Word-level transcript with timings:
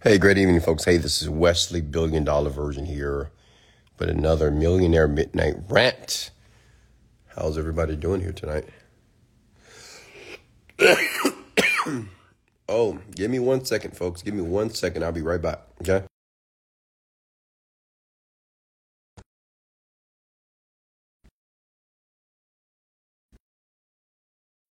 Hey, 0.00 0.16
great 0.16 0.38
evening, 0.38 0.60
folks. 0.60 0.84
Hey, 0.84 0.96
this 0.96 1.20
is 1.20 1.28
Wesley 1.28 1.80
Billion 1.80 2.22
Dollar 2.22 2.50
Virgin 2.50 2.86
here 2.86 3.32
with 3.98 4.08
another 4.08 4.48
Millionaire 4.48 5.08
Midnight 5.08 5.56
Rant. 5.68 6.30
How's 7.34 7.58
everybody 7.58 7.96
doing 7.96 8.20
here 8.20 8.30
tonight? 8.30 8.68
oh, 12.68 13.00
give 13.16 13.28
me 13.28 13.40
one 13.40 13.64
second, 13.64 13.96
folks. 13.96 14.22
Give 14.22 14.34
me 14.34 14.40
one 14.42 14.70
second. 14.70 15.02
I'll 15.02 15.10
be 15.10 15.20
right 15.20 15.42
back. 15.42 15.62
Okay. 15.80 16.04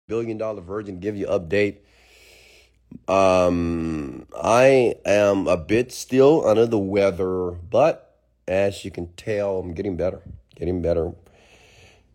Billion 0.09 0.37
Dollar 0.37 0.63
Virgin 0.63 0.99
give 0.99 1.17
you 1.17 1.27
update. 1.27 1.77
Um, 3.09 4.27
I 4.35 4.95
am 5.05 5.47
a 5.47 5.57
bit 5.57 5.93
still 5.93 6.47
under 6.47 6.67
the 6.67 6.79
weather, 6.79 7.51
but 7.51 8.17
as 8.49 8.85
you 8.85 8.91
can 8.91 9.13
tell, 9.15 9.59
I'm 9.59 9.75
getting 9.75 9.97
better, 9.97 10.23
getting 10.55 10.83
better. 10.83 11.13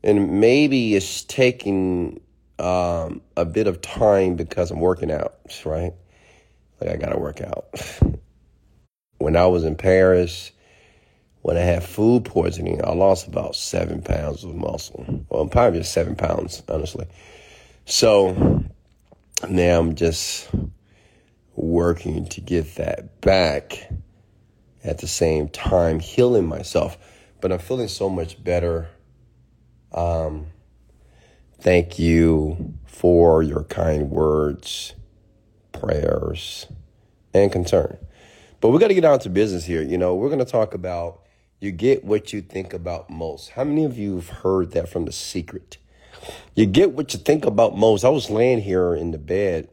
And 0.03 0.39
maybe 0.39 0.95
it's 0.95 1.23
taking 1.23 2.21
um, 2.59 3.21
a 3.35 3.45
bit 3.45 3.67
of 3.67 3.81
time 3.81 4.35
because 4.35 4.71
I'm 4.71 4.79
working 4.79 5.11
out, 5.11 5.35
right? 5.65 5.93
Like 6.79 6.89
I 6.91 6.95
gotta 6.97 7.19
work 7.19 7.41
out. 7.41 7.67
When 9.19 9.35
I 9.35 9.47
was 9.47 9.63
in 9.63 9.75
Paris, 9.75 10.51
when 11.41 11.57
I 11.57 11.61
had 11.61 11.83
food 11.83 12.23
poisoning, 12.23 12.85
I 12.85 12.91
lost 12.91 13.27
about 13.27 13.55
seven 13.55 14.03
pounds 14.03 14.43
of 14.43 14.53
muscle. 14.53 15.25
Well, 15.29 15.47
probably 15.47 15.79
just 15.79 15.91
seven 15.91 16.15
pounds, 16.15 16.61
honestly. 16.69 17.07
So 17.85 18.63
now 19.49 19.79
I'm 19.79 19.95
just 19.95 20.49
working 21.55 22.27
to 22.27 22.41
get 22.41 22.75
that 22.75 23.21
back 23.21 23.89
at 24.83 24.99
the 24.99 25.07
same 25.07 25.49
time 25.49 25.99
healing 25.99 26.47
myself. 26.47 26.97
But 27.39 27.51
i'm 27.51 27.59
feeling 27.59 27.87
so 27.87 28.09
much 28.09 28.43
better. 28.43 28.89
Um, 29.93 30.47
thank 31.59 31.99
you 31.99 32.73
for 32.85 33.43
your 33.43 33.63
kind 33.63 34.09
words 34.09 34.93
prayers 35.71 36.65
and 37.33 37.51
concern. 37.51 37.97
But 38.59 38.69
we 38.69 38.79
got 38.79 38.87
to 38.87 38.95
get 38.95 39.01
down 39.01 39.19
to 39.19 39.29
business 39.29 39.65
here. 39.65 39.83
You 39.83 39.97
know 39.97 40.15
we're 40.15 40.29
going 40.29 40.39
to 40.39 40.45
talk 40.45 40.73
about 40.73 41.21
you 41.59 41.71
get 41.71 42.03
what 42.03 42.33
you 42.33 42.41
think 42.41 42.73
about 42.73 43.09
most. 43.09 43.51
How 43.51 43.63
many 43.63 43.83
of 43.83 43.97
you 43.97 44.15
have 44.15 44.29
heard 44.29 44.71
that 44.71 44.89
from 44.89 45.05
the 45.05 45.11
secret 45.11 45.77
you 46.55 46.65
get 46.65 46.91
what 46.91 47.13
you 47.13 47.19
think 47.19 47.45
about 47.45 47.77
most. 47.77 48.03
I 48.03 48.09
was 48.09 48.29
laying 48.29 48.61
here 48.61 48.95
in 48.95 49.11
the 49.11 49.17
bed 49.17 49.69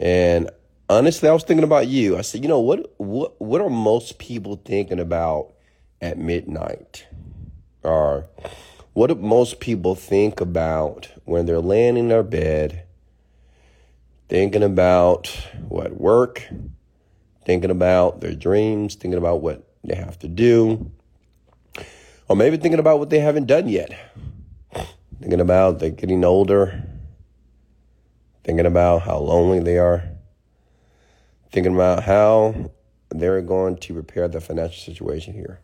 and 0.00 0.50
honestly 0.88 1.28
I 1.28 1.32
was 1.32 1.44
thinking 1.44 1.64
about 1.64 1.86
you. 1.86 2.16
I 2.16 2.22
said, 2.22 2.42
you 2.42 2.48
know, 2.48 2.58
what 2.58 2.92
what 2.96 3.40
what 3.40 3.60
are 3.60 3.70
most 3.70 4.18
people 4.18 4.56
thinking 4.64 4.98
about 4.98 5.52
at 6.00 6.18
midnight? 6.18 7.06
Or 7.82 8.26
what 8.94 9.08
do 9.08 9.14
most 9.14 9.60
people 9.60 9.94
think 9.94 10.40
about 10.40 11.08
when 11.24 11.46
they're 11.46 11.60
laying 11.60 11.96
in 11.96 12.08
their 12.08 12.22
bed, 12.22 12.84
thinking 14.28 14.62
about 14.62 15.28
what 15.68 15.98
work, 16.00 16.48
thinking 17.44 17.70
about 17.70 18.20
their 18.20 18.34
dreams, 18.34 18.94
thinking 18.94 19.18
about 19.18 19.42
what 19.42 19.66
they 19.84 19.94
have 19.94 20.18
to 20.18 20.28
do, 20.28 20.90
or 22.28 22.36
maybe 22.36 22.56
thinking 22.56 22.80
about 22.80 22.98
what 22.98 23.10
they 23.10 23.20
haven't 23.20 23.46
done 23.46 23.68
yet 23.68 23.92
thinking 25.20 25.40
about 25.40 25.78
they're 25.78 25.90
getting 25.90 26.24
older, 26.24 26.82
thinking 28.42 28.66
about 28.66 29.02
how 29.02 29.18
lonely 29.18 29.60
they 29.60 29.78
are, 29.78 30.02
thinking 31.52 31.74
about 31.74 32.02
how 32.02 32.70
they're 33.10 33.42
going 33.42 33.76
to 33.76 33.92
repair 33.92 34.28
their 34.28 34.40
financial 34.40 34.80
situation 34.80 35.34
here. 35.34 35.60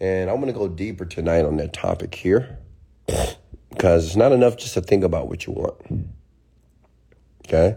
And 0.00 0.30
I'm 0.30 0.36
going 0.36 0.52
to 0.52 0.58
go 0.58 0.66
deeper 0.66 1.04
tonight 1.04 1.44
on 1.44 1.58
that 1.58 1.72
topic 1.72 2.14
here 2.14 2.58
because 3.70 4.06
it's 4.06 4.16
not 4.16 4.32
enough 4.32 4.56
just 4.56 4.74
to 4.74 4.80
think 4.80 5.04
about 5.04 5.28
what 5.28 5.46
you 5.46 5.52
want. 5.52 6.08
Okay? 7.46 7.76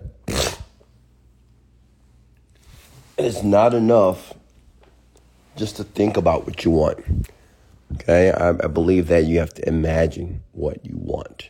It's 3.17 3.43
not 3.43 3.73
enough 3.73 4.33
just 5.55 5.75
to 5.75 5.83
think 5.83 6.17
about 6.17 6.45
what 6.45 6.65
you 6.65 6.71
want. 6.71 7.27
Okay, 7.93 8.31
I, 8.31 8.49
I 8.49 8.67
believe 8.67 9.07
that 9.07 9.25
you 9.25 9.39
have 9.39 9.53
to 9.55 9.67
imagine 9.67 10.43
what 10.51 10.85
you 10.85 10.97
want. 10.97 11.49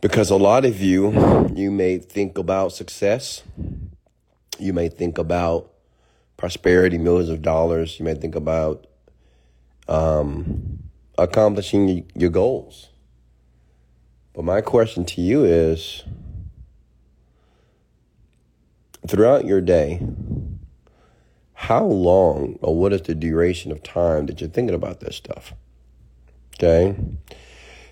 Because 0.00 0.30
a 0.30 0.36
lot 0.36 0.64
of 0.64 0.80
you, 0.80 1.50
you 1.54 1.70
may 1.70 1.98
think 1.98 2.38
about 2.38 2.72
success, 2.72 3.42
you 4.58 4.72
may 4.72 4.88
think 4.88 5.18
about 5.18 5.72
prosperity, 6.36 6.98
millions 6.98 7.30
of 7.30 7.42
dollars, 7.42 7.98
you 7.98 8.04
may 8.04 8.14
think 8.14 8.34
about 8.34 8.86
um, 9.88 10.78
accomplishing 11.16 12.08
your 12.14 12.30
goals. 12.30 12.90
But 14.34 14.44
my 14.44 14.60
question 14.60 15.04
to 15.06 15.20
you 15.20 15.44
is 15.44 16.04
throughout 19.06 19.46
your 19.46 19.60
day, 19.60 20.00
how 21.60 21.84
long 21.84 22.56
or 22.62 22.78
what 22.78 22.92
is 22.92 23.02
the 23.02 23.16
duration 23.16 23.72
of 23.72 23.82
time 23.82 24.26
that 24.26 24.40
you're 24.40 24.48
thinking 24.48 24.76
about 24.76 25.00
this 25.00 25.16
stuff? 25.16 25.54
Okay. 26.54 26.94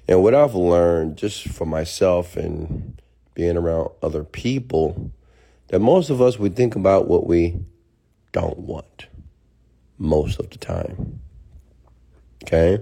And 0.07 0.23
what 0.23 0.37
I've 0.37 0.55
learned 0.55 1.19
just 1.19 1.49
for 1.49 1.67
myself 1.67 2.37
and 2.37 3.03
being 3.35 3.57
around 3.57 3.91
other 4.01 4.23
people, 4.23 5.11
that 5.67 5.81
most 5.81 6.11
of 6.11 6.23
us, 6.23 6.39
we 6.39 6.49
think 6.49 6.77
about 6.77 7.09
what 7.09 7.27
we 7.27 7.59
don't 8.31 8.57
want 8.61 9.09
most 9.99 10.39
of 10.39 10.49
the 10.51 10.59
time. 10.59 11.19
Okay. 12.45 12.81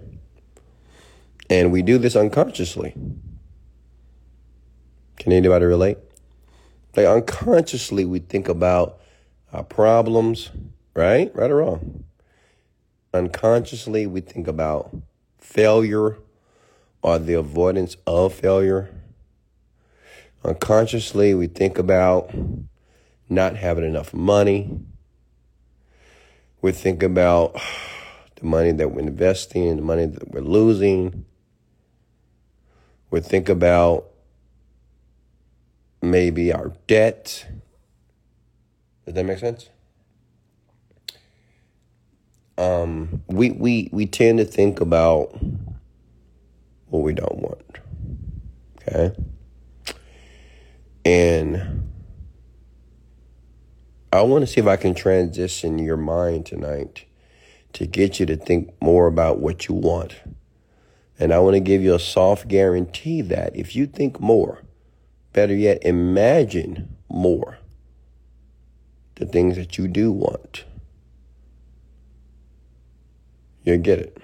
And 1.49 1.73
we 1.73 1.81
do 1.81 1.97
this 1.97 2.15
unconsciously. 2.15 2.93
Can 5.17 5.33
anybody 5.33 5.65
relate? 5.65 5.97
Like 6.95 7.07
unconsciously, 7.07 8.05
we 8.05 8.19
think 8.19 8.51
about 8.51 9.01
our 9.51 9.65
problems, 9.65 10.51
right? 10.95 11.35
Right 11.35 11.51
or 11.51 11.57
wrong? 11.57 12.05
Unconsciously, 13.13 14.07
we 14.07 14.21
think 14.21 14.49
about 14.49 14.95
failure 15.39 16.19
or 17.03 17.19
the 17.19 17.35
avoidance 17.35 17.97
of 18.07 18.35
failure. 18.35 18.91
Unconsciously, 20.45 21.35
we 21.35 21.47
think 21.47 21.79
about 21.79 22.35
not 23.29 23.57
having 23.57 23.85
enough 23.85 24.13
money. 24.13 24.81
We 26.61 26.73
think 26.73 27.03
about 27.03 27.55
the 28.37 28.47
money 28.47 28.73
that 28.73 28.91
we're 28.91 29.01
investing, 29.01 29.77
the 29.77 29.83
money 29.83 30.07
that 30.07 30.31
we're 30.31 30.41
losing. 30.41 31.25
We 33.11 33.21
think 33.21 33.49
about 33.49 34.07
maybe 36.03 36.53
our 36.53 36.73
debt. 36.87 37.47
Does 39.05 39.15
that 39.15 39.25
make 39.25 39.39
sense? 39.39 39.69
Um, 42.59 43.23
we 43.27 43.51
we 43.51 43.89
we 43.93 44.07
tend 44.07 44.39
to 44.39 44.45
think 44.45 44.81
about 44.81 45.37
what 46.87 47.03
we 47.03 47.13
don't 47.13 47.39
want. 47.39 47.79
Okay, 48.83 49.17
and 51.05 51.89
I 54.13 54.23
want 54.23 54.43
to 54.43 54.47
see 54.47 54.61
if 54.61 54.67
I 54.67 54.77
can 54.77 54.95
transition 54.95 55.79
your 55.79 55.97
mind 55.97 56.47
tonight 56.47 57.05
to 57.73 57.87
get 57.87 58.21
you 58.21 58.27
to 58.27 58.37
think 58.37 58.73
more 58.81 59.09
about 59.09 59.41
what 59.41 59.67
you 59.69 59.75
want. 59.75 60.15
And 61.19 61.33
I 61.33 61.39
want 61.41 61.55
to 61.55 61.61
give 61.61 61.83
you 61.83 61.95
a 61.95 62.01
soft 62.01 62.47
guarantee 62.49 63.23
that 63.23 63.55
if 63.57 63.75
you 63.75 63.87
think 63.87 64.21
more, 64.21 64.63
better 65.33 65.55
yet, 65.55 65.85
imagine 65.85 66.97
more 67.09 67.59
the 69.17 69.27
things 69.27 69.57
that 69.57 69.79
you 69.79 69.89
do 69.89 70.13
want 70.13 70.65
you'll 73.65 73.79
get 73.79 73.99
it. 73.99 74.17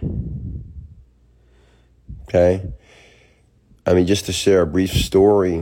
Okay? 2.29 2.71
I 3.87 3.95
mean, 3.95 4.07
just 4.07 4.27
to 4.27 4.33
share 4.33 4.63
a 4.63 4.67
brief 4.67 4.93
story, 4.93 5.59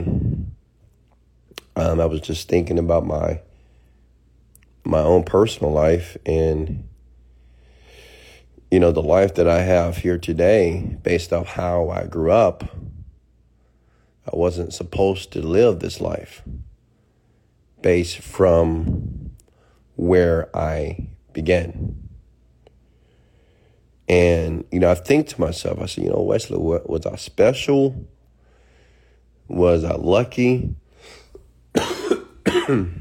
um, 1.75 1.99
I 1.99 2.05
was 2.05 2.21
just 2.21 2.47
thinking 2.47 2.77
about 2.77 3.05
my 3.05 3.41
my 4.83 4.99
own 4.99 5.23
personal 5.23 5.71
life 5.71 6.17
and 6.25 6.87
you 8.71 8.79
know 8.79 8.91
the 8.91 9.01
life 9.01 9.35
that 9.35 9.47
I 9.47 9.61
have 9.61 9.97
here 9.97 10.17
today 10.17 10.97
based 11.03 11.31
off 11.31 11.47
how 11.47 11.89
I 11.89 12.05
grew 12.05 12.31
up. 12.31 12.63
I 14.25 14.35
wasn't 14.35 14.73
supposed 14.73 15.31
to 15.33 15.41
live 15.41 15.79
this 15.79 15.99
life 16.01 16.43
based 17.81 18.19
from 18.19 19.31
where 19.95 20.55
I 20.55 21.07
began. 21.33 22.08
And, 24.09 24.65
you 24.71 24.79
know, 24.79 24.89
I 24.89 24.95
think 24.95 25.27
to 25.27 25.39
myself, 25.39 25.79
I 25.79 25.85
said, 25.85 26.03
you 26.03 26.09
know, 26.09 26.21
Wesley, 26.21 26.57
was 26.57 27.05
I 27.05 27.15
special? 27.15 28.07
Was 29.47 29.83
I 29.83 29.95
lucky? 29.95 30.75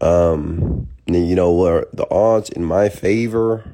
Um, 0.00 0.88
you 1.06 1.34
know, 1.34 1.52
where 1.52 1.86
the 1.94 2.06
odds 2.10 2.50
in 2.50 2.62
my 2.62 2.90
favor 2.90 3.64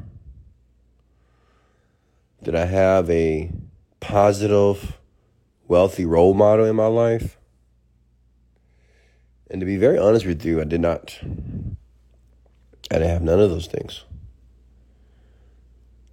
did 2.43 2.55
I 2.55 2.67
have 2.67 3.11
a 3.11 3.51
positive, 3.99 4.99
wealthy 5.67 6.05
role 6.05 6.35
model 6.35 6.67
in 6.67 6.77
my 6.77 6.87
life? 6.87 7.37
And 9.51 9.61
to 9.61 9.67
be 9.67 9.77
very 9.77 9.99
honest 9.99 10.25
with 10.25 10.45
you, 10.45 10.61
I 10.61 10.65
did 10.65 10.81
not. 10.81 11.19
I 12.93 12.95
didn't 12.95 13.09
have 13.09 13.23
none 13.23 13.41
of 13.41 13.51
those 13.51 13.67
things. 13.67 14.05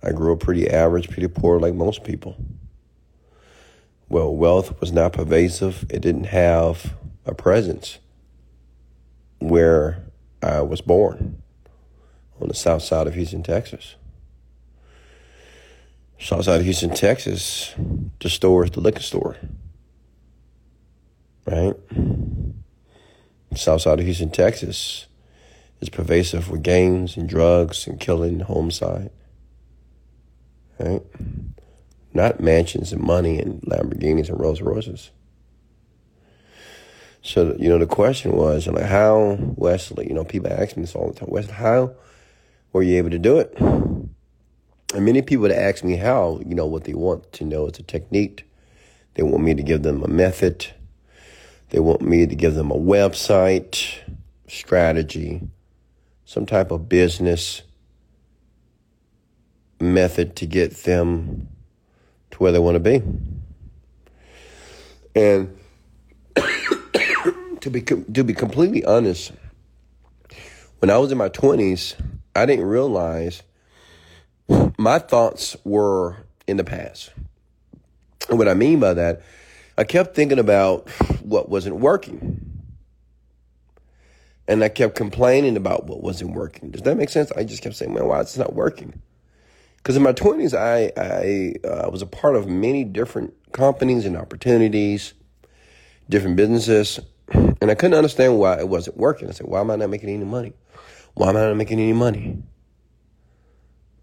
I 0.04 0.12
grew 0.12 0.34
up 0.34 0.40
pretty 0.40 0.70
average, 0.70 1.10
pretty 1.10 1.28
poor, 1.28 1.60
like 1.60 1.74
most 1.74 2.04
people. 2.04 2.38
Well, 4.10 4.34
wealth 4.34 4.80
was 4.80 4.92
not 4.92 5.14
pervasive. 5.14 5.86
It 5.90 6.02
didn't 6.02 6.26
have 6.26 6.94
a 7.26 7.34
presence 7.34 8.00
where 9.40 10.04
I 10.42 10.62
was 10.62 10.82
born 10.82 11.42
on 12.40 12.48
the 12.48 12.54
south 12.54 12.84
side 12.84 13.08
of 13.08 13.16
Houston, 13.16 13.44
Texas. 13.44 13.96
South 16.20 16.46
side 16.46 16.60
of 16.60 16.66
Houston, 16.66 16.92
Texas, 16.92 17.76
the 18.22 18.30
store 18.30 18.64
is 18.64 18.72
the 18.72 18.80
liquor 18.80 19.02
store. 19.02 19.36
Right? 21.46 21.76
South 23.56 23.82
side 23.82 24.00
of 24.00 24.06
Houston, 24.06 24.32
Texas 24.32 25.08
is 25.80 25.90
pervasive 25.90 26.50
with 26.50 26.64
gangs 26.64 27.18
and 27.18 27.30
drugs 27.30 27.88
and 27.88 28.00
killing 28.00 28.40
homicide. 28.40 29.12
Right? 30.80 31.02
Not 32.14 32.40
mansions 32.40 32.92
and 32.94 33.02
money 33.02 33.40
and 33.40 33.62
Lamborghinis 33.62 34.30
and 34.30 34.40
Rolls 34.40 34.62
Royces. 34.62 35.12
So, 37.22 37.56
you 37.60 37.68
know, 37.68 37.78
the 37.78 37.88
question 37.88 38.34
was, 38.34 38.68
like, 38.68 38.86
how, 38.86 39.38
Wesley, 39.56 40.08
you 40.08 40.14
know, 40.14 40.24
people 40.24 40.52
ask 40.52 40.78
me 40.78 40.84
this 40.84 40.96
all 40.96 41.12
the 41.12 41.20
time, 41.20 41.30
Wesley, 41.30 41.54
how 41.54 41.94
were 42.72 42.84
you 42.84 42.98
able 42.98 43.10
to 43.10 43.20
do 43.20 43.40
it? 43.40 43.54
And 43.60 45.06
many 45.06 45.22
people 45.22 45.48
that 45.48 45.60
ask 45.60 45.84
me 45.84 45.98
how, 45.98 46.40
you 46.46 46.56
know, 46.56 46.66
what 46.66 46.86
they 46.86 46.94
want 46.94 47.32
to 47.34 47.44
know 47.44 47.68
is 47.68 47.78
a 47.80 47.84
technique. 47.84 48.50
They 49.16 49.24
want 49.24 49.44
me 49.44 49.54
to 49.54 49.64
give 49.64 49.84
them 49.84 50.04
a 50.04 50.08
method. 50.08 50.68
They 51.70 51.80
want 51.80 52.02
me 52.02 52.26
to 52.26 52.36
give 52.36 52.56
them 52.56 52.72
a 52.72 52.78
website, 52.78 54.00
strategy, 54.48 55.42
some 56.24 56.46
type 56.46 56.72
of 56.72 56.88
business 56.88 57.64
method 59.80 60.36
to 60.38 60.46
get 60.46 60.74
them 60.84 61.48
to 62.32 62.38
where 62.38 62.52
they 62.52 62.60
want 62.60 62.76
to 62.76 62.80
be. 62.80 63.02
And 65.16 65.58
to 67.62 67.70
be 67.70 67.82
to 67.82 68.24
be 68.24 68.34
completely 68.34 68.86
honest, 68.86 69.32
when 70.80 70.90
I 70.90 70.98
was 70.98 71.12
in 71.12 71.18
my 71.18 71.30
20s, 71.30 71.96
I 72.36 72.46
didn't 72.46 72.66
realize 72.66 73.42
my 74.78 75.00
thoughts 75.00 75.58
were 75.64 76.18
in 76.48 76.58
the 76.58 76.64
past. 76.64 77.12
And 78.30 78.38
what 78.38 78.48
I 78.48 78.54
mean 78.54 78.80
by 78.80 78.94
that, 78.94 79.22
I 79.78 79.84
kept 79.84 80.16
thinking 80.16 80.40
about 80.40 80.90
what 81.22 81.50
wasn't 81.50 81.78
working. 81.78 82.44
And 84.48 84.64
I 84.64 84.70
kept 84.70 84.96
complaining 84.96 85.58
about 85.58 85.88
what 85.88 86.02
wasn't 86.02 86.34
working. 86.34 86.72
Does 86.72 86.84
that 86.84 86.96
make 86.96 87.10
sense? 87.10 87.32
I 87.34 87.44
just 87.44 87.62
kept 87.62 87.76
saying, 87.76 87.94
man, 87.94 88.06
why 88.06 88.22
it's 88.22 88.38
not 88.38 88.54
working? 88.54 89.02
Because 89.88 89.96
in 89.96 90.04
my 90.04 90.12
20s, 90.12 90.54
I, 90.54 90.92
I 90.98 91.66
uh, 91.66 91.90
was 91.90 92.02
a 92.02 92.06
part 92.06 92.36
of 92.36 92.46
many 92.46 92.84
different 92.84 93.34
companies 93.54 94.06
and 94.06 94.18
opportunities, 94.18 95.14
different 96.10 96.36
businesses, 96.36 97.00
and 97.32 97.72
I 97.72 97.74
couldn't 97.74 97.94
understand 97.94 98.38
why 98.38 98.60
it 98.60 98.68
wasn't 98.68 98.98
working. 98.98 99.30
I 99.30 99.32
said, 99.32 99.48
why 99.48 99.62
am 99.62 99.72
I 99.72 99.78
not 99.78 99.90
making 99.90 100.10
any 100.10 100.26
money? 100.26 100.52
Why 101.14 101.30
am 101.30 101.38
I 101.38 101.46
not 101.46 101.56
making 101.56 101.80
any 101.80 101.94
money? 101.94 102.44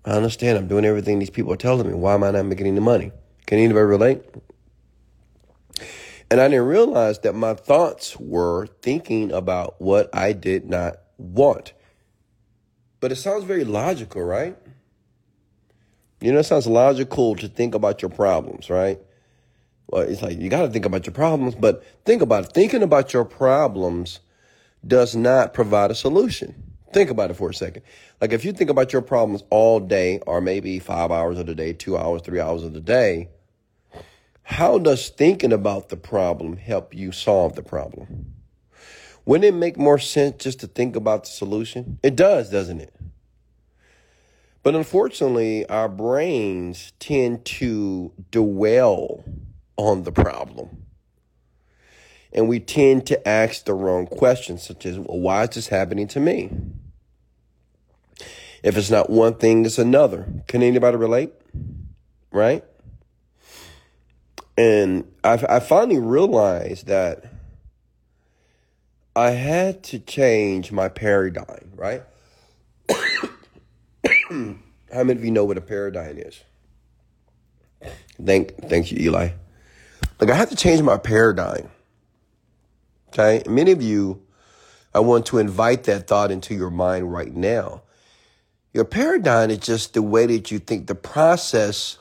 I 0.06 0.12
understand 0.12 0.56
I'm 0.56 0.68
doing 0.68 0.86
everything 0.86 1.18
these 1.18 1.28
people 1.28 1.52
are 1.52 1.58
telling 1.58 1.86
me. 1.86 1.92
Why 1.92 2.14
am 2.14 2.24
I 2.24 2.30
not 2.30 2.46
making 2.46 2.66
any 2.66 2.80
money? 2.80 3.12
Can 3.44 3.58
anybody 3.58 3.84
relate? 3.84 4.22
And 6.30 6.40
I 6.40 6.48
didn't 6.48 6.64
realize 6.64 7.18
that 7.18 7.34
my 7.34 7.52
thoughts 7.52 8.16
were 8.18 8.68
thinking 8.80 9.32
about 9.32 9.82
what 9.82 10.08
I 10.14 10.32
did 10.32 10.64
not 10.64 11.00
want. 11.18 11.74
But 13.00 13.12
it 13.12 13.16
sounds 13.16 13.44
very 13.44 13.64
logical, 13.64 14.22
right? 14.22 14.56
You 16.24 16.32
know, 16.32 16.38
it 16.38 16.44
sounds 16.44 16.66
logical 16.66 17.34
to 17.34 17.48
think 17.48 17.74
about 17.74 18.00
your 18.00 18.10
problems, 18.10 18.70
right? 18.70 18.98
Well, 19.88 20.00
it's 20.04 20.22
like 20.22 20.38
you 20.38 20.48
got 20.48 20.62
to 20.62 20.70
think 20.70 20.86
about 20.86 21.04
your 21.04 21.12
problems, 21.12 21.54
but 21.54 21.84
think 22.06 22.22
about 22.22 22.46
it. 22.46 22.52
Thinking 22.54 22.82
about 22.82 23.12
your 23.12 23.26
problems 23.26 24.20
does 24.86 25.14
not 25.14 25.52
provide 25.52 25.90
a 25.90 25.94
solution. 25.94 26.54
Think 26.94 27.10
about 27.10 27.30
it 27.30 27.34
for 27.34 27.50
a 27.50 27.54
second. 27.54 27.82
Like 28.22 28.32
if 28.32 28.42
you 28.42 28.54
think 28.54 28.70
about 28.70 28.90
your 28.90 29.02
problems 29.02 29.44
all 29.50 29.80
day, 29.80 30.20
or 30.26 30.40
maybe 30.40 30.78
five 30.78 31.10
hours 31.10 31.38
of 31.38 31.44
the 31.44 31.54
day, 31.54 31.74
two 31.74 31.98
hours, 31.98 32.22
three 32.22 32.40
hours 32.40 32.64
of 32.64 32.72
the 32.72 32.80
day, 32.80 33.28
how 34.44 34.78
does 34.78 35.10
thinking 35.10 35.52
about 35.52 35.90
the 35.90 35.96
problem 35.98 36.56
help 36.56 36.94
you 36.94 37.12
solve 37.12 37.54
the 37.54 37.62
problem? 37.62 38.32
Wouldn't 39.26 39.44
it 39.44 39.58
make 39.58 39.76
more 39.76 39.98
sense 39.98 40.42
just 40.42 40.60
to 40.60 40.68
think 40.68 40.96
about 40.96 41.24
the 41.24 41.30
solution? 41.30 41.98
It 42.02 42.16
does, 42.16 42.48
doesn't 42.48 42.80
it? 42.80 42.93
But 44.64 44.74
unfortunately, 44.74 45.68
our 45.68 45.90
brains 45.90 46.94
tend 46.98 47.44
to 47.44 48.12
dwell 48.30 49.22
on 49.76 50.04
the 50.04 50.10
problem. 50.10 50.86
And 52.32 52.48
we 52.48 52.60
tend 52.60 53.06
to 53.08 53.28
ask 53.28 53.66
the 53.66 53.74
wrong 53.74 54.06
questions, 54.06 54.62
such 54.62 54.86
as, 54.86 54.98
well, 54.98 55.20
why 55.20 55.42
is 55.44 55.50
this 55.50 55.68
happening 55.68 56.08
to 56.08 56.18
me? 56.18 56.50
If 58.62 58.78
it's 58.78 58.90
not 58.90 59.10
one 59.10 59.34
thing, 59.34 59.66
it's 59.66 59.78
another. 59.78 60.26
Can 60.48 60.62
anybody 60.62 60.96
relate? 60.96 61.34
Right? 62.32 62.64
And 64.56 65.12
I, 65.22 65.44
I 65.46 65.60
finally 65.60 65.98
realized 65.98 66.86
that 66.86 67.24
I 69.14 69.32
had 69.32 69.82
to 69.84 69.98
change 69.98 70.72
my 70.72 70.88
paradigm, 70.88 71.72
right? 71.76 72.02
How 74.28 75.02
many 75.02 75.12
of 75.12 75.24
you 75.24 75.30
know 75.30 75.44
what 75.44 75.58
a 75.58 75.60
paradigm 75.60 76.18
is? 76.18 76.42
Thank, 78.24 78.56
thank 78.68 78.90
you, 78.90 78.98
Eli. 78.98 79.30
Like 80.20 80.30
I 80.30 80.34
have 80.34 80.50
to 80.50 80.56
change 80.56 80.80
my 80.82 80.96
paradigm. 80.96 81.70
Okay. 83.08 83.42
Many 83.48 83.72
of 83.72 83.82
you, 83.82 84.22
I 84.94 85.00
want 85.00 85.26
to 85.26 85.38
invite 85.38 85.84
that 85.84 86.06
thought 86.06 86.30
into 86.30 86.54
your 86.54 86.70
mind 86.70 87.12
right 87.12 87.34
now. 87.34 87.82
Your 88.72 88.84
paradigm 88.84 89.50
is 89.50 89.58
just 89.58 89.94
the 89.94 90.02
way 90.02 90.26
that 90.26 90.50
you 90.50 90.58
think, 90.58 90.86
the 90.86 90.94
process, 90.96 91.98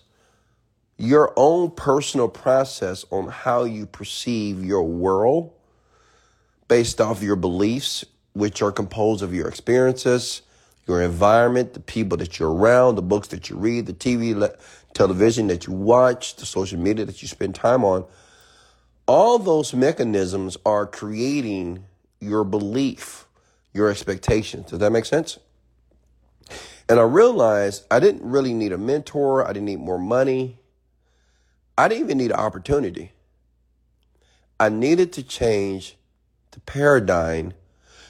your 0.98 1.34
own 1.36 1.72
personal 1.72 2.30
process 2.30 3.06
on 3.12 3.28
how 3.28 3.64
you 3.64 3.86
perceive 3.86 4.64
your 4.64 4.84
world 4.84 5.52
based 6.68 7.00
off 7.00 7.22
your 7.22 7.36
beliefs, 7.36 8.06
which 8.34 8.62
are 8.62 8.72
composed 8.72 9.22
of 9.22 9.34
your 9.34 9.48
experiences, 9.48 10.42
your 10.88 11.02
environment, 11.02 11.74
the 11.74 11.80
people 11.80 12.18
that 12.18 12.40
you're 12.40 12.54
around, 12.54 12.96
the 12.96 13.02
books 13.02 13.30
that 13.30 13.50
you 13.50 13.56
read, 13.56 13.86
the 13.86 13.94
TV, 13.94 14.56
television 14.94 15.48
that 15.48 15.66
you 15.66 15.74
watch, 15.74 16.36
the 16.36 16.46
social 16.46 16.80
media 16.80 17.06
that 17.06 17.22
you 17.22 17.28
spend 17.28 17.56
time 17.56 17.84
on. 17.84 18.06
All 19.06 19.40
those 19.40 19.74
mechanisms 19.74 20.58
are 20.66 20.86
creating 20.86 21.86
your 22.20 22.44
belief, 22.44 23.28
your 23.74 23.90
expectations. 23.90 24.70
Does 24.70 24.80
that 24.80 24.92
make 24.92 25.06
sense? 25.06 25.40
And 26.90 27.00
I 27.00 27.04
realized 27.04 27.86
I 27.90 28.00
didn't 28.00 28.24
really 28.24 28.54
need 28.54 28.72
a 28.72 28.78
mentor. 28.78 29.48
I 29.48 29.54
didn't 29.54 29.66
need 29.66 29.80
more 29.80 29.98
money. 29.98 30.60
I 31.78 31.88
didn't 31.88 32.04
even 32.06 32.18
need 32.18 32.32
an 32.32 32.38
opportunity. 32.38 33.12
I 34.60 34.70
needed 34.70 35.12
to 35.14 35.24
change 35.24 35.98
the 36.52 36.60
paradigm, 36.62 37.54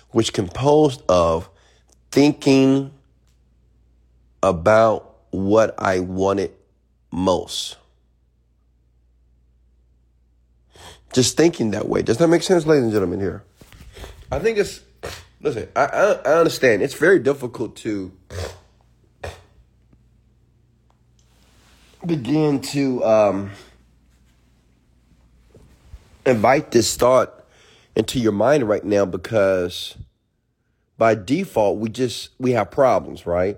which 0.10 0.34
composed 0.34 1.02
of 1.08 1.50
thinking 2.14 2.92
about 4.44 5.16
what 5.32 5.74
I 5.80 6.00
wanted 6.00 6.52
most. 7.12 7.78
Just 11.12 11.36
thinking 11.36 11.72
that 11.72 11.90
way. 11.90 12.04
Does 12.04 12.18
that 12.18 12.28
make 12.28 12.44
sense, 12.44 12.68
ladies 12.68 12.84
and 12.84 12.92
gentlemen? 12.92 13.20
Here, 13.20 13.44
I 14.32 14.38
think 14.38 14.60
it's. 14.60 14.82
Listen, 15.42 15.68
I, 15.76 15.86
I, 15.86 16.12
I 16.12 16.34
understand. 16.38 16.84
It's 16.84 16.94
very 16.94 17.18
difficult 17.18 17.76
to 17.78 18.12
begin 22.06 22.62
to 22.62 23.04
um, 23.04 23.52
invite 26.28 26.70
this 26.70 26.96
thought 26.96 27.44
into 27.96 28.20
your 28.20 28.32
mind 28.32 28.70
right 28.70 28.84
now 28.84 29.06
because 29.06 29.98
by 31.04 31.16
default 31.16 31.80
we 31.80 31.90
just 31.90 32.30
we 32.40 32.52
have 32.52 32.72
problems 32.72 33.26
right 33.28 33.58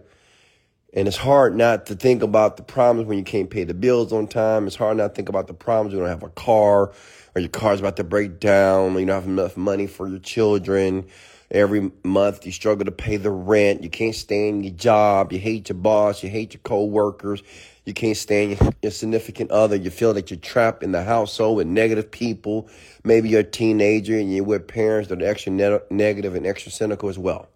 And 0.93 1.07
it's 1.07 1.17
hard 1.17 1.55
not 1.55 1.87
to 1.87 1.95
think 1.95 2.23
about 2.23 2.57
the 2.57 2.63
problems 2.63 3.07
when 3.07 3.17
you 3.19 3.23
can't 3.23 3.49
pay 3.49 3.63
the 3.63 3.73
bills 3.75 4.13
on 4.13 4.27
time. 4.27 4.67
It's 4.67 4.75
hard 4.77 4.97
not 4.97 5.09
to 5.09 5.15
think 5.15 5.29
about 5.29 5.47
the 5.47 5.55
problems 5.55 5.93
when 5.93 6.03
you 6.03 6.09
don't 6.09 6.21
have 6.21 6.29
a 6.29 6.33
car 6.33 6.93
or 7.35 7.41
your 7.41 7.49
car's 7.49 7.79
about 7.81 7.97
to 7.97 8.05
break 8.05 8.39
down 8.41 8.95
or 8.95 8.99
you 9.01 9.07
don't 9.07 9.15
have 9.15 9.27
enough 9.29 9.57
money 9.57 9.87
for 9.87 10.07
your 10.07 10.19
children. 10.19 11.07
Every 11.51 11.91
month 12.03 12.45
you 12.45 12.51
struggle 12.53 12.85
to 12.85 12.91
pay 12.91 13.17
the 13.17 13.31
rent. 13.31 13.83
You 13.83 13.89
can't 13.89 14.15
stand 14.15 14.65
your 14.65 14.75
job. 14.75 15.33
You 15.33 15.39
hate 15.39 15.69
your 15.69 15.77
boss. 15.77 16.23
You 16.23 16.29
hate 16.29 16.53
your 16.55 16.61
coworkers. 16.63 17.43
You 17.85 17.93
can't 17.93 18.17
stand 18.17 18.59
your, 18.81 18.91
significant 18.91 19.51
other. 19.51 19.75
You 19.75 19.91
feel 19.91 20.13
that 20.15 20.31
you're 20.31 20.39
trapped 20.39 20.81
in 20.81 20.91
the 20.91 21.03
household 21.03 21.57
with 21.57 21.67
negative 21.67 22.09
people. 22.09 22.67
Maybe 23.03 23.29
you're 23.29 23.41
a 23.41 23.43
teenager 23.43 24.17
and 24.17 24.33
you're 24.33 24.43
with 24.43 24.67
parents 24.67 25.09
that 25.09 25.21
are 25.21 25.25
extra 25.25 25.51
ne- 25.51 25.79
negative 25.91 26.33
and 26.33 26.47
extra 26.47 26.71
cynical 26.71 27.09
as 27.09 27.19
well. 27.19 27.47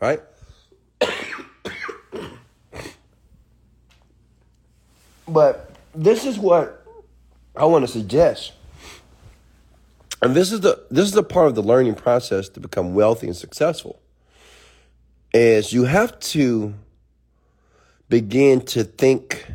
Right? 0.00 0.22
But 5.26 5.70
this 5.94 6.26
is 6.26 6.38
what 6.38 6.86
I 7.56 7.64
want 7.64 7.86
to 7.86 7.90
suggest. 7.90 8.52
And 10.20 10.34
this 10.34 10.52
is 10.52 10.60
the 10.60 10.84
this 10.90 11.06
is 11.06 11.12
the 11.12 11.22
part 11.22 11.48
of 11.48 11.54
the 11.54 11.62
learning 11.62 11.94
process 11.94 12.48
to 12.50 12.60
become 12.60 12.94
wealthy 12.94 13.26
and 13.26 13.36
successful. 13.36 14.00
Is 15.32 15.72
you 15.72 15.84
have 15.84 16.18
to 16.20 16.74
begin 18.08 18.60
to 18.60 18.84
think 18.84 19.46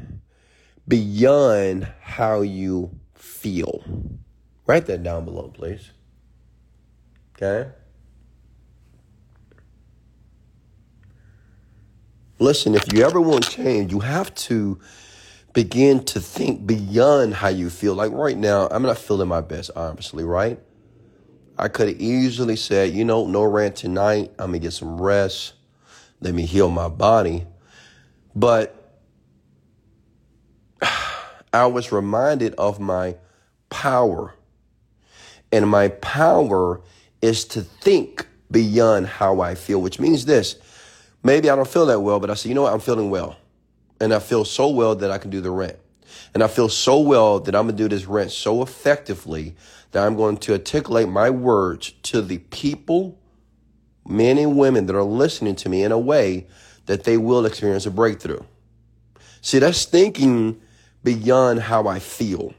beyond 0.89 1.87
how 2.01 2.41
you 2.41 2.99
feel. 3.13 3.83
Write 4.65 4.87
that 4.87 5.03
down 5.03 5.23
below, 5.23 5.47
please. 5.47 5.91
Okay? 7.35 7.69
Listen, 12.39 12.75
if 12.75 12.91
you 12.91 13.05
ever 13.05 13.21
want 13.21 13.49
change, 13.49 13.91
you 13.91 13.99
have 13.99 14.33
to 14.33 14.79
begin 15.53 16.03
to 16.05 16.19
think 16.19 16.65
beyond 16.65 17.35
how 17.35 17.49
you 17.49 17.69
feel. 17.69 17.93
Like 17.93 18.11
right 18.11 18.37
now, 18.37 18.67
I'm 18.71 18.83
not 18.83 18.97
feeling 18.97 19.27
my 19.27 19.41
best, 19.41 19.71
obviously, 19.75 20.23
right? 20.23 20.59
I 21.57 21.67
could 21.67 21.89
have 21.89 21.99
easily 21.99 22.55
said, 22.55 22.93
you 22.93 23.03
know, 23.03 23.27
no 23.27 23.43
rant 23.43 23.75
tonight. 23.75 24.31
I'm 24.39 24.47
gonna 24.47 24.59
get 24.59 24.71
some 24.71 24.99
rest. 24.99 25.53
Let 26.21 26.33
me 26.33 26.45
heal 26.45 26.69
my 26.69 26.87
body. 26.87 27.45
But 28.35 28.78
I 31.53 31.65
was 31.65 31.91
reminded 31.91 32.53
of 32.55 32.79
my 32.79 33.15
power. 33.69 34.33
And 35.51 35.67
my 35.67 35.89
power 35.89 36.81
is 37.21 37.45
to 37.45 37.61
think 37.61 38.27
beyond 38.51 39.07
how 39.07 39.41
I 39.41 39.55
feel, 39.55 39.81
which 39.81 39.99
means 39.99 40.25
this. 40.25 40.55
Maybe 41.23 41.49
I 41.49 41.55
don't 41.55 41.67
feel 41.67 41.85
that 41.87 41.99
well, 41.99 42.19
but 42.19 42.29
I 42.29 42.35
say, 42.35 42.49
you 42.49 42.55
know 42.55 42.63
what? 42.63 42.73
I'm 42.73 42.79
feeling 42.79 43.09
well. 43.09 43.35
And 43.99 44.13
I 44.13 44.19
feel 44.19 44.45
so 44.45 44.69
well 44.69 44.95
that 44.95 45.11
I 45.11 45.17
can 45.17 45.29
do 45.29 45.41
the 45.41 45.51
rent. 45.51 45.77
And 46.33 46.43
I 46.43 46.47
feel 46.47 46.69
so 46.69 46.99
well 46.99 47.39
that 47.41 47.55
I'm 47.55 47.65
going 47.65 47.75
to 47.75 47.83
do 47.83 47.89
this 47.89 48.05
rent 48.05 48.31
so 48.31 48.61
effectively 48.61 49.55
that 49.91 50.05
I'm 50.05 50.15
going 50.15 50.37
to 50.37 50.53
articulate 50.53 51.09
my 51.09 51.29
words 51.29 51.91
to 52.03 52.21
the 52.21 52.37
people, 52.37 53.17
men 54.07 54.37
and 54.37 54.57
women 54.57 54.85
that 54.85 54.95
are 54.95 55.03
listening 55.03 55.55
to 55.57 55.69
me 55.69 55.83
in 55.83 55.91
a 55.91 55.99
way 55.99 56.47
that 56.85 57.03
they 57.03 57.17
will 57.17 57.45
experience 57.45 57.85
a 57.85 57.91
breakthrough. 57.91 58.41
See, 59.41 59.59
that's 59.59 59.85
thinking 59.85 60.61
beyond 61.03 61.61
how 61.61 61.87
I 61.87 61.99
feel. 61.99 62.53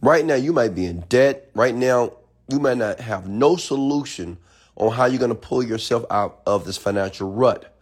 Right 0.00 0.24
now, 0.24 0.34
you 0.34 0.52
might 0.52 0.74
be 0.74 0.86
in 0.86 1.00
debt. 1.08 1.50
Right 1.54 1.74
now, 1.74 2.12
you 2.48 2.60
might 2.60 2.78
not 2.78 3.00
have 3.00 3.28
no 3.28 3.56
solution 3.56 4.38
on 4.76 4.92
how 4.92 5.06
you're 5.06 5.18
going 5.18 5.30
to 5.30 5.34
pull 5.34 5.62
yourself 5.62 6.04
out 6.10 6.40
of 6.46 6.64
this 6.64 6.76
financial 6.76 7.32
rut. 7.32 7.76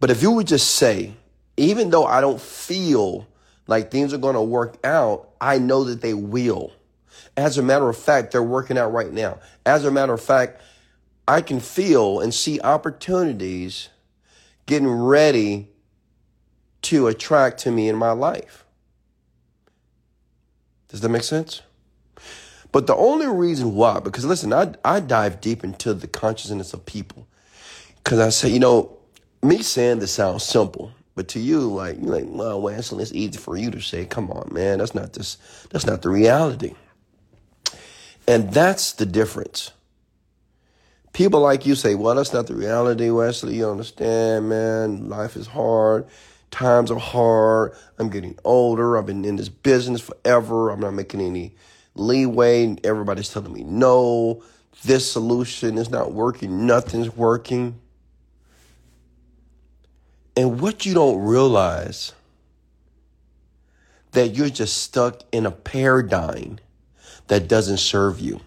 But 0.00 0.10
if 0.10 0.22
you 0.22 0.30
would 0.32 0.46
just 0.46 0.74
say, 0.76 1.12
even 1.56 1.90
though 1.90 2.04
I 2.04 2.20
don't 2.20 2.40
feel 2.40 3.26
like 3.66 3.90
things 3.90 4.14
are 4.14 4.18
going 4.18 4.36
to 4.36 4.42
work 4.42 4.76
out, 4.84 5.30
I 5.40 5.58
know 5.58 5.84
that 5.84 6.00
they 6.00 6.14
will. 6.14 6.72
As 7.36 7.58
a 7.58 7.62
matter 7.62 7.88
of 7.88 7.96
fact, 7.96 8.32
they're 8.32 8.42
working 8.42 8.78
out 8.78 8.92
right 8.92 9.12
now. 9.12 9.38
As 9.66 9.84
a 9.84 9.90
matter 9.90 10.14
of 10.14 10.20
fact, 10.20 10.60
I 11.26 11.42
can 11.42 11.60
feel 11.60 12.20
and 12.20 12.32
see 12.32 12.60
opportunities 12.60 13.88
getting 14.66 14.88
ready 14.88 15.67
to 16.88 17.06
attract 17.06 17.58
to 17.58 17.70
me 17.70 17.88
in 17.88 17.96
my 17.96 18.12
life. 18.12 18.64
Does 20.88 21.02
that 21.02 21.10
make 21.10 21.22
sense? 21.22 21.60
But 22.72 22.86
the 22.86 22.96
only 22.96 23.26
reason 23.26 23.74
why, 23.74 24.00
because 24.00 24.24
listen, 24.24 24.54
I, 24.54 24.74
I 24.84 25.00
dive 25.00 25.40
deep 25.40 25.64
into 25.64 25.92
the 25.92 26.08
consciousness 26.08 26.72
of 26.72 26.86
people. 26.86 27.26
Because 27.96 28.20
I 28.20 28.30
say, 28.30 28.48
you 28.48 28.58
know, 28.58 28.96
me 29.42 29.62
saying 29.62 29.98
this 29.98 30.12
sounds 30.12 30.44
simple, 30.44 30.92
but 31.14 31.28
to 31.28 31.40
you, 31.40 31.60
like 31.60 31.96
you're 32.00 32.14
like, 32.14 32.24
well, 32.26 32.60
Wesley, 32.62 33.02
it's 33.02 33.12
easy 33.12 33.38
for 33.38 33.58
you 33.58 33.70
to 33.70 33.80
say, 33.80 34.06
come 34.06 34.30
on, 34.30 34.48
man, 34.52 34.78
that's 34.78 34.94
not 34.94 35.12
this, 35.12 35.36
that's 35.70 35.84
not 35.84 36.00
the 36.00 36.08
reality. 36.08 36.74
And 38.26 38.50
that's 38.52 38.92
the 38.92 39.06
difference. 39.06 39.72
People 41.12 41.40
like 41.40 41.66
you 41.66 41.74
say, 41.74 41.94
well, 41.94 42.14
that's 42.14 42.32
not 42.32 42.46
the 42.46 42.54
reality, 42.54 43.10
Wesley. 43.10 43.56
You 43.56 43.68
understand, 43.68 44.48
man. 44.48 45.08
Life 45.08 45.36
is 45.36 45.46
hard. 45.46 46.06
Times 46.50 46.90
are 46.90 46.98
hard. 46.98 47.74
I'm 47.98 48.08
getting 48.08 48.38
older. 48.44 48.96
I've 48.96 49.06
been 49.06 49.24
in 49.24 49.36
this 49.36 49.48
business 49.48 50.00
forever. 50.00 50.70
I'm 50.70 50.80
not 50.80 50.94
making 50.94 51.20
any 51.20 51.54
leeway. 51.94 52.76
Everybody's 52.84 53.28
telling 53.28 53.52
me 53.52 53.64
no. 53.64 54.42
This 54.84 55.10
solution 55.10 55.76
is 55.76 55.90
not 55.90 56.12
working. 56.12 56.66
Nothing's 56.66 57.14
working. 57.14 57.80
And 60.36 60.60
what 60.60 60.86
you 60.86 60.94
don't 60.94 61.20
realize 61.20 62.12
that 64.12 64.36
you're 64.36 64.48
just 64.48 64.78
stuck 64.78 65.22
in 65.32 65.46
a 65.46 65.50
paradigm 65.50 66.58
that 67.26 67.48
doesn't 67.48 67.78
serve 67.78 68.20
you. 68.20 68.40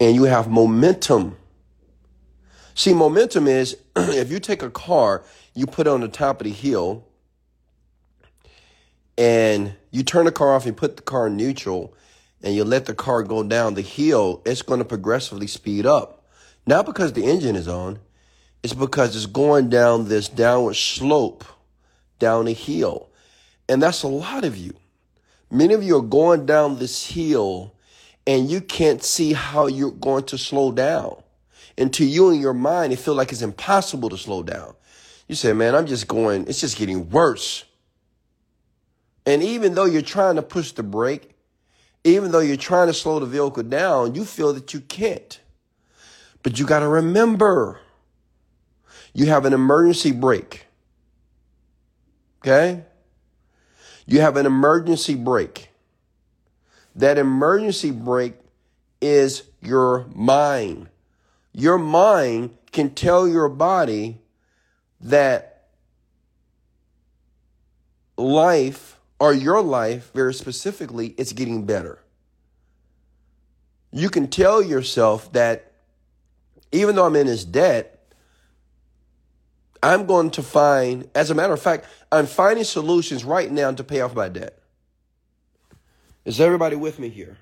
And 0.00 0.14
you 0.16 0.24
have 0.24 0.48
momentum. 0.48 1.36
See, 2.74 2.94
momentum 2.94 3.46
is 3.46 3.76
if 3.96 4.30
you 4.30 4.40
take 4.40 4.62
a 4.62 4.70
car, 4.70 5.24
you 5.54 5.66
put 5.66 5.86
it 5.86 5.90
on 5.90 6.00
the 6.00 6.08
top 6.08 6.40
of 6.40 6.46
the 6.46 6.52
hill, 6.52 7.04
and 9.18 9.74
you 9.90 10.02
turn 10.02 10.24
the 10.24 10.32
car 10.32 10.54
off 10.54 10.66
and 10.66 10.76
put 10.76 10.96
the 10.96 11.02
car 11.02 11.26
in 11.26 11.36
neutral, 11.36 11.94
and 12.42 12.54
you 12.54 12.64
let 12.64 12.86
the 12.86 12.94
car 12.94 13.22
go 13.22 13.42
down 13.42 13.74
the 13.74 13.82
hill, 13.82 14.42
it's 14.44 14.62
going 14.62 14.78
to 14.78 14.84
progressively 14.84 15.46
speed 15.46 15.86
up. 15.86 16.24
Not 16.66 16.86
because 16.86 17.12
the 17.12 17.24
engine 17.24 17.56
is 17.56 17.68
on, 17.68 17.98
it's 18.62 18.74
because 18.74 19.16
it's 19.16 19.26
going 19.26 19.68
down 19.68 20.08
this 20.08 20.28
downward 20.28 20.76
slope 20.76 21.44
down 22.18 22.46
a 22.46 22.52
hill. 22.52 23.10
And 23.68 23.82
that's 23.82 24.02
a 24.02 24.08
lot 24.08 24.44
of 24.44 24.56
you. 24.56 24.74
Many 25.50 25.74
of 25.74 25.82
you 25.82 25.96
are 25.98 26.02
going 26.02 26.46
down 26.46 26.78
this 26.78 27.06
hill 27.06 27.74
and 28.26 28.48
you 28.48 28.60
can't 28.60 29.02
see 29.02 29.32
how 29.32 29.66
you're 29.66 29.90
going 29.90 30.24
to 30.24 30.38
slow 30.38 30.70
down. 30.70 31.21
And 31.82 31.92
to 31.94 32.04
you 32.04 32.30
in 32.30 32.40
your 32.40 32.54
mind, 32.54 32.92
it 32.92 33.00
feels 33.00 33.16
like 33.16 33.32
it's 33.32 33.42
impossible 33.42 34.08
to 34.10 34.16
slow 34.16 34.44
down. 34.44 34.74
You 35.26 35.34
say, 35.34 35.52
man, 35.52 35.74
I'm 35.74 35.88
just 35.88 36.06
going, 36.06 36.46
it's 36.46 36.60
just 36.60 36.76
getting 36.76 37.10
worse. 37.10 37.64
And 39.26 39.42
even 39.42 39.74
though 39.74 39.86
you're 39.86 40.00
trying 40.00 40.36
to 40.36 40.42
push 40.42 40.70
the 40.70 40.84
brake, 40.84 41.32
even 42.04 42.30
though 42.30 42.38
you're 42.38 42.56
trying 42.56 42.86
to 42.86 42.94
slow 42.94 43.18
the 43.18 43.26
vehicle 43.26 43.64
down, 43.64 44.14
you 44.14 44.24
feel 44.24 44.52
that 44.52 44.72
you 44.72 44.78
can't. 44.78 45.40
But 46.44 46.60
you 46.60 46.66
got 46.66 46.78
to 46.78 46.88
remember, 46.88 47.80
you 49.12 49.26
have 49.26 49.44
an 49.44 49.52
emergency 49.52 50.12
brake. 50.12 50.66
Okay? 52.42 52.84
You 54.06 54.20
have 54.20 54.36
an 54.36 54.46
emergency 54.46 55.16
brake. 55.16 55.70
That 56.94 57.18
emergency 57.18 57.90
brake 57.90 58.36
is 59.00 59.42
your 59.60 60.06
mind. 60.14 60.86
Your 61.52 61.78
mind 61.78 62.56
can 62.70 62.90
tell 62.94 63.28
your 63.28 63.48
body 63.48 64.18
that 65.00 65.68
life 68.16 68.98
or 69.18 69.32
your 69.32 69.62
life, 69.62 70.10
very 70.14 70.34
specifically, 70.34 71.14
is 71.18 71.32
getting 71.32 71.64
better. 71.64 71.98
You 73.92 74.08
can 74.08 74.28
tell 74.28 74.62
yourself 74.62 75.32
that 75.32 75.72
even 76.72 76.96
though 76.96 77.06
I'm 77.06 77.16
in 77.16 77.26
this 77.26 77.44
debt, 77.44 77.98
I'm 79.82 80.06
going 80.06 80.30
to 80.30 80.42
find, 80.42 81.08
as 81.14 81.30
a 81.30 81.34
matter 81.34 81.52
of 81.52 81.60
fact, 81.60 81.86
I'm 82.10 82.26
finding 82.26 82.64
solutions 82.64 83.24
right 83.24 83.50
now 83.50 83.70
to 83.72 83.84
pay 83.84 84.00
off 84.00 84.14
my 84.14 84.28
debt. 84.28 84.58
Is 86.24 86.40
everybody 86.40 86.76
with 86.76 86.98
me 86.98 87.08
here? 87.08 87.36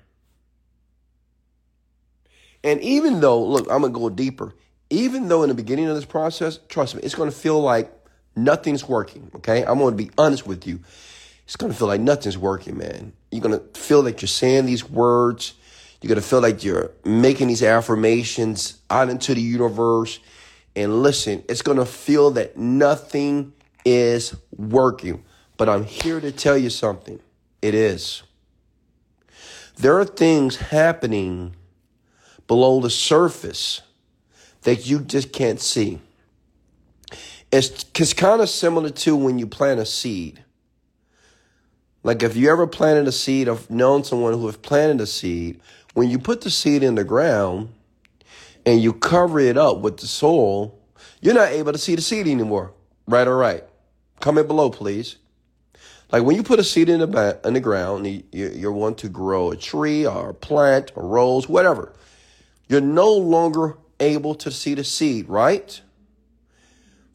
And 2.63 2.81
even 2.81 3.21
though, 3.21 3.43
look, 3.43 3.67
I'm 3.71 3.81
going 3.81 3.93
to 3.93 3.99
go 3.99 4.09
deeper. 4.09 4.53
Even 4.89 5.27
though 5.29 5.43
in 5.43 5.49
the 5.49 5.55
beginning 5.55 5.87
of 5.87 5.95
this 5.95 6.05
process, 6.05 6.59
trust 6.67 6.95
me, 6.95 7.01
it's 7.03 7.15
going 7.15 7.29
to 7.29 7.35
feel 7.35 7.61
like 7.61 7.91
nothing's 8.35 8.87
working, 8.87 9.31
okay? 9.35 9.63
I'm 9.63 9.79
going 9.79 9.97
to 9.97 10.03
be 10.03 10.11
honest 10.17 10.45
with 10.45 10.67
you. 10.67 10.79
It's 11.45 11.55
going 11.55 11.71
to 11.71 11.77
feel 11.77 11.87
like 11.87 12.01
nothing's 12.01 12.37
working, 12.37 12.77
man. 12.77 13.13
You're 13.31 13.41
going 13.41 13.59
to 13.59 13.79
feel 13.79 14.03
like 14.03 14.21
you're 14.21 14.27
saying 14.27 14.65
these 14.65 14.89
words. 14.89 15.53
You're 16.01 16.09
going 16.09 16.21
to 16.21 16.27
feel 16.27 16.41
like 16.41 16.63
you're 16.63 16.91
making 17.05 17.47
these 17.47 17.63
affirmations 17.63 18.79
out 18.89 19.09
into 19.09 19.33
the 19.33 19.41
universe 19.41 20.19
and 20.75 21.03
listen, 21.03 21.43
it's 21.49 21.61
going 21.61 21.77
to 21.77 21.85
feel 21.85 22.31
that 22.31 22.57
nothing 22.57 23.53
is 23.83 24.35
working. 24.55 25.23
But 25.57 25.69
I'm 25.69 25.83
here 25.83 26.19
to 26.19 26.31
tell 26.31 26.57
you 26.57 26.69
something. 26.69 27.19
It 27.61 27.75
is. 27.75 28.23
There 29.77 29.97
are 29.99 30.05
things 30.05 30.57
happening 30.57 31.55
below 32.51 32.81
the 32.81 32.89
surface 32.89 33.81
that 34.63 34.85
you 34.85 34.99
just 34.99 35.31
can't 35.31 35.61
see. 35.61 36.01
It's, 37.49 37.85
it's 37.95 38.11
kind 38.11 38.41
of 38.41 38.49
similar 38.49 38.89
to 38.89 39.15
when 39.15 39.39
you 39.39 39.47
plant 39.47 39.79
a 39.79 39.85
seed. 39.85 40.43
Like 42.03 42.23
if 42.23 42.35
you 42.35 42.51
ever 42.51 42.67
planted 42.67 43.07
a 43.07 43.13
seed, 43.13 43.47
I've 43.47 43.69
known 43.69 44.03
someone 44.03 44.33
who 44.33 44.47
has 44.47 44.57
planted 44.57 44.99
a 44.99 45.07
seed. 45.07 45.61
When 45.93 46.09
you 46.09 46.19
put 46.19 46.41
the 46.41 46.49
seed 46.49 46.83
in 46.83 46.95
the 46.95 47.05
ground 47.05 47.69
and 48.65 48.81
you 48.81 48.91
cover 48.91 49.39
it 49.39 49.55
up 49.55 49.77
with 49.77 49.95
the 49.95 50.07
soil, 50.07 50.77
you're 51.21 51.33
not 51.33 51.53
able 51.53 51.71
to 51.71 51.77
see 51.77 51.95
the 51.95 52.01
seed 52.01 52.27
anymore. 52.27 52.73
Right 53.07 53.29
or 53.29 53.37
right? 53.37 53.63
Comment 54.19 54.45
below, 54.45 54.71
please. 54.71 55.15
Like 56.11 56.23
when 56.23 56.35
you 56.35 56.43
put 56.43 56.59
a 56.59 56.65
seed 56.65 56.89
in 56.89 56.99
the 56.99 57.39
in 57.45 57.53
the 57.53 57.61
ground, 57.61 58.05
you, 58.05 58.23
you 58.33 58.71
want 58.73 58.97
to 58.97 59.07
grow 59.07 59.51
a 59.51 59.55
tree 59.55 60.05
or 60.05 60.31
a 60.31 60.33
plant, 60.33 60.91
a 60.97 61.01
rose, 61.01 61.47
whatever. 61.47 61.93
You're 62.71 62.79
no 62.79 63.11
longer 63.11 63.77
able 63.99 64.33
to 64.35 64.49
see 64.49 64.75
the 64.75 64.85
seed, 64.85 65.27
right? 65.27 65.81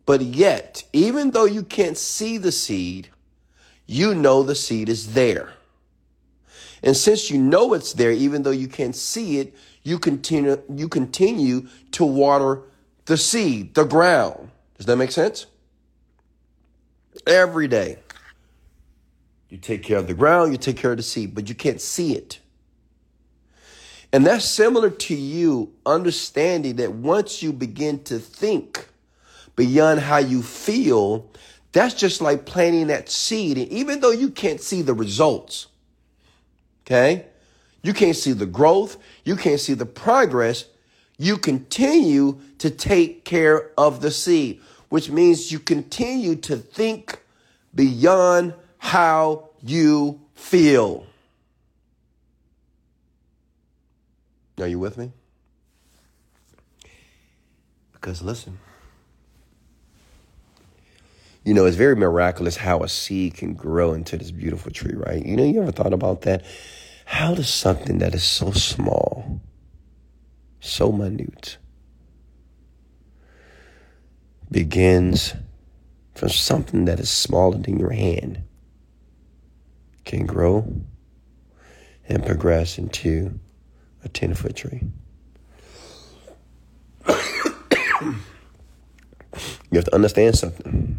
But 0.05 0.21
yet, 0.21 0.85
even 0.93 1.31
though 1.31 1.47
you 1.47 1.63
can't 1.63 1.97
see 1.97 2.37
the 2.37 2.53
seed, 2.53 3.09
you 3.87 4.15
know 4.15 4.43
the 4.43 4.55
seed 4.55 4.91
is 4.91 5.15
there. 5.15 5.55
And 6.83 6.95
since 6.95 7.31
you 7.31 7.39
know 7.39 7.73
it's 7.73 7.95
there, 7.95 8.13
even 8.13 8.43
though 8.43 8.51
you 8.51 8.69
can't 8.69 8.95
see 8.95 9.39
it, 9.39 9.55
you 9.83 9.99
continue, 9.99 10.63
you 10.69 10.91
continue 10.91 11.69
to 11.93 12.05
water 12.05 12.61
the 13.07 13.17
seed, 13.17 13.75
the 13.75 13.85
ground. 13.85 14.51
Does 14.77 14.85
that 14.85 14.97
make 14.97 15.11
sense? 15.11 15.47
Every 17.27 17.67
day. 17.67 18.01
You 19.49 19.57
take 19.57 19.83
care 19.83 19.97
of 19.97 20.07
the 20.07 20.13
ground, 20.13 20.53
you 20.53 20.59
take 20.59 20.77
care 20.77 20.91
of 20.91 20.99
the 20.99 21.03
seed, 21.03 21.35
but 21.35 21.49
you 21.49 21.55
can't 21.55 21.81
see 21.81 22.15
it. 22.15 22.41
And 24.17 24.25
that's 24.25 24.47
similar 24.47 24.89
to 24.89 25.15
you 25.15 25.75
understanding 25.85 26.77
that 26.77 26.91
once 26.91 27.43
you 27.43 27.53
begin 27.53 28.03
to 28.05 28.19
think 28.19 28.89
beyond 29.57 30.01
how 30.01 30.17
you 30.17 30.43
feel, 30.43 31.31
that's 31.73 31.93
just 31.93 32.23
like 32.23 32.47
planting 32.47 32.87
that 32.87 33.11
seed. 33.11 33.59
And 33.59 33.69
even 33.69 34.01
though 34.01 34.13
you 34.13 34.31
can't 34.31 34.59
see 34.59 34.81
the 34.81 34.95
results, 34.95 35.67
okay, 36.87 37.27
you 37.83 37.93
can't 37.93 38.17
see 38.17 38.33
the 38.33 38.47
growth, 38.47 38.97
you 39.25 39.37
can't 39.37 39.61
see 39.61 39.75
the 39.75 39.85
progress, 39.85 40.65
you 41.19 41.37
continue 41.37 42.41
to 42.57 42.71
take 42.71 43.27
care 43.27 43.71
of 43.77 44.01
the 44.01 44.11
seed, 44.11 44.63
which 44.89 45.11
means 45.11 45.53
you 45.53 45.59
continue 45.59 46.37
to 46.37 46.57
think 46.57 47.21
beyond 47.75 48.55
how 48.79 49.51
you 49.63 50.23
feel. 50.35 51.05
Are 54.59 54.67
you 54.67 54.79
with 54.79 54.97
me? 54.97 55.13
Because 57.93 58.23
listen, 58.23 58.59
you 61.45 61.53
know, 61.55 61.67
it's 61.67 61.77
very 61.77 61.95
miraculous 61.95 62.57
how 62.57 62.83
a 62.83 62.89
seed 62.89 63.35
can 63.35 63.55
grow 63.55 63.93
into 63.93 64.17
this 64.17 64.31
beautiful 64.31 64.73
tree, 64.73 64.95
right? 64.95 65.25
You 65.25 65.37
know, 65.37 65.45
you 65.45 65.61
ever 65.61 65.73
thought 65.73 65.93
about 65.93 66.23
that? 66.23 66.45
How 67.05 67.35
does 67.35 67.49
something 67.49 67.99
that 67.99 68.15
is 68.15 68.25
so 68.25 68.51
small, 68.51 69.41
so 70.61 70.91
minute, 70.91 71.59
begins 74.51 75.35
from 76.15 76.31
something 76.31 76.87
that 76.87 76.99
is 76.99 77.11
smaller 77.11 77.59
than 77.59 77.79
your 77.79 77.93
hand 77.93 78.43
can 80.05 80.25
grow 80.25 80.83
and 82.09 82.25
progress 82.25 82.79
into 82.79 83.39
a 84.07 84.09
10 84.09 84.35
foot 84.35 84.57
tree. 84.57 84.81
you 87.11 88.15
have 89.75 89.85
to 89.85 89.95
understand 89.95 90.37
something. 90.37 90.99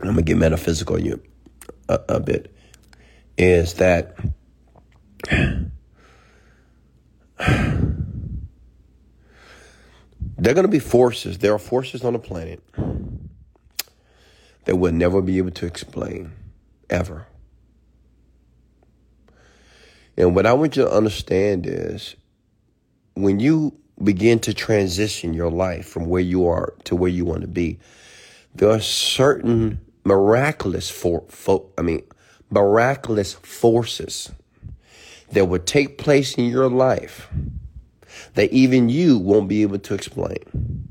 I'm 0.00 0.14
to 0.16 0.22
get 0.22 0.36
metaphysical 0.38 0.98
you 0.98 1.20
a, 1.88 2.00
a 2.08 2.20
bit. 2.20 2.54
Is 3.36 3.74
that 3.74 4.16
there 5.28 5.70
are 10.50 10.54
going 10.54 10.62
to 10.62 10.68
be 10.68 10.78
forces. 10.78 11.38
There 11.38 11.52
are 11.52 11.58
forces 11.58 12.04
on 12.04 12.12
the 12.12 12.20
planet 12.20 12.62
that 14.64 14.76
we'll 14.76 14.92
never 14.92 15.20
be 15.20 15.38
able 15.38 15.50
to 15.50 15.66
explain, 15.66 16.32
ever. 16.88 17.26
And 20.16 20.34
what 20.34 20.46
I 20.46 20.52
want 20.52 20.76
you 20.76 20.84
to 20.84 20.90
understand 20.90 21.66
is 21.66 22.14
when 23.14 23.40
you 23.40 23.76
begin 24.02 24.38
to 24.40 24.54
transition 24.54 25.34
your 25.34 25.50
life 25.50 25.86
from 25.86 26.06
where 26.06 26.22
you 26.22 26.46
are 26.46 26.74
to 26.84 26.96
where 26.96 27.10
you 27.10 27.24
want 27.24 27.42
to 27.42 27.48
be, 27.48 27.78
there 28.54 28.70
are 28.70 28.80
certain 28.80 29.80
miraculous 30.04 30.90
for, 30.90 31.24
for 31.28 31.66
I 31.78 31.82
mean 31.82 32.02
miraculous 32.50 33.34
forces 33.34 34.30
that 35.32 35.46
will 35.46 35.60
take 35.60 35.98
place 35.98 36.34
in 36.34 36.44
your 36.46 36.68
life 36.68 37.28
that 38.34 38.52
even 38.52 38.88
you 38.88 39.18
won't 39.18 39.48
be 39.48 39.62
able 39.62 39.78
to 39.78 39.94
explain. 39.94 40.88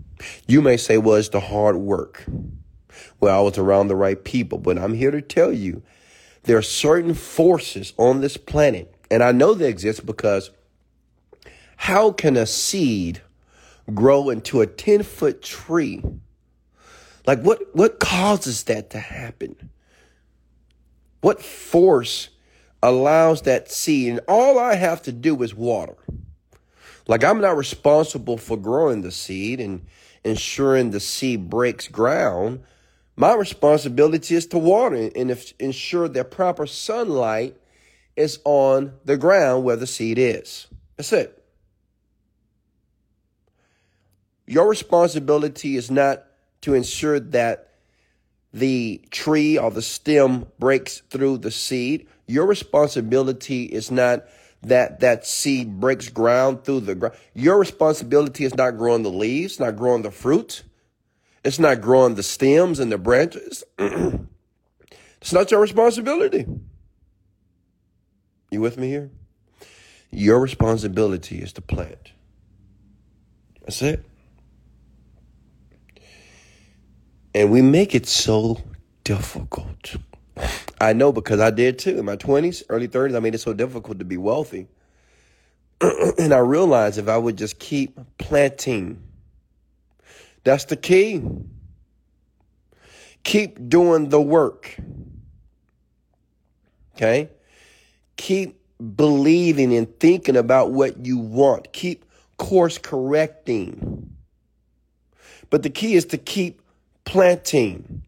You 0.48 0.62
may 0.62 0.78
say, 0.78 0.98
well, 0.98 1.16
it's 1.16 1.30
the 1.30 1.40
hard 1.40 1.78
work. 1.78 2.26
Well, 3.20 3.38
I 3.38 3.42
was 3.42 3.58
around 3.58 3.88
the 3.88 3.96
right 3.96 4.22
people, 4.22 4.58
but 4.58 4.78
I'm 4.78 4.94
here 4.94 5.12
to 5.12 5.22
tell 5.22 5.52
you 5.52 5.82
there 6.44 6.58
are 6.58 6.64
certain 6.64 7.14
forces 7.14 7.94
on 7.98 8.22
this 8.22 8.36
planet 8.36 8.93
and 9.14 9.22
I 9.22 9.32
know 9.32 9.54
they 9.54 9.70
exist 9.70 10.08
because 10.08 10.50
how 11.76 12.12
can 12.12 12.36
a 12.36 12.48
seed 12.48 13.22
grow 13.94 14.32
into 14.32 14.60
a 14.60 14.66
10 14.66 15.04
foot 15.04 15.44
tree? 15.44 16.04
Like 17.28 17.42
what, 17.42 17.60
what 17.76 18.00
causes 18.00 18.64
that 18.64 18.90
to 18.90 19.00
happen? 19.00 19.70
What 21.22 21.44
force 21.44 22.30
allows 22.82 23.44
that 23.44 23.72
seed? 23.72 24.14
And 24.14 24.22
all 24.28 24.58
I 24.58 24.74
have 24.74 25.04
to 25.04 25.12
do 25.12 25.44
is 25.44 25.54
water. 25.54 25.96
Like 27.08 27.24
I'm 27.24 27.40
not 27.40 27.56
responsible 27.56 28.40
for 28.40 28.58
growing 28.58 29.02
the 29.02 29.12
seed 29.12 29.60
and 29.60 29.86
ensuring 30.24 30.90
the 30.90 31.00
seed 31.00 31.52
breaks 31.52 31.88
ground. 31.88 32.64
My 33.16 33.36
responsibility 33.36 34.34
is 34.34 34.48
to 34.48 34.58
water 34.58 35.12
and 35.16 35.30
if, 35.30 35.54
ensure 35.60 36.08
that 36.08 36.32
proper 36.32 36.66
sunlight 36.66 37.58
is 38.16 38.40
on 38.46 38.94
the 39.06 39.18
ground 39.18 39.64
where 39.64 39.76
the 39.76 39.88
seed 39.88 40.18
is. 40.18 40.68
That's 40.98 41.14
it. 41.14 41.44
Your 44.46 44.68
responsibility 44.68 45.78
is 45.78 45.90
not 45.90 46.26
to 46.62 46.74
ensure 46.74 47.20
that 47.20 47.70
the 48.54 49.02
tree 49.10 49.58
or 49.58 49.72
the 49.72 49.82
stem 49.82 50.46
breaks 50.60 51.00
through 51.10 51.40
the 51.40 51.52
seed. 51.52 52.08
Your 52.28 52.46
responsibility 52.46 53.64
is 53.64 53.90
not 53.90 54.26
that 54.62 55.00
that 55.02 55.26
seed 55.26 55.80
breaks 55.80 56.10
ground 56.10 56.64
through 56.64 56.82
the 56.82 56.96
ground. 56.96 57.16
Your 57.34 57.60
responsibility 57.60 58.46
is 58.46 58.56
not 58.56 58.78
growing 58.78 59.04
the 59.04 59.10
leaves, 59.10 59.60
not 59.60 59.76
growing 59.76 60.04
the 60.04 60.12
fruit. 60.12 60.64
It's 61.44 61.60
not 61.60 61.82
growing 61.82 62.16
the 62.16 62.24
stems 62.24 62.80
and 62.80 62.92
the 62.92 62.98
branches. 62.98 63.64
it's 63.78 65.34
not 65.34 65.52
your 65.52 65.60
responsibility. 65.60 66.46
You 68.54 68.62
with 68.62 68.78
me 68.78 68.88
here? 68.88 69.10
Your 70.12 70.40
responsibility 70.40 71.40
is 71.40 71.54
to 71.54 71.62
plant. 71.62 72.12
That's 73.62 73.82
it. 73.82 74.06
And 77.34 77.52
we 77.52 77.64
make 77.64 77.96
it 77.96 78.06
so 78.06 78.62
difficult. 79.04 79.96
I 80.80 80.94
know 80.94 81.12
because 81.12 81.40
I 81.40 81.50
did 81.50 81.80
too. 81.80 81.98
In 81.98 82.06
my 82.06 82.16
20s, 82.16 82.64
early 82.70 82.88
30s, 82.88 83.16
I 83.16 83.20
made 83.20 83.34
it 83.34 83.40
so 83.40 83.54
difficult 83.54 83.98
to 84.00 84.06
be 84.06 84.18
wealthy. 84.18 84.68
and 85.82 86.32
I 86.32 86.40
realized 86.40 87.00
if 87.00 87.08
I 87.08 87.18
would 87.18 87.38
just 87.38 87.58
keep 87.58 88.00
planting, 88.20 89.02
that's 90.44 90.66
the 90.66 90.76
key. 90.76 91.24
Keep 93.24 93.70
doing 93.70 94.10
the 94.10 94.22
work. 94.22 94.76
Okay? 96.96 97.30
Keep 98.18 98.60
believing 98.96 99.74
and 99.74 100.00
thinking 100.00 100.36
about 100.36 100.72
what 100.72 101.06
you 101.06 101.18
want. 101.18 101.72
Keep 101.74 102.06
course 102.38 102.78
correcting. 102.78 104.16
But 105.50 105.64
the 105.64 105.70
key 105.70 105.96
is 105.96 106.06
to 106.06 106.18
keep 106.18 106.62
planting, 107.06 108.04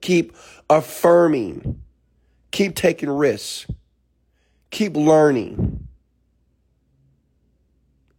keep 0.00 0.36
affirming, 0.68 1.80
keep 2.50 2.74
taking 2.76 3.08
risks, 3.10 3.66
keep 4.70 4.96
learning, 4.96 5.88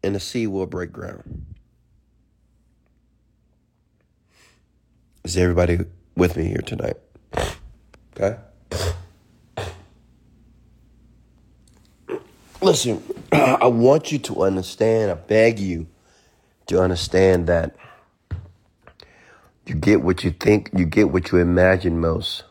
and 0.03 0.15
the 0.15 0.19
seed 0.19 0.47
will 0.47 0.65
break 0.65 0.91
ground. 0.91 1.45
Is 5.23 5.37
everybody 5.37 5.79
with 6.15 6.37
me 6.37 6.45
here 6.45 6.61
tonight. 6.65 6.97
Okay? 8.15 8.37
Listen, 12.65 13.03
I 13.31 13.67
want 13.67 14.11
you 14.11 14.17
to 14.17 14.41
understand, 14.41 15.11
I 15.11 15.13
beg 15.13 15.59
you 15.59 15.85
to 16.65 16.81
understand 16.81 17.45
that 17.45 17.75
you 19.67 19.75
get 19.75 20.01
what 20.01 20.23
you 20.23 20.31
think, 20.31 20.71
you 20.75 20.85
get 20.85 21.11
what 21.11 21.31
you 21.31 21.37
imagine 21.37 21.99
most. 21.99 22.43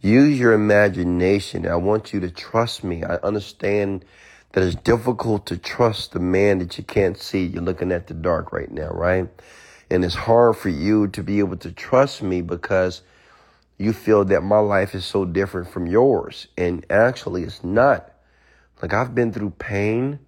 Use 0.00 0.36
your 0.36 0.52
imagination. 0.52 1.64
I 1.64 1.76
want 1.76 2.12
you 2.12 2.18
to 2.18 2.28
trust 2.28 2.82
me. 2.82 3.04
I 3.04 3.18
understand 3.22 4.04
that 4.50 4.64
it's 4.64 4.74
difficult 4.74 5.46
to 5.46 5.56
trust 5.56 6.10
the 6.10 6.18
man 6.18 6.58
that 6.58 6.76
you 6.76 6.82
can't 6.82 7.16
see. 7.16 7.46
You're 7.46 7.62
looking 7.62 7.92
at 7.92 8.08
the 8.08 8.14
dark 8.14 8.52
right 8.52 8.72
now, 8.72 8.88
right? 8.88 9.28
And 9.92 10.04
it's 10.04 10.16
hard 10.16 10.56
for 10.56 10.70
you 10.70 11.06
to 11.06 11.22
be 11.22 11.38
able 11.38 11.58
to 11.58 11.70
trust 11.70 12.20
me 12.20 12.42
because 12.42 13.02
you 13.78 13.92
feel 13.92 14.24
that 14.24 14.40
my 14.40 14.58
life 14.58 14.92
is 14.92 15.04
so 15.04 15.24
different 15.24 15.70
from 15.70 15.86
yours. 15.86 16.48
And 16.58 16.84
actually, 16.90 17.44
it's 17.44 17.62
not. 17.62 18.09
Like, 18.82 18.92
I've 18.92 19.14
been 19.14 19.32
through 19.32 19.50
pain, 19.50 20.18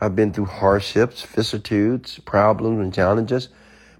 I've 0.00 0.16
been 0.16 0.32
through 0.32 0.46
hardships, 0.46 1.22
vicissitudes, 1.22 2.18
problems, 2.20 2.80
and 2.80 2.94
challenges. 2.94 3.48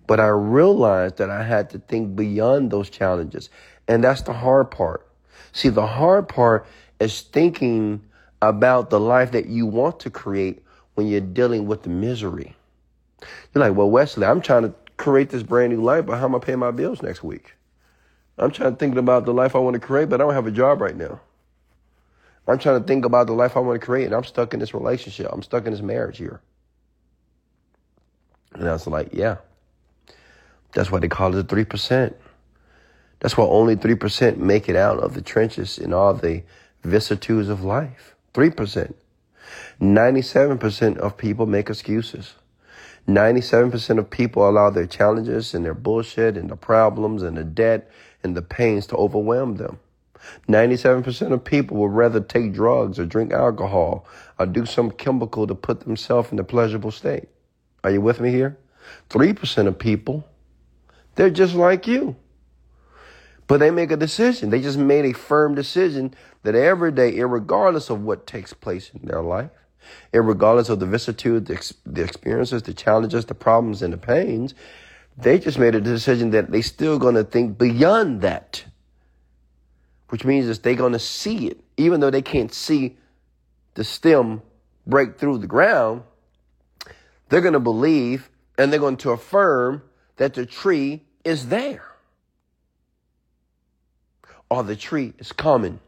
But 0.07 0.19
I 0.19 0.29
realized 0.29 1.19
that 1.19 1.31
I 1.31 1.45
had 1.45 1.71
to 1.71 1.79
think 1.79 2.17
beyond 2.17 2.71
those 2.71 2.91
challenges. 2.91 3.51
And 3.87 4.03
that's 4.03 4.23
the 4.23 4.33
hard 4.33 4.71
part. 4.71 5.07
See, 5.53 5.69
the 5.69 5.87
hard 5.87 6.29
part 6.29 6.67
is 7.01 7.21
thinking 7.21 8.03
about 8.43 8.91
the 8.91 8.99
life 8.99 9.33
that 9.33 9.47
you 9.47 9.67
want 9.67 10.01
to 10.01 10.11
create 10.11 10.65
when 10.95 11.07
you're 11.07 11.21
dealing 11.21 11.67
with 11.67 11.83
the 11.83 11.91
misery. 11.91 12.57
You're 13.55 13.65
like, 13.65 13.77
well, 13.77 13.91
Wesley, 13.91 14.27
I'm 14.27 14.41
trying 14.41 14.63
to 14.63 14.75
create 14.97 15.31
this 15.31 15.43
brand 15.43 15.73
new 15.73 15.83
life, 15.83 16.07
but 16.07 16.19
how 16.19 16.25
am 16.25 16.35
I 16.35 16.39
paying 16.39 16.59
my 16.59 16.71
bills 16.71 17.03
next 17.03 17.23
week? 17.23 17.55
I'm 18.39 18.51
trying 18.51 18.73
to 18.73 18.77
think 18.77 18.97
about 18.97 19.27
the 19.27 19.35
life 19.35 19.55
I 19.55 19.59
want 19.59 19.75
to 19.75 19.81
create, 19.81 20.09
but 20.09 20.21
I 20.21 20.25
don't 20.25 20.35
have 20.35 20.47
a 20.47 20.51
job 20.51 20.81
right 20.81 20.97
now. 20.97 21.21
I'm 22.51 22.59
trying 22.59 22.81
to 22.81 22.87
think 22.87 23.05
about 23.05 23.27
the 23.27 23.33
life 23.33 23.57
I 23.57 23.61
want 23.61 23.81
to 23.81 23.85
create, 23.85 24.07
and 24.07 24.15
I'm 24.15 24.25
stuck 24.25 24.55
in 24.55 24.61
this 24.61 24.75
relationship. 24.75 25.29
I'm 25.31 25.43
stuck 25.43 25.67
in 25.67 25.73
this 25.73 25.83
marriage 25.83 26.19
here. 26.19 26.41
And 28.53 28.69
I 28.69 28.73
was 28.73 28.87
like, 28.87 29.11
yeah. 29.13 29.37
That's 30.73 30.91
why 30.91 30.99
they 31.01 31.09
call 31.09 31.35
it 31.35 31.49
the 31.49 31.57
3%. 31.57 32.15
That's 33.21 33.37
why 33.37 33.45
only 33.45 33.77
3% 33.77 34.37
make 34.39 34.69
it 34.69 34.77
out 34.77 34.99
of 34.99 35.15
the 35.15 35.23
trenches 35.23 35.79
in 35.79 35.93
all 35.93 36.15
the 36.15 36.43
vicissitudes 36.83 37.49
of 37.49 37.63
life. 37.63 38.15
3%. 38.35 38.95
97% 39.81 40.99
of 40.99 41.17
people 41.17 41.47
make 41.47 41.69
excuses. 41.69 42.35
97% 43.09 43.99
of 43.99 44.11
people 44.11 44.49
allow 44.49 44.71
their 44.71 44.87
challenges 44.87 45.55
and 45.55 45.65
their 45.65 45.75
bullshit 45.75 46.37
and 46.37 46.51
the 46.51 46.57
problems 46.57 47.23
and 47.23 47.37
the 47.37 47.45
debt 47.45 47.91
and 48.23 48.37
the 48.37 48.43
pains 48.43 48.87
to 48.87 48.97
overwhelm 48.97 49.57
them. 49.57 49.79
97% 50.49 51.33
of 51.33 51.45
people 51.45 51.77
would 51.79 51.93
rather 51.93 52.21
take 52.21 52.53
drugs 52.53 52.99
or 52.99 53.07
drink 53.07 53.33
alcohol 53.33 54.07
or 54.39 54.47
do 54.47 54.67
some 54.67 54.91
chemical 54.91 55.47
to 55.47 55.55
put 55.55 55.81
themselves 55.81 56.33
in 56.33 56.39
a 56.39 56.45
pleasurable 56.45 56.91
state. 56.91 57.29
Are 57.85 57.91
you 57.91 58.01
with 58.01 58.21
me 58.21 58.31
here? 58.31 58.59
3% 59.09 59.67
of 59.67 59.79
people, 59.79 60.27
they're 61.15 61.31
just 61.31 61.55
like 61.55 61.87
you. 61.87 62.17
But 63.47 63.59
they 63.59 63.71
make 63.71 63.91
a 63.91 63.97
decision. 63.97 64.51
They 64.51 64.61
just 64.61 64.79
made 64.79 65.05
a 65.05 65.13
firm 65.13 65.55
decision 65.57 66.15
that 66.45 66.55
every 66.55 66.93
day, 66.93 67.21
regardless 67.21 67.91
of 67.91 68.03
what 68.03 68.27
takes 68.27 68.53
place 68.53 68.91
in 68.95 69.09
their 69.09 69.23
life, 69.23 69.51
regardless 70.13 70.69
of 70.69 70.79
the 70.79 70.87
vicissitude, 70.87 71.47
the, 71.47 71.75
the 71.85 72.03
experiences, 72.03 72.63
the 72.63 72.75
challenges, 72.75 73.25
the 73.25 73.35
problems, 73.35 73.83
and 73.83 73.93
the 73.93 73.99
pains, 73.99 74.55
they 75.17 75.39
just 75.39 75.59
made 75.59 75.75
a 75.75 75.81
decision 75.81 76.31
that 76.31 76.51
they 76.51 76.63
still 76.63 76.99
going 76.99 77.17
to 77.17 77.25
think 77.25 77.59
beyond 77.59 78.21
that, 78.23 78.65
which 80.11 80.25
means 80.25 80.47
that 80.47 80.63
they're 80.63 80.75
going 80.75 80.93
to 80.93 80.99
see 80.99 81.49
it, 81.49 81.61
even 81.77 82.01
though 82.01 82.11
they 82.11 82.23
can't 82.23 82.53
see 82.53 82.97
the 83.75 83.85
stem 83.85 84.43
break 84.87 85.19
through 85.19 85.39
the 85.39 85.47
ground. 85.47 86.03
They're 87.29 87.41
going 87.41 87.55
to 87.55 87.61
believe 87.61 88.29
and 88.59 88.73
they're 88.73 88.81
going 88.81 88.99
to 88.99 89.11
affirm 89.11 89.83
that 90.17 90.35
the 90.35 90.45
tree 90.45 91.03
is 91.25 91.49
there 91.49 91.87
or 94.51 94.65
the 94.65 94.77
tree 94.77 95.15
is 95.19 95.33
coming. 95.33 95.79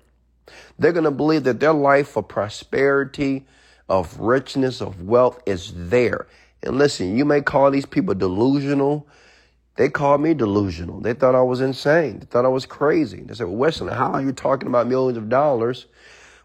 They're 0.78 0.92
going 0.92 1.04
to 1.04 1.10
believe 1.10 1.44
that 1.44 1.60
their 1.60 1.72
life 1.72 2.16
of 2.16 2.28
prosperity, 2.28 3.44
of 3.88 4.18
richness, 4.20 4.80
of 4.80 5.02
wealth 5.02 5.42
is 5.46 5.72
there. 5.74 6.26
And 6.62 6.78
listen, 6.78 7.16
you 7.18 7.24
may 7.24 7.42
call 7.42 7.70
these 7.70 7.86
people 7.86 8.14
delusional. 8.14 9.06
They 9.76 9.88
called 9.88 10.20
me 10.20 10.34
delusional. 10.34 11.00
They 11.00 11.14
thought 11.14 11.34
I 11.34 11.42
was 11.42 11.60
insane. 11.60 12.18
They 12.18 12.26
thought 12.26 12.44
I 12.44 12.48
was 12.48 12.66
crazy. 12.66 13.20
They 13.20 13.34
said, 13.34 13.46
well, 13.46 13.56
Wesley, 13.56 13.92
how 13.92 14.12
are 14.12 14.22
you 14.22 14.32
talking 14.32 14.68
about 14.68 14.86
millions 14.86 15.16
of 15.16 15.28
dollars 15.28 15.86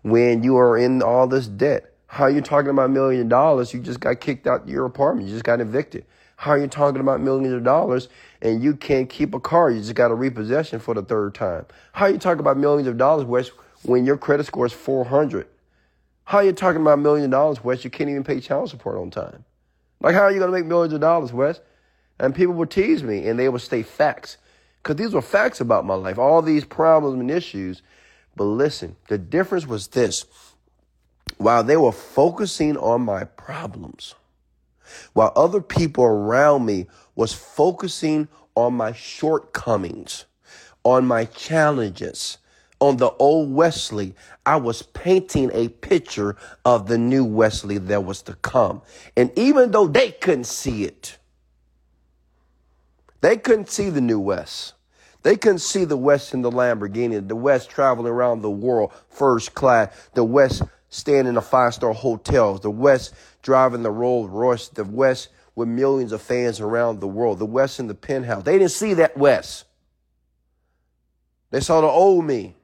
when 0.02 0.44
you 0.44 0.58
are 0.58 0.78
in 0.78 1.02
all 1.02 1.28
this 1.28 1.48
debt? 1.48 1.94
How 2.08 2.24
are 2.26 2.30
you 2.30 2.42
talking 2.42 2.70
about 2.70 2.90
million 2.90 3.28
dollars? 3.28 3.74
You 3.74 3.82
just 3.82 4.00
got 4.00 4.22
kicked 4.22 4.48
out 4.48 4.64
of 4.64 4.70
your 4.70 4.86
apartment. 4.86 5.28
You 5.28 5.34
just 5.34 5.44
got 5.44 5.60
evicted. 5.60 6.06
How 6.38 6.52
are 6.52 6.58
you 6.58 6.68
talking 6.68 7.02
about 7.02 7.20
millions 7.20 7.54
of 7.54 7.64
dollars 7.64 8.08
and 8.42 8.64
you 8.64 8.76
can't 8.76 9.10
keep 9.10 9.34
a 9.34 9.40
car? 9.40 9.72
You 9.72 9.82
just 9.82 9.96
got 9.96 10.12
a 10.12 10.16
repossession 10.16 10.80
for 10.80 10.94
the 10.94 11.02
third 11.02 11.36
time. 11.36 11.66
How 11.92 12.06
are 12.06 12.12
you 12.12 12.20
talking 12.20 12.40
about 12.40 12.58
millions 12.58 12.88
of 12.88 12.98
dollars, 12.98 13.26
Wes, 13.26 13.50
when 13.84 14.06
your 14.06 14.18
credit 14.18 14.46
score 14.46 14.66
is 14.66 14.72
400? 14.72 15.48
How 16.24 16.38
are 16.38 16.44
you 16.44 16.54
talking 16.54 16.82
about 16.82 17.00
million 17.00 17.30
dollars, 17.30 17.64
Wes? 17.64 17.84
You 17.84 17.90
can't 17.90 18.10
even 18.10 18.24
pay 18.24 18.40
child 18.40 18.70
support 18.70 18.98
on 18.98 19.10
time. 19.10 19.44
Like, 20.00 20.14
how 20.14 20.22
are 20.22 20.32
you 20.32 20.40
going 20.40 20.52
to 20.52 20.58
make 20.58 20.68
millions 20.68 20.94
of 20.94 21.02
dollars, 21.02 21.34
Wes? 21.34 21.60
And 22.20 22.34
people 22.34 22.54
would 22.56 22.72
tease 22.72 23.04
me 23.04 23.28
and 23.28 23.38
they 23.38 23.50
would 23.50 23.62
state 23.62 23.86
facts. 23.88 24.38
Because 24.82 24.96
these 24.96 25.14
were 25.14 25.22
facts 25.22 25.60
about 25.60 25.86
my 25.86 25.96
life, 25.96 26.18
all 26.18 26.42
these 26.42 26.66
problems 26.66 27.20
and 27.20 27.30
issues. 27.30 27.82
But 28.36 28.46
listen, 28.46 28.96
the 29.08 29.18
difference 29.18 29.68
was 29.68 29.88
this. 29.88 30.26
While 31.38 31.64
they 31.64 31.78
were 31.78 31.92
focusing 31.92 32.78
on 32.78 33.02
my 33.02 33.26
problems, 33.26 34.16
while 35.14 35.34
other 35.36 35.62
people 35.62 36.06
around 36.06 36.66
me 36.66 36.88
was 37.16 37.34
focusing 37.34 38.28
on 38.56 38.74
my 38.74 38.94
shortcomings, 38.94 40.26
on 40.84 41.06
my 41.06 41.26
challenges, 41.26 42.38
on 42.80 42.98
the 42.98 43.10
old 43.20 43.52
Wesley, 43.52 44.16
I 44.46 44.58
was 44.58 44.84
painting 44.84 45.52
a 45.54 45.68
picture 45.70 46.38
of 46.64 46.88
the 46.88 46.98
new 46.98 47.26
Wesley 47.26 47.78
that 47.80 48.06
was 48.06 48.22
to 48.24 48.36
come. 48.36 48.82
And 49.16 49.32
even 49.36 49.72
though 49.72 49.88
they 49.88 50.12
couldn't 50.12 50.46
see 50.46 50.86
it, 50.86 51.17
they 53.22 53.38
couldn't 53.38 53.70
see 53.70 53.90
the 53.90 54.02
new 54.02 54.20
Wes. 54.20 54.74
They 55.24 55.36
couldn't 55.36 55.60
see 55.60 55.86
the 55.86 55.98
Wes 55.98 56.34
in 56.34 56.42
the 56.42 56.52
Lamborghini, 56.52 57.28
the 57.28 57.36
Wes 57.36 57.66
traveling 57.66 58.12
around 58.12 58.42
the 58.42 58.52
world 58.52 58.94
first 59.10 59.54
class, 59.54 60.10
the 60.14 60.24
Wes 60.24 60.62
staying 60.90 61.28
in 61.28 61.38
a 61.38 61.42
five 61.42 61.74
star 61.74 61.94
hotels, 61.94 62.62
the 62.62 62.72
Wes 62.72 63.12
driving 63.42 63.84
the 63.84 63.92
Rolls 63.92 64.30
Royce, 64.30 64.70
the 64.70 64.86
Wes 64.86 65.28
with 65.56 65.68
millions 65.68 66.12
of 66.12 66.22
fans 66.22 66.60
around 66.60 67.00
the 67.00 67.08
world, 67.08 67.40
the 67.40 67.46
Wes 67.46 67.80
in 67.80 67.88
the 67.88 67.96
penthouse. 67.96 68.44
They 68.44 68.60
didn't 68.60 68.72
see 68.72 68.94
that 68.96 69.18
Wes. 69.18 69.66
They 71.50 71.62
saw 71.62 71.82
the 71.82 71.88
old 71.88 72.26
me. 72.26 72.56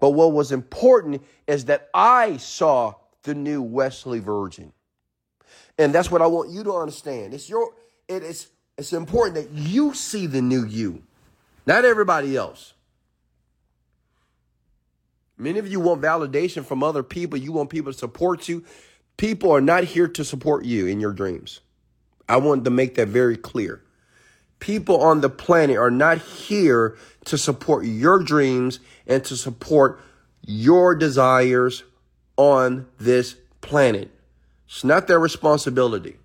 But 0.00 0.10
what 0.10 0.32
was 0.32 0.52
important 0.52 1.22
is 1.46 1.66
that 1.66 1.90
I 1.92 2.36
saw 2.38 2.94
the 3.24 3.34
new 3.34 3.60
Wesley 3.60 4.20
Virgin. 4.20 4.72
And 5.76 5.94
that's 5.94 6.10
what 6.10 6.22
I 6.22 6.26
want 6.26 6.50
you 6.50 6.64
to 6.64 6.74
understand. 6.74 7.34
It's 7.34 7.48
your 7.48 7.74
it 8.08 8.22
is 8.22 8.48
it's 8.78 8.92
important 8.92 9.34
that 9.34 9.60
you 9.60 9.92
see 9.92 10.26
the 10.26 10.40
new 10.40 10.64
you, 10.64 11.02
not 11.66 11.84
everybody 11.84 12.36
else. 12.36 12.74
Many 15.36 15.58
of 15.58 15.68
you 15.68 15.80
want 15.80 16.00
validation 16.00 16.64
from 16.64 16.82
other 16.82 17.02
people. 17.02 17.38
You 17.38 17.52
want 17.52 17.70
people 17.70 17.92
to 17.92 17.98
support 17.98 18.48
you. 18.48 18.64
People 19.16 19.50
are 19.50 19.60
not 19.60 19.84
here 19.84 20.08
to 20.08 20.24
support 20.24 20.64
you 20.64 20.86
in 20.86 21.00
your 21.00 21.12
dreams. 21.12 21.60
I 22.28 22.36
want 22.36 22.64
to 22.64 22.70
make 22.70 22.94
that 22.94 23.08
very 23.08 23.36
clear. 23.36 23.82
People 24.60 25.00
on 25.00 25.20
the 25.20 25.30
planet 25.30 25.76
are 25.76 25.90
not 25.90 26.18
here 26.18 26.96
to 27.26 27.38
support 27.38 27.84
your 27.84 28.22
dreams 28.22 28.80
and 29.06 29.24
to 29.24 29.36
support 29.36 30.00
your 30.44 30.94
desires 30.94 31.82
on 32.36 32.86
this 32.98 33.36
planet. 33.60 34.10
It's 34.66 34.84
not 34.84 35.06
their 35.06 35.20
responsibility. 35.20 36.16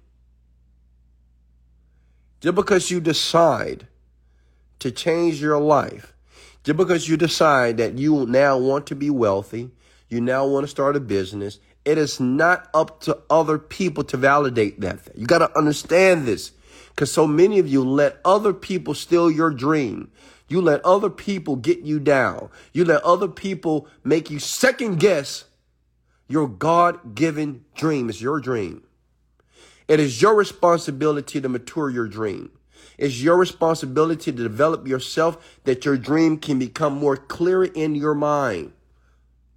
Just 2.43 2.53
because 2.55 2.91
you 2.91 2.99
decide 2.99 3.87
to 4.77 4.91
change 4.91 5.41
your 5.41 5.59
life 5.59 6.13
just 6.63 6.77
because 6.77 7.09
you 7.09 7.17
decide 7.17 7.77
that 7.77 7.97
you 7.97 8.25
now 8.25 8.57
want 8.57 8.87
to 8.87 8.95
be 8.95 9.09
wealthy, 9.09 9.69
you 10.07 10.21
now 10.21 10.45
want 10.47 10.63
to 10.63 10.67
start 10.69 10.95
a 10.95 10.99
business, 10.99 11.59
it 11.83 11.97
is 11.97 12.19
not 12.19 12.69
up 12.73 13.01
to 13.01 13.19
other 13.29 13.59
people 13.59 14.03
to 14.05 14.17
validate 14.17 14.79
that. 14.79 15.01
Thing. 15.01 15.13
You 15.17 15.27
got 15.27 15.39
to 15.39 15.57
understand 15.57 16.25
this 16.25 16.51
because 16.89 17.11
so 17.11 17.27
many 17.27 17.59
of 17.59 17.67
you 17.67 17.83
let 17.83 18.19
other 18.23 18.53
people 18.53 18.93
steal 18.93 19.29
your 19.29 19.51
dream. 19.51 20.09
You 20.47 20.61
let 20.61 20.83
other 20.85 21.09
people 21.09 21.57
get 21.57 21.79
you 21.79 21.99
down. 21.99 22.49
You 22.71 22.85
let 22.85 23.03
other 23.03 23.27
people 23.27 23.87
make 24.03 24.29
you 24.29 24.39
second 24.39 24.99
guess 24.99 25.45
your 26.29 26.47
God 26.47 27.15
given 27.15 27.65
dream. 27.75 28.07
It's 28.09 28.21
your 28.21 28.39
dream. 28.39 28.83
It 29.93 29.99
is 29.99 30.23
your 30.23 30.33
responsibility 30.33 31.39
to 31.39 31.47
mature 31.47 31.87
your 31.87 32.07
dream. 32.07 32.49
It's 32.97 33.21
your 33.21 33.37
responsibility 33.37 34.31
to 34.31 34.43
develop 34.43 34.87
yourself 34.87 35.59
that 35.65 35.85
your 35.85 35.97
dream 35.97 36.39
can 36.39 36.57
become 36.57 36.97
more 36.97 37.15
clear 37.15 37.63
in 37.63 37.93
your 37.93 38.15
mind. 38.15 38.73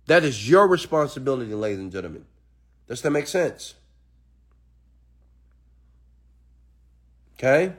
That 0.09 0.25
is 0.25 0.47
your 0.47 0.69
responsibility, 0.69 1.55
ladies 1.55 1.79
and 1.79 1.91
gentlemen. 1.91 2.27
Does 2.87 3.01
that 3.01 3.13
make 3.13 3.29
sense? 3.29 3.77
Okay? 7.39 7.73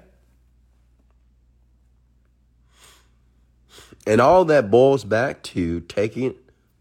And 4.07 4.19
all 4.19 4.45
that 4.45 4.71
boils 4.71 5.03
back 5.03 5.43
to 5.43 5.81
taking 5.81 6.33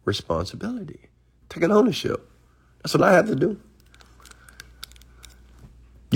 responsibility, 0.06 1.10
taking 1.50 1.70
ownership. 1.70 2.30
That's 2.78 2.94
what 2.94 3.02
I 3.02 3.12
have 3.12 3.26
to 3.26 3.36
do. 3.36 3.60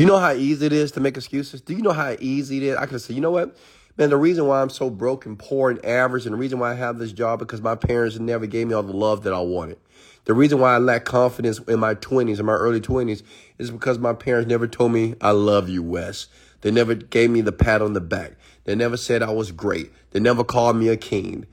You 0.01 0.07
know 0.07 0.17
how 0.17 0.33
easy 0.33 0.65
it 0.65 0.73
is 0.73 0.93
to 0.93 1.01
make 1.01 1.19
excuses? 1.19 1.61
Do 1.61 1.75
you 1.75 1.83
know 1.83 1.93
how 1.93 2.17
easy 2.21 2.57
it 2.57 2.63
is? 2.63 2.77
I 2.79 2.87
can 2.87 2.99
say, 2.99 3.13
you 3.13 3.21
know 3.21 3.33
what? 3.33 3.55
Man, 3.99 4.09
the 4.09 4.17
reason 4.17 4.47
why 4.47 4.63
I'm 4.63 4.71
so 4.71 4.89
broke 4.89 5.27
and 5.27 5.39
poor 5.39 5.71
and 5.71 5.85
average 5.85 6.25
and 6.25 6.33
the 6.33 6.39
reason 6.39 6.59
why 6.59 6.73
I 6.73 6.75
have 6.75 6.99
this 6.99 7.13
job 7.13 7.39
because 7.39 7.61
my 7.61 7.75
parents 7.75 8.19
never 8.19 8.47
gave 8.47 8.67
me 8.67 8.73
all 8.73 8.83
the 8.83 8.97
love 8.97 9.25
that 9.25 9.35
I 9.35 9.41
wanted. 9.41 9.77
The 10.25 10.33
reason 10.33 10.59
why 10.59 10.75
I 10.75 10.79
lack 10.79 11.05
confidence 11.05 11.59
in 11.69 11.79
my 11.81 11.97
20s, 11.97 12.41
in 12.41 12.47
my 12.47 12.55
early 12.55 12.81
20s, 12.81 13.23
is 13.59 13.71
because 13.71 13.99
my 13.99 14.15
parents 14.15 14.49
never 14.49 14.67
told 14.67 14.93
me, 14.93 15.17
I 15.21 15.33
love 15.33 15.69
you, 15.69 15.83
Wes. 15.83 16.29
They 16.63 16.71
never 16.71 16.95
gave 16.95 17.29
me 17.29 17.43
the 17.43 17.53
pat 17.53 17.83
on 17.83 17.93
the 17.93 18.01
back. 18.01 18.39
They 18.65 18.75
never 18.75 18.97
said 18.97 19.23
I 19.23 19.33
was 19.33 19.53
great. 19.53 19.93
They 20.13 20.21
never 20.21 20.45
called 20.45 20.77
me 20.77 20.89
a 20.89 20.97
king. 20.97 21.45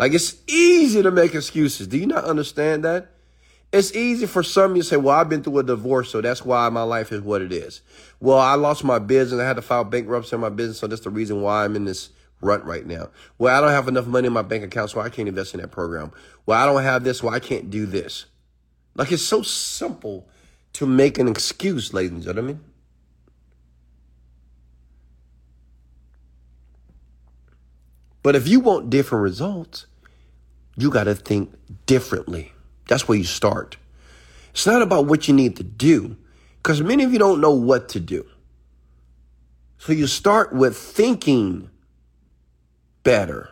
Like 0.00 0.14
it's 0.14 0.34
easy 0.48 1.00
to 1.00 1.12
make 1.12 1.32
excuses. 1.32 1.86
Do 1.86 1.96
you 1.96 2.08
not 2.08 2.24
understand 2.24 2.84
that? 2.84 3.13
It's 3.74 3.92
easy 3.92 4.26
for 4.26 4.44
some 4.44 4.76
to 4.76 4.84
say, 4.84 4.96
well, 4.96 5.18
I've 5.18 5.28
been 5.28 5.42
through 5.42 5.58
a 5.58 5.64
divorce, 5.64 6.08
so 6.08 6.20
that's 6.20 6.44
why 6.44 6.68
my 6.68 6.84
life 6.84 7.10
is 7.10 7.20
what 7.20 7.42
it 7.42 7.52
is. 7.52 7.80
Well, 8.20 8.38
I 8.38 8.54
lost 8.54 8.84
my 8.84 9.00
business. 9.00 9.40
I 9.40 9.44
had 9.44 9.56
to 9.56 9.62
file 9.62 9.82
bankruptcy 9.82 10.36
on 10.36 10.42
my 10.42 10.48
business, 10.48 10.78
so 10.78 10.86
that's 10.86 11.02
the 11.02 11.10
reason 11.10 11.42
why 11.42 11.64
I'm 11.64 11.74
in 11.74 11.84
this 11.84 12.10
rut 12.40 12.64
right 12.64 12.86
now. 12.86 13.08
Well, 13.36 13.52
I 13.52 13.60
don't 13.60 13.72
have 13.74 13.88
enough 13.88 14.06
money 14.06 14.28
in 14.28 14.32
my 14.32 14.42
bank 14.42 14.62
account, 14.62 14.90
so 14.90 15.00
I 15.00 15.08
can't 15.08 15.26
invest 15.26 15.54
in 15.54 15.60
that 15.60 15.72
program. 15.72 16.12
Well, 16.46 16.56
I 16.56 16.66
don't 16.66 16.84
have 16.84 17.02
this, 17.02 17.18
so 17.18 17.28
I 17.28 17.40
can't 17.40 17.68
do 17.68 17.84
this. 17.84 18.26
Like 18.94 19.10
it's 19.10 19.24
so 19.24 19.42
simple 19.42 20.28
to 20.74 20.86
make 20.86 21.18
an 21.18 21.26
excuse, 21.26 21.92
ladies 21.92 22.12
and 22.12 22.22
gentlemen. 22.22 22.60
But 28.22 28.36
if 28.36 28.46
you 28.46 28.60
want 28.60 28.88
different 28.88 29.24
results, 29.24 29.86
you 30.76 30.90
got 30.90 31.04
to 31.04 31.16
think 31.16 31.52
differently. 31.86 32.53
That's 32.88 33.08
where 33.08 33.18
you 33.18 33.24
start. 33.24 33.76
It's 34.50 34.66
not 34.66 34.82
about 34.82 35.06
what 35.06 35.26
you 35.26 35.34
need 35.34 35.56
to 35.56 35.64
do, 35.64 36.16
because 36.58 36.80
many 36.80 37.04
of 37.04 37.12
you 37.12 37.18
don't 37.18 37.40
know 37.40 37.54
what 37.54 37.88
to 37.90 38.00
do. 38.00 38.26
So 39.78 39.92
you 39.92 40.06
start 40.06 40.52
with 40.52 40.76
thinking 40.76 41.70
better. 43.02 43.50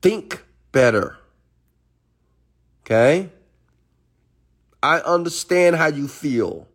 Think 0.00 0.44
better. 0.72 1.18
Okay? 2.84 3.30
I 4.82 4.98
understand 4.98 5.76
how 5.76 5.86
you 5.86 6.08
feel. 6.08 6.66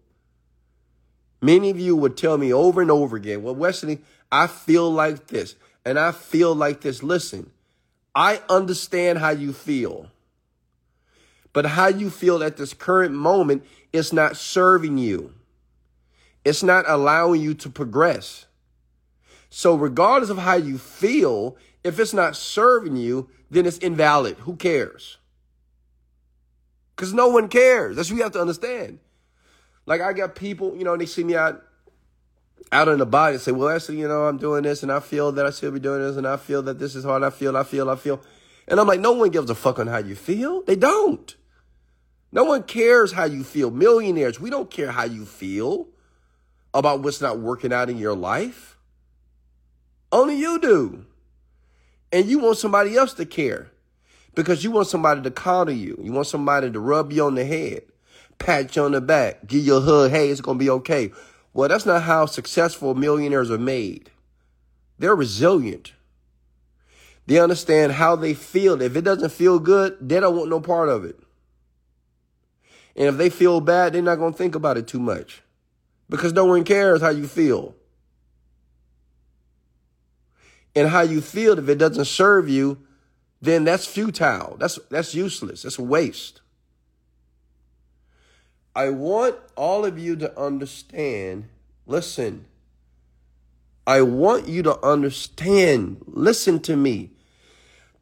Many 1.41 1.69
of 1.69 1.79
you 1.79 1.95
would 1.95 2.17
tell 2.17 2.37
me 2.37 2.53
over 2.53 2.81
and 2.81 2.89
over 2.89 3.15
again, 3.15 3.43
well, 3.43 3.55
Wesley, 3.55 3.99
I 4.31 4.47
feel 4.47 4.91
like 4.91 5.27
this 5.27 5.55
and 5.85 5.99
I 5.99 6.11
feel 6.11 6.53
like 6.55 6.81
this. 6.81 7.03
Listen, 7.03 7.51
I 8.15 8.41
understand 8.49 9.19
how 9.19 9.29
you 9.29 9.53
feel. 9.53 10.09
But 11.57 11.65
how 11.65 11.87
you 11.87 12.11
feel 12.11 12.43
at 12.43 12.57
this 12.57 12.75
current 12.75 13.15
moment 13.15 13.65
is 13.91 14.13
not 14.13 14.37
serving 14.37 14.99
you. 14.99 15.33
It's 16.45 16.61
not 16.61 16.85
allowing 16.87 17.41
you 17.41 17.55
to 17.55 17.69
progress. 17.71 18.45
So 19.49 19.73
regardless 19.73 20.29
of 20.29 20.37
how 20.37 20.53
you 20.53 20.77
feel, 20.77 21.57
if 21.83 21.99
it's 21.99 22.13
not 22.13 22.35
serving 22.35 22.95
you, 22.95 23.31
then 23.49 23.65
it's 23.65 23.79
invalid. 23.79 24.37
Who 24.41 24.55
cares? 24.55 25.17
Because 26.95 27.11
no 27.11 27.29
one 27.29 27.47
cares. 27.47 27.95
That's 27.95 28.11
what 28.11 28.17
you 28.17 28.23
have 28.23 28.33
to 28.33 28.41
understand. 28.41 28.99
Like 29.87 29.99
I 29.99 30.13
got 30.13 30.35
people, 30.35 30.77
you 30.77 30.83
know, 30.83 30.95
they 30.95 31.07
see 31.07 31.23
me 31.23 31.35
out 31.35 31.63
out 32.71 32.87
in 32.87 32.99
the 32.99 33.07
body 33.07 33.33
and 33.33 33.41
say, 33.41 33.51
well, 33.51 33.69
actually, 33.69 33.97
you 33.97 34.07
know, 34.07 34.27
I'm 34.27 34.37
doing 34.37 34.61
this 34.61 34.83
and 34.83 34.91
I 34.91 34.99
feel 34.99 35.31
that 35.31 35.47
I 35.47 35.49
should 35.49 35.73
be 35.73 35.79
doing 35.79 36.01
this 36.01 36.17
and 36.17 36.27
I 36.27 36.37
feel 36.37 36.61
that 36.61 36.77
this 36.77 36.93
is 36.93 37.03
hard. 37.03 37.23
I 37.23 37.31
feel, 37.31 37.57
I 37.57 37.63
feel, 37.63 37.89
I 37.89 37.95
feel. 37.95 38.21
And 38.67 38.79
I'm 38.79 38.85
like, 38.85 38.99
no 38.99 39.13
one 39.13 39.31
gives 39.31 39.49
a 39.49 39.55
fuck 39.55 39.79
on 39.79 39.87
how 39.87 39.97
you 39.97 40.13
feel. 40.13 40.61
They 40.61 40.75
don't. 40.75 41.35
No 42.31 42.43
one 42.43 42.63
cares 42.63 43.11
how 43.11 43.25
you 43.25 43.43
feel. 43.43 43.71
Millionaires, 43.71 44.39
we 44.39 44.49
don't 44.49 44.69
care 44.69 44.91
how 44.91 45.05
you 45.05 45.25
feel 45.25 45.87
about 46.73 47.01
what's 47.01 47.21
not 47.21 47.39
working 47.39 47.73
out 47.73 47.89
in 47.89 47.97
your 47.97 48.15
life. 48.15 48.77
Only 50.11 50.37
you 50.37 50.59
do. 50.59 51.05
And 52.11 52.25
you 52.25 52.39
want 52.39 52.57
somebody 52.57 52.95
else 52.95 53.13
to 53.15 53.25
care 53.25 53.71
because 54.35 54.63
you 54.63 54.71
want 54.71 54.87
somebody 54.87 55.21
to 55.21 55.31
coddle 55.31 55.73
you. 55.73 55.99
You 56.01 56.11
want 56.11 56.27
somebody 56.27 56.71
to 56.71 56.79
rub 56.79 57.11
you 57.11 57.25
on 57.25 57.35
the 57.35 57.45
head, 57.45 57.83
pat 58.39 58.75
you 58.75 58.83
on 58.83 58.91
the 58.91 59.01
back, 59.01 59.47
give 59.47 59.65
you 59.65 59.77
a 59.77 59.81
hug. 59.81 60.11
Hey, 60.11 60.29
it's 60.29 60.41
going 60.41 60.57
to 60.57 60.63
be 60.63 60.69
okay. 60.69 61.11
Well, 61.53 61.67
that's 61.67 61.85
not 61.85 62.03
how 62.03 62.27
successful 62.27 62.93
millionaires 62.93 63.49
are 63.49 63.57
made. 63.57 64.11
They're 64.99 65.15
resilient. 65.15 65.93
They 67.25 67.39
understand 67.39 67.93
how 67.93 68.15
they 68.15 68.33
feel. 68.33 68.81
If 68.81 68.95
it 68.95 69.01
doesn't 69.01 69.31
feel 69.31 69.59
good, 69.59 69.97
they 69.99 70.19
don't 70.19 70.35
want 70.35 70.49
no 70.49 70.61
part 70.61 70.89
of 70.89 71.03
it. 71.03 71.19
And 72.97 73.07
if 73.07 73.17
they 73.17 73.29
feel 73.29 73.61
bad, 73.61 73.93
they're 73.93 74.01
not 74.01 74.15
going 74.15 74.33
to 74.33 74.37
think 74.37 74.55
about 74.55 74.77
it 74.77 74.87
too 74.87 74.99
much 74.99 75.43
because 76.09 76.33
no 76.33 76.45
one 76.45 76.63
cares 76.63 77.01
how 77.01 77.09
you 77.09 77.27
feel. 77.27 77.75
And 80.75 80.89
how 80.89 81.01
you 81.01 81.21
feel, 81.21 81.57
if 81.57 81.69
it 81.69 81.77
doesn't 81.77 82.05
serve 82.05 82.49
you, 82.49 82.79
then 83.41 83.63
that's 83.63 83.85
futile. 83.85 84.57
That's, 84.59 84.79
that's 84.89 85.13
useless. 85.13 85.61
That's 85.61 85.77
a 85.77 85.83
waste. 85.83 86.41
I 88.75 88.89
want 88.89 89.35
all 89.55 89.85
of 89.85 89.97
you 89.97 90.15
to 90.17 90.39
understand. 90.39 91.49
Listen, 91.85 92.45
I 93.85 94.01
want 94.01 94.47
you 94.47 94.63
to 94.63 94.85
understand. 94.85 96.03
Listen 96.07 96.59
to 96.61 96.75
me. 96.75 97.11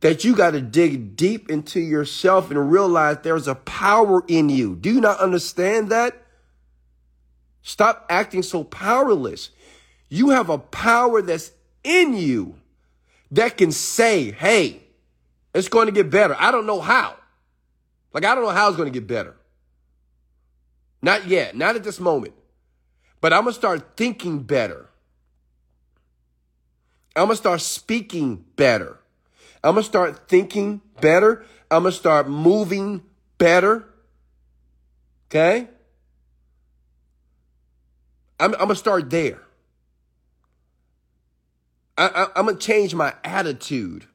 That 0.01 0.23
you 0.23 0.35
got 0.35 0.51
to 0.51 0.61
dig 0.61 1.15
deep 1.15 1.49
into 1.49 1.79
yourself 1.79 2.51
and 2.51 2.71
realize 2.71 3.17
there's 3.23 3.47
a 3.47 3.55
power 3.55 4.23
in 4.27 4.49
you. 4.49 4.75
Do 4.75 4.93
you 4.93 5.01
not 5.01 5.19
understand 5.19 5.89
that? 5.89 6.21
Stop 7.61 8.05
acting 8.09 8.43
so 8.43 8.63
powerless. 8.63 9.49
You 10.09 10.29
have 10.29 10.49
a 10.49 10.59
power 10.59 11.21
that's 11.21 11.51
in 11.83 12.15
you 12.15 12.55
that 13.31 13.57
can 13.57 13.71
say, 13.71 14.31
hey, 14.31 14.83
it's 15.53 15.69
going 15.69 15.87
to 15.87 15.91
get 15.91 16.09
better. 16.09 16.35
I 16.37 16.51
don't 16.51 16.67
know 16.67 16.81
how. 16.81 17.15
Like, 18.13 18.25
I 18.25 18.35
don't 18.35 18.43
know 18.43 18.51
how 18.51 18.67
it's 18.67 18.77
going 18.77 18.91
to 18.91 18.97
get 18.99 19.07
better. 19.07 19.35
Not 21.01 21.27
yet, 21.27 21.55
not 21.55 21.75
at 21.75 21.83
this 21.83 21.99
moment. 21.99 22.33
But 23.21 23.33
I'm 23.33 23.43
going 23.43 23.53
to 23.53 23.59
start 23.59 23.97
thinking 23.97 24.43
better. 24.43 24.89
I'm 27.15 27.25
going 27.25 27.29
to 27.31 27.35
start 27.37 27.61
speaking 27.61 28.45
better. 28.55 28.99
I'm 29.65 29.73
going 29.73 29.83
to 29.83 29.89
start 29.89 30.29
thinking 30.29 30.81
better. 31.01 31.43
I'm 31.71 31.83
going 31.83 31.91
to 31.91 31.97
start 31.97 32.29
moving 32.29 33.01
better. 33.39 33.89
Okay? 35.27 35.67
I'm, 38.39 38.53
I'm 38.53 38.59
going 38.59 38.69
to 38.69 38.75
start 38.75 39.09
there. 39.09 39.41
I, 41.97 42.27
I'm 42.35 42.45
going 42.45 42.57
to 42.57 42.61
change 42.61 42.93
my 42.93 43.15
attitude. 43.23 44.05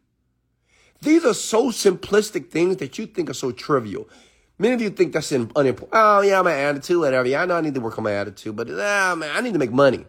These 1.02 1.24
are 1.24 1.34
so 1.34 1.70
simplistic 1.70 2.50
things 2.50 2.76
that 2.76 2.96
you 2.96 3.06
think 3.06 3.28
are 3.28 3.34
so 3.34 3.50
trivial. 3.50 4.08
Many 4.56 4.74
of 4.74 4.82
you 4.82 4.90
think 4.90 5.14
that's 5.14 5.32
unimportant. 5.32 5.88
Oh, 5.92 6.20
yeah, 6.20 6.42
my 6.42 6.52
attitude, 6.52 6.98
whatever. 6.98 7.26
Yeah, 7.26 7.42
I 7.42 7.46
know 7.46 7.56
I 7.56 7.60
need 7.62 7.74
to 7.74 7.80
work 7.80 7.98
on 7.98 8.04
my 8.04 8.12
attitude, 8.12 8.54
but 8.54 8.68
ah, 8.70 9.16
man, 9.16 9.34
I 9.34 9.40
need 9.40 9.54
to 9.54 9.58
make 9.58 9.72
money. 9.72 10.04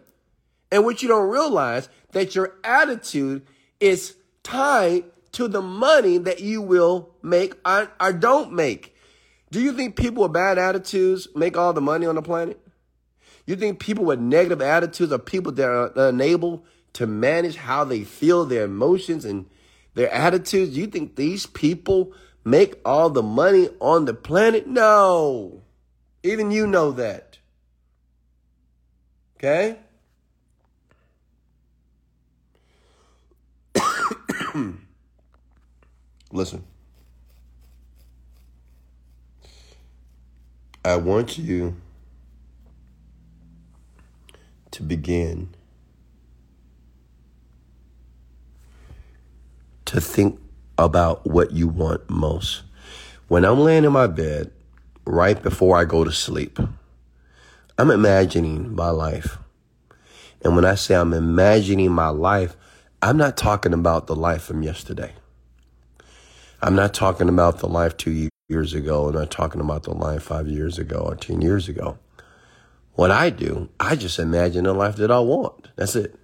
And 0.70 0.84
what 0.84 1.02
you 1.02 1.08
don't 1.08 1.30
realize 1.30 1.88
that 2.12 2.36
your 2.36 2.54
attitude 2.62 3.44
is 3.80 4.14
tied 4.44 5.04
to 5.32 5.48
the 5.48 5.62
money 5.62 6.18
that 6.18 6.40
you 6.40 6.62
will 6.62 7.10
make 7.22 7.54
or, 7.66 7.90
or 8.00 8.12
don't 8.12 8.52
make. 8.52 8.94
Do 9.50 9.60
you 9.60 9.72
think 9.72 9.96
people 9.96 10.22
with 10.22 10.32
bad 10.32 10.58
attitudes 10.58 11.28
make 11.34 11.56
all 11.56 11.72
the 11.72 11.80
money 11.80 12.06
on 12.06 12.14
the 12.14 12.22
planet? 12.22 12.58
You 13.46 13.56
think 13.56 13.80
people 13.80 14.04
with 14.04 14.20
negative 14.20 14.62
attitudes 14.62 15.12
are 15.12 15.18
people 15.18 15.52
that 15.52 15.68
are 15.68 15.92
unable 15.96 16.64
to 16.94 17.06
manage 17.06 17.56
how 17.56 17.84
they 17.84 18.04
feel 18.04 18.44
their 18.44 18.64
emotions 18.64 19.24
and 19.24 19.46
their 19.94 20.12
attitudes? 20.12 20.76
You 20.76 20.86
think 20.86 21.16
these 21.16 21.46
people 21.46 22.12
make 22.44 22.76
all 22.84 23.10
the 23.10 23.22
money 23.22 23.68
on 23.80 24.04
the 24.04 24.14
planet? 24.14 24.66
No. 24.66 25.62
Even 26.22 26.50
you 26.50 26.66
know 26.66 26.92
that. 26.92 27.38
Okay? 29.36 29.78
Listen. 36.32 36.64
I 40.84 40.96
want 40.96 41.38
you 41.38 41.76
to 44.72 44.82
begin 44.82 45.54
to 49.84 50.00
think 50.00 50.40
about 50.78 51.26
what 51.26 51.52
you 51.52 51.68
want 51.68 52.08
most. 52.08 52.62
When 53.28 53.44
I'm 53.44 53.60
laying 53.60 53.84
in 53.84 53.92
my 53.92 54.06
bed, 54.06 54.50
right 55.04 55.40
before 55.40 55.78
I 55.78 55.84
go 55.84 56.02
to 56.02 56.10
sleep, 56.10 56.58
I'm 57.78 57.90
imagining 57.90 58.74
my 58.74 58.88
life. 58.88 59.36
And 60.40 60.56
when 60.56 60.64
I 60.64 60.76
say 60.76 60.94
I'm 60.94 61.12
imagining 61.12 61.92
my 61.92 62.08
life, 62.08 62.56
I'm 63.02 63.18
not 63.18 63.36
talking 63.36 63.74
about 63.74 64.06
the 64.06 64.16
life 64.16 64.42
from 64.42 64.62
yesterday. 64.62 65.12
I'm 66.64 66.76
not 66.76 66.94
talking 66.94 67.28
about 67.28 67.58
the 67.58 67.66
life 67.66 67.96
two 67.96 68.28
years 68.48 68.72
ago. 68.72 69.08
I'm 69.08 69.14
not 69.14 69.32
talking 69.32 69.60
about 69.60 69.82
the 69.82 69.94
life 69.94 70.22
five 70.22 70.46
years 70.46 70.78
ago 70.78 70.98
or 70.98 71.16
10 71.16 71.42
years 71.42 71.68
ago. 71.68 71.98
What 72.92 73.10
I 73.10 73.30
do, 73.30 73.68
I 73.80 73.96
just 73.96 74.20
imagine 74.20 74.62
the 74.64 74.72
life 74.72 74.94
that 74.96 75.10
I 75.10 75.18
want. 75.18 75.70
That's 75.74 75.96
it. 75.96 76.14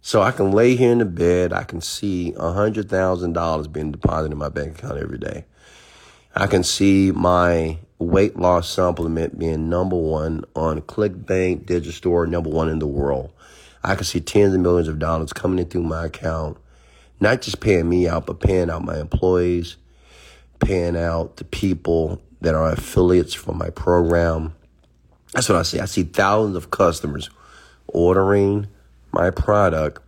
So 0.00 0.22
I 0.22 0.30
can 0.30 0.50
lay 0.50 0.76
here 0.76 0.92
in 0.92 0.98
the 0.98 1.04
bed. 1.04 1.52
I 1.52 1.64
can 1.64 1.82
see 1.82 2.32
$100,000 2.38 3.72
being 3.72 3.92
deposited 3.92 4.32
in 4.32 4.38
my 4.38 4.48
bank 4.48 4.78
account 4.78 4.98
every 4.98 5.18
day. 5.18 5.44
I 6.34 6.46
can 6.46 6.64
see 6.64 7.12
my 7.12 7.78
weight 7.98 8.38
loss 8.38 8.66
supplement 8.66 9.38
being 9.38 9.68
number 9.68 9.96
one 9.96 10.44
on 10.56 10.80
ClickBank, 10.80 11.66
Digistore, 11.66 12.26
number 12.26 12.48
one 12.48 12.70
in 12.70 12.78
the 12.78 12.86
world. 12.86 13.30
I 13.84 13.94
can 13.94 14.04
see 14.04 14.20
tens 14.20 14.54
of 14.54 14.60
millions 14.60 14.88
of 14.88 14.98
dollars 14.98 15.34
coming 15.34 15.58
in 15.58 15.66
through 15.66 15.82
my 15.82 16.06
account, 16.06 16.56
not 17.22 17.40
just 17.40 17.60
paying 17.60 17.88
me 17.88 18.08
out, 18.08 18.26
but 18.26 18.40
paying 18.40 18.68
out 18.68 18.84
my 18.84 18.98
employees, 18.98 19.76
paying 20.58 20.96
out 20.96 21.36
the 21.36 21.44
people 21.44 22.20
that 22.40 22.54
are 22.54 22.72
affiliates 22.72 23.32
for 23.32 23.54
my 23.54 23.70
program. 23.70 24.52
That's 25.32 25.48
what 25.48 25.56
I 25.56 25.62
see. 25.62 25.78
I 25.78 25.84
see 25.84 26.02
thousands 26.02 26.56
of 26.56 26.70
customers 26.70 27.30
ordering 27.86 28.66
my 29.12 29.30
product 29.30 30.02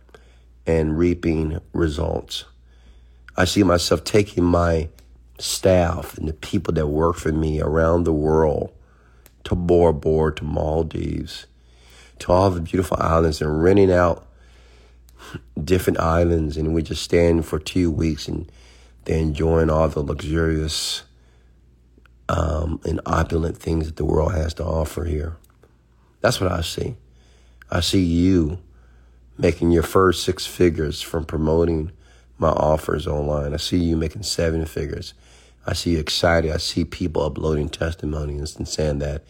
and 0.67 0.97
reaping 0.97 1.59
results. 1.71 2.43
I 3.37 3.45
see 3.45 3.63
myself 3.63 4.03
taking 4.03 4.43
my 4.43 4.89
staff 5.39 6.17
and 6.17 6.27
the 6.27 6.33
people 6.33 6.73
that 6.73 6.87
work 6.87 7.15
for 7.15 7.31
me 7.31 7.61
around 7.61 8.03
the 8.03 8.13
world 8.13 8.73
to 9.45 9.55
Bora 9.55 9.93
Bora, 9.93 10.35
to 10.35 10.43
Maldives, 10.43 11.45
to 12.19 12.31
all 12.31 12.49
the 12.49 12.61
beautiful 12.61 12.97
islands 12.99 13.41
and 13.41 13.63
renting 13.63 13.91
out 13.91 14.27
different 15.61 15.99
islands. 15.99 16.57
And 16.57 16.73
we 16.73 16.81
just 16.81 17.03
stand 17.03 17.45
for 17.45 17.59
two 17.59 17.91
weeks 17.91 18.27
and 18.27 18.51
they're 19.05 19.19
enjoying 19.19 19.69
all 19.69 19.87
the 19.87 20.01
luxurious 20.01 21.03
um, 22.27 22.79
and 22.85 22.99
opulent 23.05 23.57
things 23.57 23.85
that 23.85 23.97
the 23.97 24.05
world 24.05 24.33
has 24.33 24.53
to 24.55 24.63
offer 24.63 25.05
here. 25.05 25.37
That's 26.21 26.41
what 26.41 26.51
I 26.51 26.61
see. 26.61 26.95
I 27.69 27.81
see 27.81 28.03
you 28.03 28.59
making 29.37 29.71
your 29.71 29.83
first 29.83 30.23
six 30.23 30.45
figures 30.45 31.01
from 31.01 31.25
promoting 31.25 31.91
my 32.37 32.49
offers 32.49 33.07
online. 33.07 33.53
I 33.53 33.57
see 33.57 33.77
you 33.77 33.95
making 33.95 34.23
seven 34.23 34.65
figures. 34.65 35.13
I 35.67 35.73
see 35.73 35.91
you 35.91 35.99
excited. 35.99 36.51
I 36.51 36.57
see 36.57 36.85
people 36.85 37.23
uploading 37.23 37.69
testimonies 37.69 38.55
and 38.55 38.67
saying 38.67 38.99
that 38.99 39.23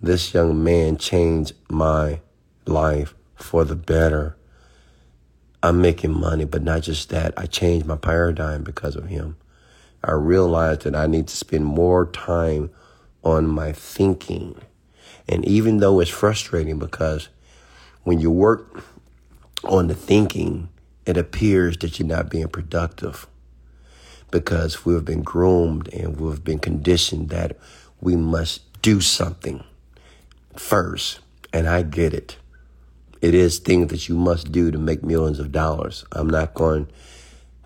this 0.00 0.34
young 0.34 0.62
man 0.62 0.96
changed 0.96 1.52
my 1.68 2.20
life 2.66 3.14
for 3.34 3.64
the 3.64 3.76
better. 3.76 4.36
I'm 5.62 5.80
making 5.80 6.18
money, 6.18 6.44
but 6.44 6.62
not 6.62 6.82
just 6.82 7.10
that. 7.10 7.34
I 7.36 7.46
changed 7.46 7.86
my 7.86 7.96
paradigm 7.96 8.64
because 8.64 8.96
of 8.96 9.06
him. 9.06 9.36
I 10.02 10.12
realized 10.12 10.82
that 10.82 10.96
I 10.96 11.06
need 11.06 11.28
to 11.28 11.36
spend 11.36 11.64
more 11.64 12.06
time 12.06 12.70
on 13.22 13.46
my 13.46 13.72
thinking. 13.72 14.56
And 15.28 15.44
even 15.44 15.78
though 15.78 16.00
it's 16.00 16.10
frustrating 16.10 16.78
because 16.78 17.28
when 18.02 18.18
you 18.18 18.30
work 18.30 18.82
on 19.62 19.86
the 19.86 19.94
thinking, 19.94 20.68
it 21.06 21.16
appears 21.16 21.76
that 21.78 21.98
you're 21.98 22.08
not 22.08 22.30
being 22.30 22.48
productive 22.48 23.28
because 24.32 24.84
we've 24.84 25.04
been 25.04 25.22
groomed 25.22 25.88
and 25.92 26.18
we've 26.18 26.42
been 26.42 26.58
conditioned 26.58 27.28
that 27.28 27.56
we 28.00 28.16
must 28.16 28.62
do 28.82 29.00
something 29.00 29.62
first. 30.56 31.20
And 31.52 31.68
I 31.68 31.82
get 31.82 32.14
it. 32.14 32.36
It 33.22 33.34
is 33.34 33.60
things 33.60 33.90
that 33.90 34.08
you 34.08 34.16
must 34.16 34.50
do 34.50 34.72
to 34.72 34.78
make 34.78 35.04
millions 35.04 35.38
of 35.38 35.52
dollars. 35.52 36.04
I'm 36.10 36.28
not 36.28 36.54
going 36.54 36.88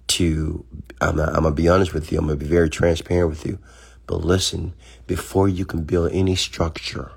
to, 0.09 0.64
I'm, 1.01 1.16
not, 1.16 1.31
I'm 1.31 1.42
going 1.42 1.57
to 1.57 1.62
be 1.62 1.69
honest 1.69 1.95
with 1.95 2.12
you. 2.12 2.19
I'm 2.19 2.27
going 2.27 2.38
to 2.38 2.45
be 2.45 2.51
very 2.51 2.69
transparent 2.69 3.31
with 3.31 3.47
you. 3.47 3.59
But 4.07 4.19
listen, 4.19 4.75
before 5.07 5.49
you 5.49 5.64
can 5.64 5.85
build 5.85 6.12
any 6.12 6.37
structure, 6.37 7.12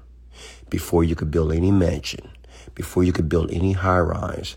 before 0.69 1.03
you 1.03 1.15
can 1.15 1.29
build 1.29 1.51
any 1.51 1.69
mansion, 1.69 2.29
before 2.75 3.03
you 3.03 3.11
can 3.11 3.27
build 3.27 3.51
any 3.51 3.73
high 3.73 3.99
rise, 3.99 4.55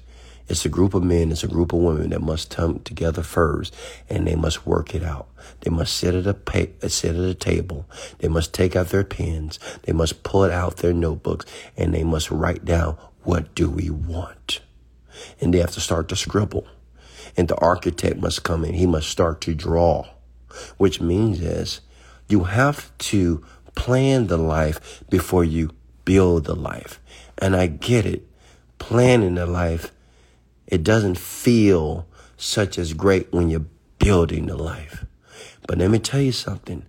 it's 0.49 0.65
a 0.65 0.69
group 0.69 0.95
of 0.95 1.03
men, 1.03 1.33
it's 1.33 1.43
a 1.43 1.49
group 1.49 1.73
of 1.73 1.81
women 1.81 2.11
that 2.11 2.23
must 2.23 2.51
come 2.51 2.81
together 2.81 3.23
first 3.23 3.75
and 4.09 4.27
they 4.27 4.37
must 4.37 4.67
work 4.67 4.95
it 4.95 5.03
out. 5.03 5.29
They 5.61 5.71
must 5.71 5.97
sit 5.97 6.15
at 6.15 6.27
a 6.27 6.89
sit 6.89 7.17
at 7.17 7.25
a 7.25 7.35
table. 7.35 7.87
They 8.19 8.29
must 8.29 8.55
take 8.55 8.77
out 8.77 8.89
their 8.89 9.05
pens. 9.05 9.59
They 9.83 9.93
must 9.93 10.23
pull 10.23 10.45
out 10.45 10.79
their 10.79 10.93
notebooks 10.93 11.47
and 11.77 11.95
they 11.95 12.05
must 12.05 12.31
write 12.31 12.65
down 12.65 12.97
what 13.25 13.55
do 13.55 13.69
we 13.69 13.91
want? 13.91 14.61
And 15.41 15.53
they 15.53 15.59
have 15.59 15.73
to 15.73 15.81
start 15.81 16.09
to 16.09 16.17
scribble. 16.17 16.67
And 17.37 17.49
the 17.49 17.57
architect 17.57 18.19
must 18.19 18.43
come 18.43 18.65
in. 18.65 18.75
He 18.75 18.87
must 18.87 19.09
start 19.09 19.41
to 19.43 19.55
draw, 19.55 20.07
which 20.77 21.01
means 21.01 21.41
is 21.41 21.81
you 22.29 22.45
have 22.45 22.97
to 22.99 23.45
plan 23.75 24.27
the 24.27 24.37
life 24.37 25.03
before 25.09 25.45
you 25.45 25.71
build 26.05 26.45
the 26.45 26.57
life. 26.57 27.01
And 27.39 27.57
I 27.57 27.67
get 27.67 28.07
it. 28.07 28.27
Planning 28.79 29.37
the 29.37 29.47
life 29.47 29.93
it 30.73 30.83
doesn't 30.83 31.19
feel 31.19 32.07
such 32.39 32.79
as 32.79 32.95
great 32.95 33.31
when 33.31 33.51
you're 33.51 33.67
building 33.99 34.47
the 34.47 34.57
life. 34.57 35.05
But 35.67 35.77
let 35.77 35.91
me 35.91 35.99
tell 35.99 36.23
you 36.23 36.33
something. 36.33 36.87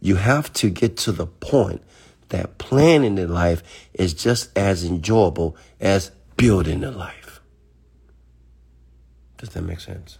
You 0.00 0.14
have 0.14 0.52
to 0.54 0.70
get 0.70 0.96
to 0.98 1.10
the 1.10 1.26
point 1.26 1.82
that 2.30 2.58
planning 2.58 3.14
the 3.14 3.28
life 3.28 3.62
is 3.94 4.14
just 4.14 4.56
as 4.56 4.84
enjoyable 4.84 5.56
as 5.80 6.10
building 6.36 6.80
the 6.80 6.90
life. 6.90 7.40
Does 9.36 9.50
that 9.50 9.62
make 9.62 9.80
sense? 9.80 10.18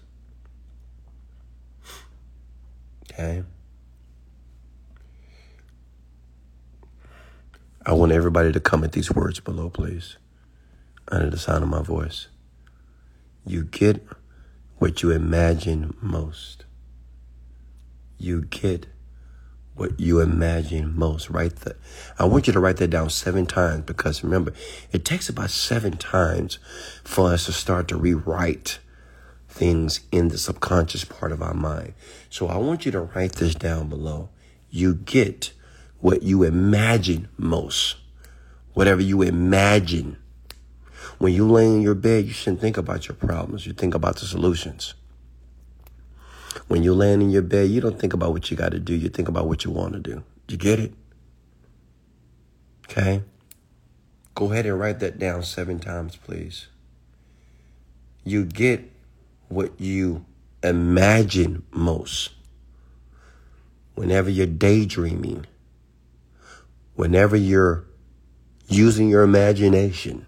Okay. 3.12 3.42
I 7.84 7.92
want 7.92 8.12
everybody 8.12 8.52
to 8.52 8.60
comment 8.60 8.92
these 8.92 9.10
words 9.10 9.40
below, 9.40 9.70
please, 9.70 10.16
under 11.08 11.30
the 11.30 11.38
sound 11.38 11.64
of 11.64 11.70
my 11.70 11.82
voice. 11.82 12.28
You 13.44 13.64
get 13.64 14.06
what 14.78 15.02
you 15.02 15.10
imagine 15.10 15.96
most. 16.00 16.64
You 18.18 18.42
get 18.42 18.86
what 19.80 19.98
you 19.98 20.20
imagine 20.20 20.94
most. 20.94 21.30
Write 21.30 21.56
that. 21.60 21.78
I 22.18 22.26
want 22.26 22.46
you 22.46 22.52
to 22.52 22.60
write 22.60 22.76
that 22.76 22.90
down 22.90 23.08
seven 23.08 23.46
times 23.46 23.84
because 23.86 24.22
remember, 24.22 24.52
it 24.92 25.06
takes 25.06 25.30
about 25.30 25.48
seven 25.48 25.96
times 25.96 26.58
for 27.02 27.32
us 27.32 27.46
to 27.46 27.52
start 27.52 27.88
to 27.88 27.96
rewrite 27.96 28.78
things 29.48 30.00
in 30.12 30.28
the 30.28 30.36
subconscious 30.36 31.06
part 31.06 31.32
of 31.32 31.40
our 31.40 31.54
mind. 31.54 31.94
So 32.28 32.48
I 32.48 32.58
want 32.58 32.84
you 32.84 32.92
to 32.92 33.00
write 33.00 33.36
this 33.36 33.54
down 33.54 33.88
below. 33.88 34.28
You 34.68 34.96
get 34.96 35.54
what 36.00 36.22
you 36.22 36.42
imagine 36.42 37.28
most. 37.38 37.96
Whatever 38.74 39.00
you 39.00 39.22
imagine 39.22 40.18
when 41.16 41.32
you 41.32 41.50
lay 41.50 41.64
in 41.64 41.80
your 41.80 41.94
bed, 41.94 42.26
you 42.26 42.32
shouldn't 42.32 42.60
think 42.60 42.76
about 42.76 43.08
your 43.08 43.16
problems. 43.16 43.66
You 43.66 43.72
think 43.72 43.94
about 43.94 44.16
the 44.16 44.26
solutions. 44.26 44.92
When 46.68 46.82
you 46.82 46.94
land 46.94 47.22
in 47.22 47.30
your 47.30 47.42
bed, 47.42 47.70
you 47.70 47.80
don't 47.80 47.98
think 47.98 48.12
about 48.12 48.32
what 48.32 48.50
you 48.50 48.56
got 48.56 48.72
to 48.72 48.80
do. 48.80 48.94
You 48.94 49.08
think 49.08 49.28
about 49.28 49.46
what 49.46 49.64
you 49.64 49.70
want 49.70 49.92
to 49.94 50.00
do. 50.00 50.24
You 50.48 50.56
get 50.56 50.80
it? 50.80 50.92
Okay? 52.84 53.22
Go 54.34 54.52
ahead 54.52 54.66
and 54.66 54.78
write 54.78 54.98
that 55.00 55.18
down 55.18 55.42
seven 55.42 55.78
times, 55.78 56.16
please. 56.16 56.66
You 58.24 58.44
get 58.44 58.90
what 59.48 59.80
you 59.80 60.24
imagine 60.62 61.64
most. 61.70 62.30
Whenever 63.94 64.30
you're 64.30 64.46
daydreaming, 64.46 65.46
whenever 66.94 67.36
you're 67.36 67.84
using 68.68 69.08
your 69.08 69.22
imagination, 69.22 70.26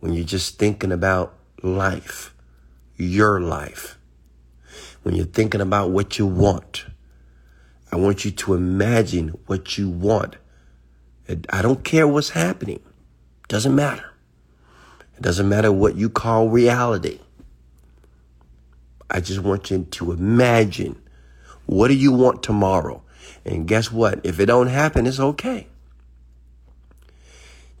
when 0.00 0.12
you're 0.12 0.24
just 0.24 0.58
thinking 0.58 0.92
about 0.92 1.34
life, 1.62 2.34
your 2.96 3.40
life, 3.40 3.98
when 5.02 5.14
you're 5.14 5.26
thinking 5.26 5.60
about 5.60 5.90
what 5.90 6.18
you 6.18 6.26
want, 6.26 6.86
I 7.92 7.96
want 7.96 8.24
you 8.24 8.30
to 8.30 8.54
imagine 8.54 9.28
what 9.46 9.78
you 9.78 9.88
want. 9.88 10.36
I 11.48 11.62
don't 11.62 11.84
care 11.84 12.06
what's 12.06 12.30
happening. 12.30 12.80
It 13.42 13.48
doesn't 13.48 13.74
matter. 13.74 14.12
It 15.16 15.22
doesn't 15.22 15.48
matter 15.48 15.72
what 15.72 15.96
you 15.96 16.08
call 16.08 16.48
reality. 16.48 17.20
I 19.10 19.20
just 19.20 19.40
want 19.40 19.70
you 19.70 19.84
to 19.84 20.12
imagine 20.12 21.00
what 21.66 21.88
do 21.88 21.94
you 21.94 22.12
want 22.12 22.42
tomorrow? 22.42 23.02
And 23.44 23.66
guess 23.66 23.90
what? 23.92 24.20
If 24.24 24.40
it 24.40 24.46
don't 24.46 24.68
happen, 24.68 25.06
it's 25.06 25.20
okay. 25.20 25.68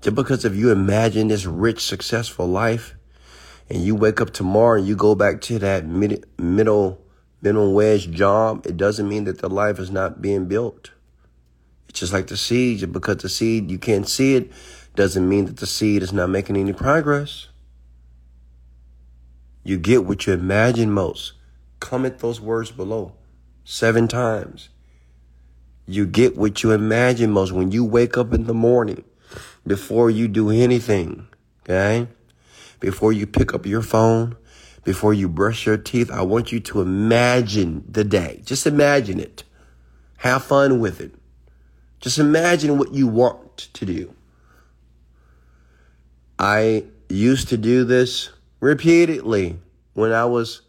Just 0.00 0.14
because 0.14 0.44
if 0.44 0.54
you 0.54 0.70
imagine 0.70 1.28
this 1.28 1.44
rich, 1.44 1.84
successful 1.84 2.46
life 2.46 2.94
and 3.68 3.82
you 3.82 3.94
wake 3.94 4.20
up 4.20 4.30
tomorrow 4.30 4.78
and 4.78 4.88
you 4.88 4.96
go 4.96 5.14
back 5.14 5.40
to 5.42 5.58
that 5.58 5.86
mid, 5.86 6.24
middle 6.38 6.99
minimum 7.42 7.72
wage 7.74 8.10
job, 8.10 8.66
it 8.66 8.76
doesn't 8.76 9.08
mean 9.08 9.24
that 9.24 9.38
the 9.38 9.48
life 9.48 9.78
is 9.78 9.90
not 9.90 10.20
being 10.20 10.46
built. 10.46 10.90
It's 11.88 12.00
just 12.00 12.12
like 12.12 12.28
the 12.28 12.36
seed. 12.36 12.92
Because 12.92 13.18
the 13.18 13.28
seed 13.28 13.70
you 13.70 13.78
can't 13.78 14.08
see 14.08 14.36
it 14.36 14.52
doesn't 14.94 15.28
mean 15.28 15.46
that 15.46 15.56
the 15.56 15.66
seed 15.66 16.02
is 16.02 16.12
not 16.12 16.30
making 16.30 16.56
any 16.56 16.72
progress. 16.72 17.48
You 19.62 19.78
get 19.78 20.04
what 20.04 20.26
you 20.26 20.32
imagine 20.32 20.90
most. 20.90 21.34
Comment 21.80 22.18
those 22.18 22.40
words 22.40 22.70
below 22.70 23.12
seven 23.64 24.08
times. 24.08 24.68
You 25.86 26.06
get 26.06 26.36
what 26.36 26.62
you 26.62 26.72
imagine 26.72 27.30
most 27.30 27.52
when 27.52 27.72
you 27.72 27.84
wake 27.84 28.16
up 28.16 28.32
in 28.32 28.46
the 28.46 28.54
morning 28.54 29.04
before 29.66 30.10
you 30.10 30.28
do 30.28 30.50
anything. 30.50 31.26
Okay? 31.62 32.08
Before 32.78 33.12
you 33.12 33.26
pick 33.26 33.52
up 33.52 33.66
your 33.66 33.82
phone, 33.82 34.36
before 34.84 35.12
you 35.12 35.28
brush 35.28 35.66
your 35.66 35.76
teeth, 35.76 36.10
I 36.10 36.22
want 36.22 36.52
you 36.52 36.60
to 36.60 36.80
imagine 36.80 37.84
the 37.88 38.04
day. 38.04 38.42
Just 38.44 38.66
imagine 38.66 39.20
it. 39.20 39.44
Have 40.18 40.44
fun 40.44 40.80
with 40.80 41.00
it. 41.00 41.14
Just 42.00 42.18
imagine 42.18 42.78
what 42.78 42.92
you 42.92 43.06
want 43.06 43.68
to 43.74 43.84
do. 43.84 44.14
I 46.38 46.84
used 47.08 47.48
to 47.48 47.58
do 47.58 47.84
this 47.84 48.30
repeatedly 48.60 49.58
when 49.92 50.12
I 50.12 50.24
was 50.24 50.62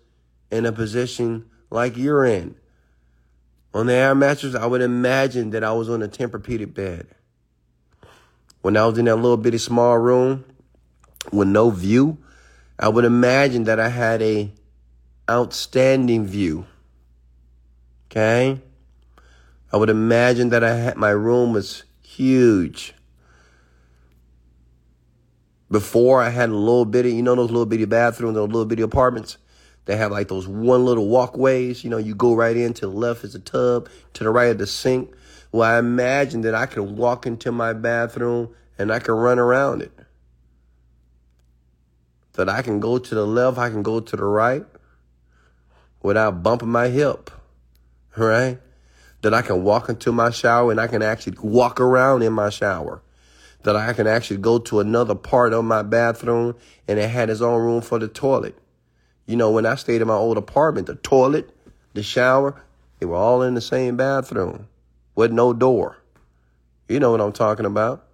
in 0.52 0.66
a 0.66 0.72
position 0.72 1.50
like 1.70 1.96
you're 1.96 2.26
in. 2.26 2.56
On 3.74 3.86
the 3.86 3.94
air 3.94 4.14
mattress, 4.14 4.54
I 4.54 4.66
would 4.66 4.82
imagine 4.82 5.52
that 5.52 5.64
I 5.64 5.72
was 5.72 5.90
on 5.90 6.04
a 6.04 6.10
Tempur-Pedic 6.10 6.74
bed. 6.74 7.08
When 8.62 8.76
I 8.76 8.86
was 8.86 8.98
in 8.98 9.06
that 9.06 9.16
little 9.16 9.38
bitty 9.38 9.58
small 9.58 9.98
room 9.98 10.44
with 11.32 11.48
no 11.48 11.70
view, 11.70 12.18
I 12.82 12.90
would 12.90 13.06
imagine 13.06 13.66
that 13.66 13.80
I 13.80 13.90
had 13.90 14.24
a 14.24 14.52
outstanding 15.30 16.26
view. 16.26 16.66
Okay? 18.10 18.60
I 19.72 19.78
would 19.78 19.92
imagine 19.92 20.50
that 20.50 20.64
I 20.64 20.76
had 20.76 20.98
my 20.98 21.12
room 21.12 21.54
was 21.54 21.84
huge. 22.02 22.96
Before 25.70 26.22
I 26.22 26.30
had 26.30 26.50
a 26.50 26.56
little 26.56 26.86
bitty, 26.86 27.14
you 27.14 27.22
know 27.22 27.36
those 27.36 27.52
little 27.52 27.68
bitty 27.68 27.86
bathrooms, 27.86 28.34
those 28.34 28.48
little 28.50 28.66
bitty 28.66 28.82
apartments. 28.82 29.38
They 29.86 29.96
have 29.96 30.12
like 30.12 30.28
those 30.28 30.48
one 30.48 30.84
little 30.84 31.08
walkways. 31.08 31.84
You 31.84 31.92
know, 31.92 31.98
you 31.98 32.16
go 32.16 32.34
right 32.34 32.58
in 32.58 32.74
to 32.74 32.82
the 32.82 32.92
left 32.92 33.24
is 33.24 33.36
a 33.36 33.40
tub, 33.40 33.90
to 34.14 34.24
the 34.24 34.32
right 34.32 34.50
is 34.50 34.58
the 34.58 34.68
sink. 34.68 35.14
Well, 35.52 35.70
I 35.70 35.78
imagine 35.78 36.42
that 36.42 36.56
I 36.56 36.66
could 36.66 36.98
walk 36.98 37.28
into 37.28 37.52
my 37.52 37.74
bathroom 37.74 38.54
and 38.78 38.92
I 38.92 39.00
could 39.00 39.14
run 39.14 39.38
around 39.38 39.84
it. 39.84 39.92
That 42.34 42.48
I 42.50 42.62
can 42.62 42.80
go 42.80 42.98
to 42.98 43.16
the 43.16 43.26
left, 43.26 43.58
I 43.58 43.70
can 43.70 43.84
go 43.84 44.00
to 44.00 44.16
the 44.16 44.24
right 44.24 44.66
without 46.02 46.44
bumping 46.44 46.70
my 46.70 46.88
hip. 46.88 47.30
Right? 48.16 48.60
That 49.22 49.34
I 49.34 49.42
can 49.42 49.64
walk 49.64 49.90
into 49.90 50.12
my 50.12 50.32
shower 50.32 50.72
and 50.72 50.80
I 50.80 50.88
can 50.88 51.02
actually 51.02 51.38
walk 51.42 51.80
around 51.80 52.24
in 52.24 52.34
my 52.34 52.50
shower. 52.50 53.02
That 53.64 53.76
I 53.76 53.94
can 53.94 54.08
actually 54.08 54.38
go 54.38 54.58
to 54.60 54.80
another 54.80 55.16
part 55.16 55.54
of 55.54 55.64
my 55.66 55.84
bathroom 55.84 56.56
and 56.88 56.98
it 56.98 57.10
had 57.10 57.30
its 57.30 57.42
own 57.42 57.62
room 57.62 57.82
for 57.82 58.00
the 58.00 58.08
toilet. 58.08 58.58
You 59.28 59.36
know, 59.36 59.52
when 59.52 59.66
I 59.66 59.76
stayed 59.76 60.02
in 60.02 60.08
my 60.08 60.16
old 60.16 60.38
apartment, 60.38 60.88
the 60.88 60.96
toilet, 60.96 61.50
the 61.94 62.04
shower, 62.04 62.62
they 63.00 63.06
were 63.06 63.16
all 63.16 63.42
in 63.42 63.54
the 63.54 63.62
same 63.62 63.98
bathroom 63.98 64.68
with 65.16 65.32
no 65.32 65.54
door. 65.54 65.98
You 66.88 67.00
know 67.00 67.12
what 67.12 67.22
I'm 67.22 67.32
talking 67.32 67.66
about, 67.66 68.06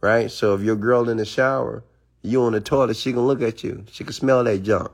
right? 0.00 0.30
So 0.30 0.54
if 0.54 0.62
your 0.62 0.76
girl 0.76 1.08
in 1.08 1.16
the 1.16 1.24
shower, 1.24 1.84
you 2.22 2.42
on 2.42 2.52
the 2.52 2.60
toilet, 2.60 2.96
she 2.96 3.12
can 3.12 3.26
look 3.26 3.42
at 3.42 3.64
you. 3.64 3.84
She 3.90 4.04
can 4.04 4.12
smell 4.12 4.44
that 4.44 4.62
junk. 4.62 4.92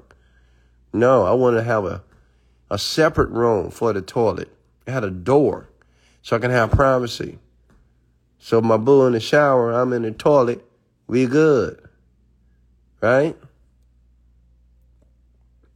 No, 0.92 1.24
I 1.24 1.32
want 1.32 1.56
to 1.56 1.62
have 1.62 1.84
a, 1.84 2.02
a 2.70 2.78
separate 2.78 3.30
room 3.30 3.70
for 3.70 3.92
the 3.92 4.02
toilet. 4.02 4.48
It 4.86 4.92
had 4.92 5.04
a 5.04 5.10
door 5.10 5.68
so 6.22 6.36
I 6.36 6.38
can 6.38 6.50
have 6.50 6.70
privacy. 6.70 7.38
So 8.38 8.60
my 8.60 8.76
boo 8.76 9.06
in 9.06 9.12
the 9.12 9.20
shower, 9.20 9.72
I'm 9.72 9.92
in 9.92 10.02
the 10.02 10.12
toilet, 10.12 10.64
we 11.06 11.26
good. 11.26 11.80
Right? 13.00 13.36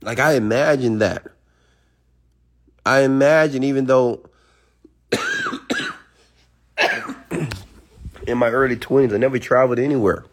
Like 0.03 0.19
I 0.19 0.35
imagine 0.35 0.99
that. 0.99 1.27
I 2.87 3.01
imagine 3.01 3.63
even 3.63 3.85
though 3.87 4.29
in 8.27 8.39
my 8.39 8.49
early 8.49 8.77
20s 8.77 9.13
I 9.13 9.19
never 9.19 9.39
traveled 9.39 9.79
anywhere. 9.79 10.25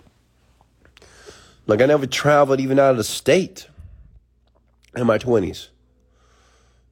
Like 1.67 1.81
I 1.81 1.85
never 1.85 2.07
traveled 2.07 2.59
even 2.61 2.79
out 2.79 2.91
of 2.91 2.97
the 2.97 3.03
state 3.03 3.67
in 4.95 5.05
my 5.05 5.17
20s. 5.17 5.67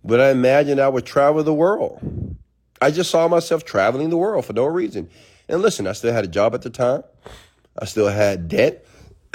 But 0.03 0.19
I 0.19 0.30
imagined 0.30 0.80
I 0.80 0.89
would 0.89 1.05
travel 1.05 1.41
the 1.43 1.53
world. 1.53 2.38
I 2.82 2.91
just 2.91 3.09
saw 3.09 3.28
myself 3.28 3.63
traveling 3.63 4.09
the 4.09 4.17
world 4.17 4.45
for 4.45 4.53
no 4.53 4.65
reason. 4.65 5.09
And 5.47 5.61
listen, 5.61 5.88
I 5.88 5.93
still 5.93 6.13
had 6.13 6.26
a 6.26 6.28
job 6.28 6.53
at 6.53 6.61
the 6.61 6.69
time. 6.69 7.03
I 7.80 7.86
still 7.86 8.09
had 8.09 8.47
debt. 8.47 8.86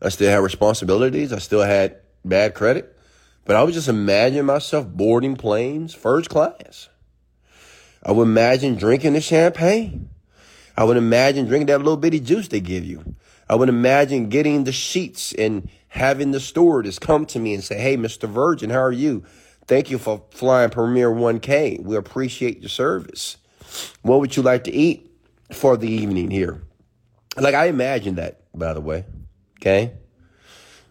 I 0.00 0.10
still 0.10 0.30
had 0.30 0.42
responsibilities. 0.42 1.32
I 1.32 1.38
still 1.38 1.62
had 1.62 1.98
bad 2.24 2.54
credit. 2.54 2.96
But 3.44 3.56
I 3.56 3.62
would 3.62 3.74
just 3.74 3.88
imagine 3.88 4.44
myself 4.44 4.86
boarding 4.86 5.36
planes 5.36 5.94
first 5.94 6.28
class. 6.28 6.88
I 8.02 8.12
would 8.12 8.24
imagine 8.24 8.74
drinking 8.74 9.14
the 9.14 9.20
champagne. 9.20 10.10
I 10.78 10.84
would 10.84 10.96
imagine 10.96 11.46
drinking 11.46 11.66
that 11.66 11.78
little 11.78 11.96
bitty 11.96 12.20
juice 12.20 12.46
they 12.46 12.60
give 12.60 12.84
you. 12.84 13.16
I 13.50 13.56
would 13.56 13.68
imagine 13.68 14.28
getting 14.28 14.62
the 14.62 14.70
sheets 14.70 15.32
and 15.32 15.68
having 15.88 16.30
the 16.30 16.38
stewardess 16.38 17.00
come 17.00 17.26
to 17.26 17.40
me 17.40 17.52
and 17.52 17.64
say, 17.64 17.80
Hey, 17.80 17.96
Mr. 17.96 18.28
Virgin, 18.28 18.70
how 18.70 18.82
are 18.82 18.92
you? 18.92 19.24
Thank 19.66 19.90
you 19.90 19.98
for 19.98 20.22
flying 20.30 20.70
Premier 20.70 21.10
1K. 21.10 21.82
We 21.82 21.96
appreciate 21.96 22.60
your 22.60 22.68
service. 22.68 23.38
What 24.02 24.20
would 24.20 24.36
you 24.36 24.44
like 24.44 24.62
to 24.64 24.72
eat 24.72 25.10
for 25.52 25.76
the 25.76 25.90
evening 25.90 26.30
here? 26.30 26.62
Like, 27.36 27.56
I 27.56 27.66
imagine 27.66 28.14
that, 28.14 28.42
by 28.54 28.72
the 28.72 28.80
way. 28.80 29.04
Okay. 29.60 29.94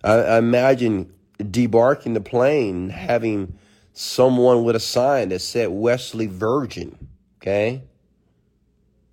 I, 0.03 0.15
I 0.15 0.37
imagine 0.37 1.13
debarking 1.39 2.13
the 2.13 2.19
plane, 2.19 2.89
having 2.89 3.57
someone 3.93 4.65
with 4.65 4.75
a 4.75 4.81
sign 4.81 5.29
that 5.29 5.39
said 5.39 5.69
Wesley 5.69 6.27
Virgin. 6.27 7.07
Okay. 7.41 7.83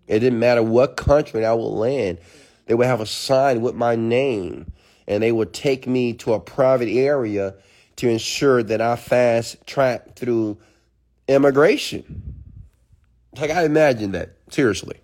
It 0.06 0.20
didn't 0.20 0.38
matter 0.38 0.62
what 0.62 0.96
country 0.96 1.44
I 1.44 1.52
would 1.52 1.62
land, 1.62 2.18
they 2.66 2.74
would 2.74 2.86
have 2.86 3.00
a 3.00 3.06
sign 3.06 3.60
with 3.60 3.74
my 3.74 3.96
name 3.96 4.72
and 5.06 5.22
they 5.22 5.32
would 5.32 5.52
take 5.52 5.86
me 5.86 6.14
to 6.14 6.32
a 6.32 6.40
private 6.40 6.88
area 6.88 7.54
to 7.96 8.08
ensure 8.08 8.62
that 8.62 8.80
I 8.80 8.96
fast 8.96 9.66
track 9.66 10.16
through 10.16 10.58
immigration. 11.28 12.34
Like 13.38 13.50
I 13.50 13.64
imagine 13.64 14.12
that, 14.12 14.30
seriously. 14.50 15.00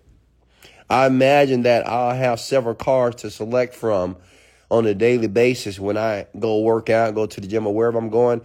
I 0.89 1.05
imagine 1.05 1.63
that 1.63 1.87
I'll 1.87 2.15
have 2.15 2.39
several 2.39 2.75
cars 2.75 3.15
to 3.15 3.29
select 3.29 3.75
from 3.75 4.17
on 4.69 4.85
a 4.85 4.93
daily 4.93 5.27
basis 5.27 5.79
when 5.79 5.97
I 5.97 6.27
go 6.37 6.61
work 6.61 6.89
out, 6.89 7.15
go 7.15 7.25
to 7.25 7.41
the 7.41 7.47
gym 7.47 7.67
or 7.67 7.73
wherever 7.73 7.97
I'm 7.97 8.09
going. 8.09 8.41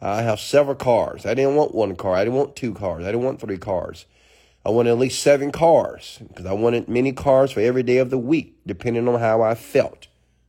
I 0.00 0.22
have 0.22 0.40
several 0.40 0.76
cars. 0.76 1.24
I 1.24 1.34
didn't 1.34 1.54
want 1.54 1.74
one 1.74 1.96
car. 1.96 2.14
I 2.14 2.24
didn't 2.24 2.38
want 2.38 2.56
two 2.56 2.74
cars. 2.74 3.02
I 3.02 3.06
didn't 3.06 3.22
want 3.22 3.40
three 3.40 3.58
cars. 3.58 4.04
I 4.66 4.70
wanted 4.70 4.90
at 4.90 4.98
least 4.98 5.22
seven 5.22 5.52
cars 5.52 6.18
because 6.26 6.44
I 6.44 6.52
wanted 6.52 6.88
many 6.88 7.12
cars 7.12 7.52
for 7.52 7.60
every 7.60 7.84
day 7.84 7.98
of 7.98 8.10
the 8.10 8.18
week, 8.18 8.56
depending 8.66 9.06
on 9.06 9.20
how 9.20 9.40
I 9.40 9.54
felt. 9.54 10.08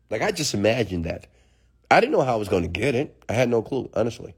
Like 0.10 0.24
I 0.24 0.32
just 0.32 0.56
imagined 0.56 1.06
that. 1.06 1.28
I 1.92 2.00
didn't 2.00 2.14
know 2.14 2.24
how 2.24 2.34
I 2.34 2.38
was 2.38 2.50
going 2.50 2.64
to 2.64 2.68
get 2.68 2.96
it. 2.96 3.16
I 3.30 3.34
had 3.34 3.48
no 3.48 3.62
clue, 3.62 3.92
honestly. 3.94 4.34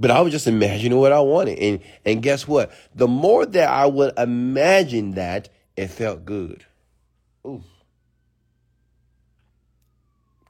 But 0.00 0.10
I 0.10 0.20
was 0.20 0.32
just 0.32 0.48
imagining 0.48 0.98
what 0.98 1.12
I 1.12 1.20
wanted. 1.20 1.60
And 1.60 1.80
and 2.04 2.20
guess 2.20 2.48
what? 2.48 2.72
The 2.96 3.06
more 3.06 3.46
that 3.46 3.68
I 3.68 3.86
would 3.86 4.18
imagine 4.18 5.12
that, 5.12 5.48
it 5.76 5.88
felt 5.88 6.24
good. 6.24 6.64
Ooh. 7.46 7.62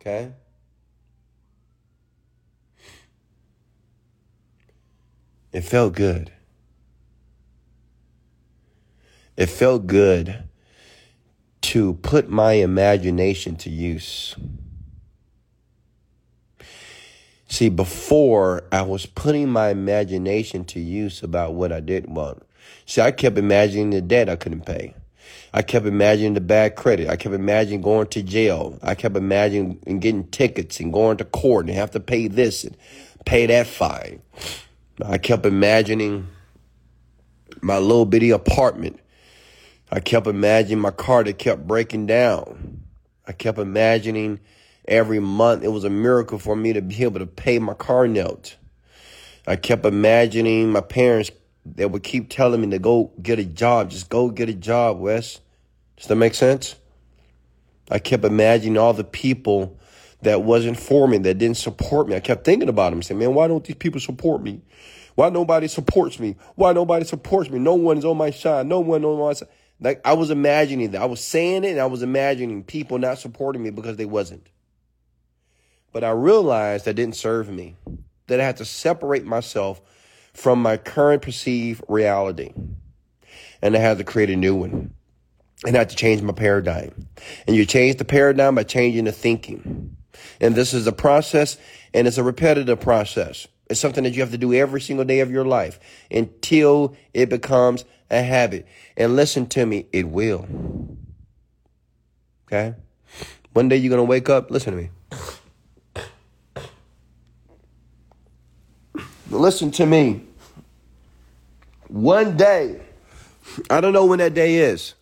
Okay? 0.00 0.32
It 5.52 5.60
felt 5.60 5.94
good. 5.94 6.32
It 9.40 9.48
felt 9.48 9.86
good 9.86 10.44
to 11.62 11.94
put 11.94 12.28
my 12.28 12.52
imagination 12.52 13.56
to 13.56 13.70
use. 13.70 14.36
See, 17.48 17.70
before 17.70 18.64
I 18.70 18.82
was 18.82 19.06
putting 19.06 19.48
my 19.48 19.70
imagination 19.70 20.66
to 20.66 20.78
use 20.78 21.22
about 21.22 21.54
what 21.54 21.72
I 21.72 21.80
didn't 21.80 22.12
want. 22.12 22.42
See, 22.84 23.00
I 23.00 23.12
kept 23.12 23.38
imagining 23.38 23.88
the 23.88 24.02
debt 24.02 24.28
I 24.28 24.36
couldn't 24.36 24.66
pay. 24.66 24.94
I 25.54 25.62
kept 25.62 25.86
imagining 25.86 26.34
the 26.34 26.42
bad 26.42 26.76
credit. 26.76 27.08
I 27.08 27.16
kept 27.16 27.34
imagining 27.34 27.80
going 27.80 28.08
to 28.08 28.22
jail. 28.22 28.78
I 28.82 28.94
kept 28.94 29.16
imagining 29.16 29.78
and 29.86 30.02
getting 30.02 30.28
tickets 30.28 30.80
and 30.80 30.92
going 30.92 31.16
to 31.16 31.24
court 31.24 31.64
and 31.64 31.74
have 31.74 31.92
to 31.92 32.00
pay 32.00 32.28
this 32.28 32.64
and 32.64 32.76
pay 33.24 33.46
that 33.46 33.66
fine. 33.66 34.20
I 35.02 35.16
kept 35.16 35.46
imagining 35.46 36.28
my 37.62 37.78
little 37.78 38.04
bitty 38.04 38.32
apartment. 38.32 39.00
I 39.90 40.00
kept 40.00 40.26
imagining 40.26 40.80
my 40.80 40.92
car 40.92 41.24
that 41.24 41.38
kept 41.38 41.66
breaking 41.66 42.06
down. 42.06 42.82
I 43.26 43.32
kept 43.32 43.58
imagining 43.58 44.40
every 44.86 45.20
month 45.20 45.64
it 45.64 45.68
was 45.68 45.84
a 45.84 45.90
miracle 45.90 46.38
for 46.38 46.54
me 46.54 46.72
to 46.72 46.80
be 46.80 47.02
able 47.02 47.18
to 47.18 47.26
pay 47.26 47.58
my 47.58 47.74
car 47.74 48.06
note. 48.06 48.56
I 49.46 49.56
kept 49.56 49.84
imagining 49.84 50.70
my 50.70 50.80
parents 50.80 51.30
they 51.66 51.86
would 51.86 52.02
keep 52.02 52.30
telling 52.30 52.60
me 52.60 52.70
to 52.70 52.78
go 52.78 53.12
get 53.20 53.38
a 53.38 53.44
job. 53.44 53.90
Just 53.90 54.08
go 54.08 54.30
get 54.30 54.48
a 54.48 54.54
job, 54.54 54.98
Wes. 54.98 55.40
Does 55.96 56.06
that 56.06 56.16
make 56.16 56.34
sense? 56.34 56.76
I 57.90 57.98
kept 57.98 58.24
imagining 58.24 58.78
all 58.78 58.92
the 58.92 59.04
people 59.04 59.78
that 60.22 60.42
wasn't 60.42 60.78
for 60.78 61.08
me, 61.08 61.18
that 61.18 61.38
didn't 61.38 61.56
support 61.56 62.08
me. 62.08 62.14
I 62.14 62.20
kept 62.20 62.44
thinking 62.44 62.68
about 62.68 62.90
them, 62.90 63.02
saying, 63.02 63.18
man, 63.18 63.34
why 63.34 63.48
don't 63.48 63.64
these 63.64 63.76
people 63.76 64.00
support 64.00 64.42
me? 64.42 64.62
Why 65.14 65.28
nobody 65.28 65.68
supports 65.68 66.18
me? 66.18 66.36
Why 66.54 66.72
nobody 66.72 67.04
supports 67.04 67.50
me? 67.50 67.58
No 67.58 67.74
one's 67.74 68.04
on 68.04 68.16
my 68.16 68.30
side. 68.30 68.66
No 68.66 68.80
one 68.80 69.04
on 69.04 69.18
my 69.18 69.32
side. 69.32 69.48
Like 69.80 70.00
I 70.04 70.12
was 70.12 70.30
imagining 70.30 70.90
that. 70.90 71.02
I 71.02 71.06
was 71.06 71.22
saying 71.22 71.64
it 71.64 71.70
and 71.70 71.80
I 71.80 71.86
was 71.86 72.02
imagining 72.02 72.62
people 72.64 72.98
not 72.98 73.18
supporting 73.18 73.62
me 73.62 73.70
because 73.70 73.96
they 73.96 74.04
wasn't. 74.04 74.48
But 75.92 76.04
I 76.04 76.10
realized 76.10 76.84
that 76.84 76.94
didn't 76.94 77.16
serve 77.16 77.48
me. 77.48 77.76
That 78.26 78.40
I 78.40 78.44
had 78.44 78.58
to 78.58 78.64
separate 78.64 79.24
myself 79.24 79.80
from 80.32 80.62
my 80.62 80.76
current 80.76 81.22
perceived 81.22 81.82
reality. 81.88 82.52
And 83.62 83.74
I 83.74 83.80
had 83.80 83.98
to 83.98 84.04
create 84.04 84.30
a 84.30 84.36
new 84.36 84.54
one. 84.54 84.94
And 85.66 85.76
I 85.76 85.80
had 85.80 85.90
to 85.90 85.96
change 85.96 86.22
my 86.22 86.32
paradigm. 86.32 87.08
And 87.46 87.56
you 87.56 87.66
change 87.66 87.96
the 87.96 88.04
paradigm 88.04 88.54
by 88.54 88.62
changing 88.62 89.04
the 89.04 89.12
thinking. 89.12 89.96
And 90.40 90.54
this 90.54 90.72
is 90.72 90.86
a 90.86 90.92
process 90.92 91.58
and 91.92 92.06
it's 92.06 92.18
a 92.18 92.22
repetitive 92.22 92.80
process. 92.80 93.46
It's 93.68 93.80
something 93.80 94.04
that 94.04 94.14
you 94.14 94.20
have 94.20 94.32
to 94.32 94.38
do 94.38 94.52
every 94.54 94.80
single 94.80 95.04
day 95.04 95.20
of 95.20 95.30
your 95.30 95.44
life 95.44 95.78
until 96.10 96.96
it 97.14 97.28
becomes 97.28 97.84
a 98.10 98.22
habit. 98.22 98.66
And 98.96 99.16
listen 99.16 99.46
to 99.46 99.64
me, 99.64 99.86
it 99.92 100.08
will. 100.08 100.46
Okay? 102.46 102.74
One 103.52 103.68
day 103.68 103.76
you're 103.76 103.90
going 103.90 103.98
to 103.98 104.04
wake 104.04 104.28
up, 104.28 104.50
listen 104.50 104.74
to 104.74 104.80
me. 104.80 104.90
Listen 109.30 109.70
to 109.72 109.86
me. 109.86 110.22
One 111.88 112.36
day, 112.36 112.80
I 113.68 113.80
don't 113.80 113.92
know 113.92 114.06
when 114.06 114.18
that 114.18 114.34
day 114.34 114.56
is. 114.56 114.94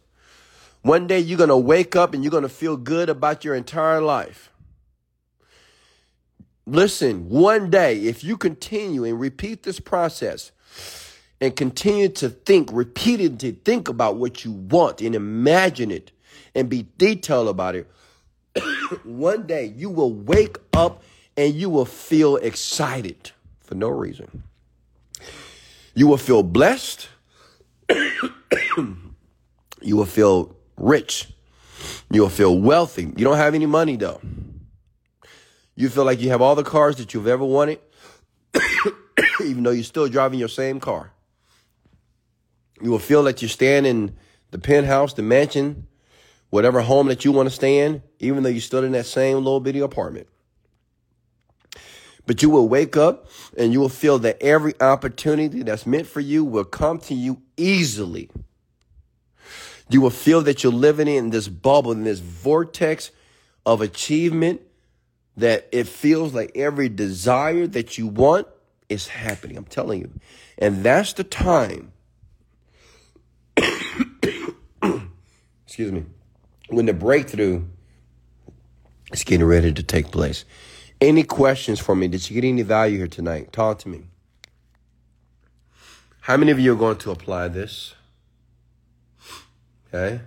One 0.82 1.06
day 1.06 1.18
you're 1.18 1.38
going 1.38 1.48
to 1.48 1.56
wake 1.56 1.96
up 1.96 2.14
and 2.14 2.22
you're 2.22 2.30
going 2.30 2.42
to 2.42 2.48
feel 2.48 2.76
good 2.76 3.08
about 3.08 3.44
your 3.44 3.54
entire 3.54 4.00
life. 4.00 4.50
Listen, 6.66 7.28
one 7.28 7.70
day, 7.70 7.96
if 8.00 8.22
you 8.22 8.36
continue 8.36 9.04
and 9.04 9.18
repeat 9.18 9.62
this 9.62 9.80
process 9.80 10.52
and 11.40 11.54
continue 11.54 12.08
to 12.08 12.28
think, 12.28 12.70
repeatedly 12.72 13.52
think 13.64 13.88
about 13.88 14.16
what 14.16 14.44
you 14.44 14.52
want 14.52 15.00
and 15.00 15.14
imagine 15.14 15.90
it 15.90 16.10
and 16.54 16.68
be 16.68 16.86
detailed 16.98 17.48
about 17.48 17.76
it, 17.76 17.90
one 19.04 19.46
day 19.46 19.66
you 19.76 19.90
will 19.90 20.12
wake 20.12 20.58
up 20.72 21.02
and 21.36 21.54
you 21.54 21.70
will 21.70 21.84
feel 21.84 22.36
excited 22.36 23.30
for 23.60 23.74
no 23.74 23.88
reason. 23.88 24.42
You 25.94 26.06
will 26.06 26.16
feel 26.16 26.42
blessed. 26.42 27.08
you 27.88 29.96
will 29.96 30.06
feel 30.06 30.56
rich. 30.76 31.28
You 32.10 32.22
will 32.22 32.28
feel 32.28 32.58
wealthy. 32.58 33.04
You 33.04 33.24
don't 33.24 33.36
have 33.36 33.54
any 33.54 33.66
money 33.66 33.96
though. 33.96 34.20
You 35.76 35.88
feel 35.88 36.04
like 36.04 36.20
you 36.20 36.30
have 36.30 36.42
all 36.42 36.56
the 36.56 36.64
cars 36.64 36.96
that 36.96 37.14
you've 37.14 37.28
ever 37.28 37.44
wanted, 37.44 37.78
even 39.44 39.62
though 39.62 39.70
you're 39.70 39.84
still 39.84 40.08
driving 40.08 40.40
your 40.40 40.48
same 40.48 40.80
car. 40.80 41.12
You 42.80 42.90
will 42.90 42.98
feel 42.98 43.22
that 43.24 43.42
you 43.42 43.48
stand 43.48 43.86
in 43.86 44.16
the 44.50 44.58
penthouse, 44.58 45.14
the 45.14 45.22
mansion, 45.22 45.86
whatever 46.50 46.80
home 46.80 47.08
that 47.08 47.24
you 47.24 47.32
want 47.32 47.48
to 47.48 47.54
stay 47.54 47.80
in, 47.80 48.02
even 48.18 48.42
though 48.42 48.48
you're 48.48 48.60
still 48.60 48.84
in 48.84 48.92
that 48.92 49.06
same 49.06 49.36
little 49.36 49.60
bitty 49.60 49.80
apartment. 49.80 50.28
But 52.26 52.42
you 52.42 52.50
will 52.50 52.68
wake 52.68 52.96
up 52.96 53.26
and 53.56 53.72
you 53.72 53.80
will 53.80 53.88
feel 53.88 54.18
that 54.20 54.42
every 54.42 54.74
opportunity 54.80 55.62
that's 55.62 55.86
meant 55.86 56.06
for 56.06 56.20
you 56.20 56.44
will 56.44 56.64
come 56.64 56.98
to 57.00 57.14
you 57.14 57.40
easily. 57.56 58.28
You 59.90 60.02
will 60.02 60.10
feel 60.10 60.42
that 60.42 60.62
you're 60.62 60.72
living 60.72 61.08
in 61.08 61.30
this 61.30 61.48
bubble, 61.48 61.92
in 61.92 62.04
this 62.04 62.20
vortex 62.20 63.10
of 63.64 63.80
achievement 63.80 64.60
that 65.38 65.68
it 65.72 65.86
feels 65.86 66.34
like 66.34 66.52
every 66.54 66.88
desire 66.88 67.66
that 67.68 67.96
you 67.96 68.06
want 68.06 68.46
is 68.88 69.08
happening. 69.08 69.56
I'm 69.56 69.64
telling 69.64 70.00
you. 70.00 70.12
And 70.58 70.82
that's 70.84 71.14
the 71.14 71.24
time, 71.24 71.92
excuse 75.66 75.92
me, 75.92 76.04
when 76.68 76.86
the 76.86 76.92
breakthrough 76.92 77.64
is 79.12 79.24
getting 79.24 79.46
ready 79.46 79.72
to 79.72 79.82
take 79.82 80.10
place. 80.10 80.44
Any 81.00 81.22
questions 81.22 81.78
for 81.78 81.94
me? 81.94 82.08
Did 82.08 82.28
you 82.28 82.40
get 82.40 82.46
any 82.46 82.62
value 82.62 82.98
here 82.98 83.06
tonight? 83.06 83.52
Talk 83.52 83.78
to 83.80 83.88
me. 83.88 84.04
How 86.20 86.36
many 86.36 86.50
of 86.50 86.58
you 86.58 86.72
are 86.72 86.76
going 86.76 86.98
to 86.98 87.10
apply 87.10 87.48
this? 87.48 87.94
Okay. 89.88 90.20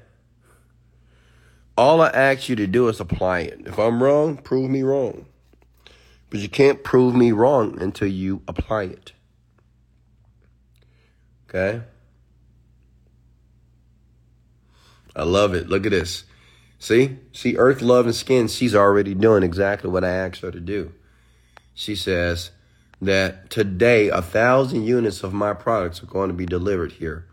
All 1.77 2.01
I 2.01 2.09
ask 2.09 2.49
you 2.49 2.55
to 2.55 2.67
do 2.67 2.87
is 2.87 2.99
apply 2.99 3.41
it. 3.41 3.61
If 3.65 3.77
I'm 3.77 4.01
wrong, 4.01 4.37
prove 4.37 4.69
me 4.69 4.81
wrong. 4.81 5.25
But 6.29 6.39
you 6.39 6.49
can't 6.49 6.83
prove 6.83 7.13
me 7.13 7.31
wrong 7.31 7.79
until 7.81 8.07
you 8.07 8.41
apply 8.47 8.83
it. 8.83 9.11
Okay? 11.49 11.83
I 15.15 15.23
love 15.23 15.53
it. 15.53 15.67
Look 15.67 15.85
at 15.85 15.91
this. 15.91 16.23
See? 16.79 17.17
See, 17.31 17.57
Earth, 17.57 17.81
Love, 17.81 18.05
and 18.05 18.15
Skin, 18.15 18.47
she's 18.47 18.75
already 18.75 19.13
doing 19.13 19.43
exactly 19.43 19.89
what 19.89 20.03
I 20.03 20.09
asked 20.09 20.41
her 20.41 20.51
to 20.51 20.59
do. 20.59 20.93
She 21.73 21.95
says 21.95 22.51
that 23.01 23.49
today, 23.49 24.09
a 24.09 24.21
thousand 24.21 24.85
units 24.85 25.23
of 25.23 25.33
my 25.33 25.53
products 25.53 26.01
are 26.01 26.07
going 26.07 26.29
to 26.29 26.33
be 26.35 26.45
delivered 26.45 26.93
here. 26.93 27.27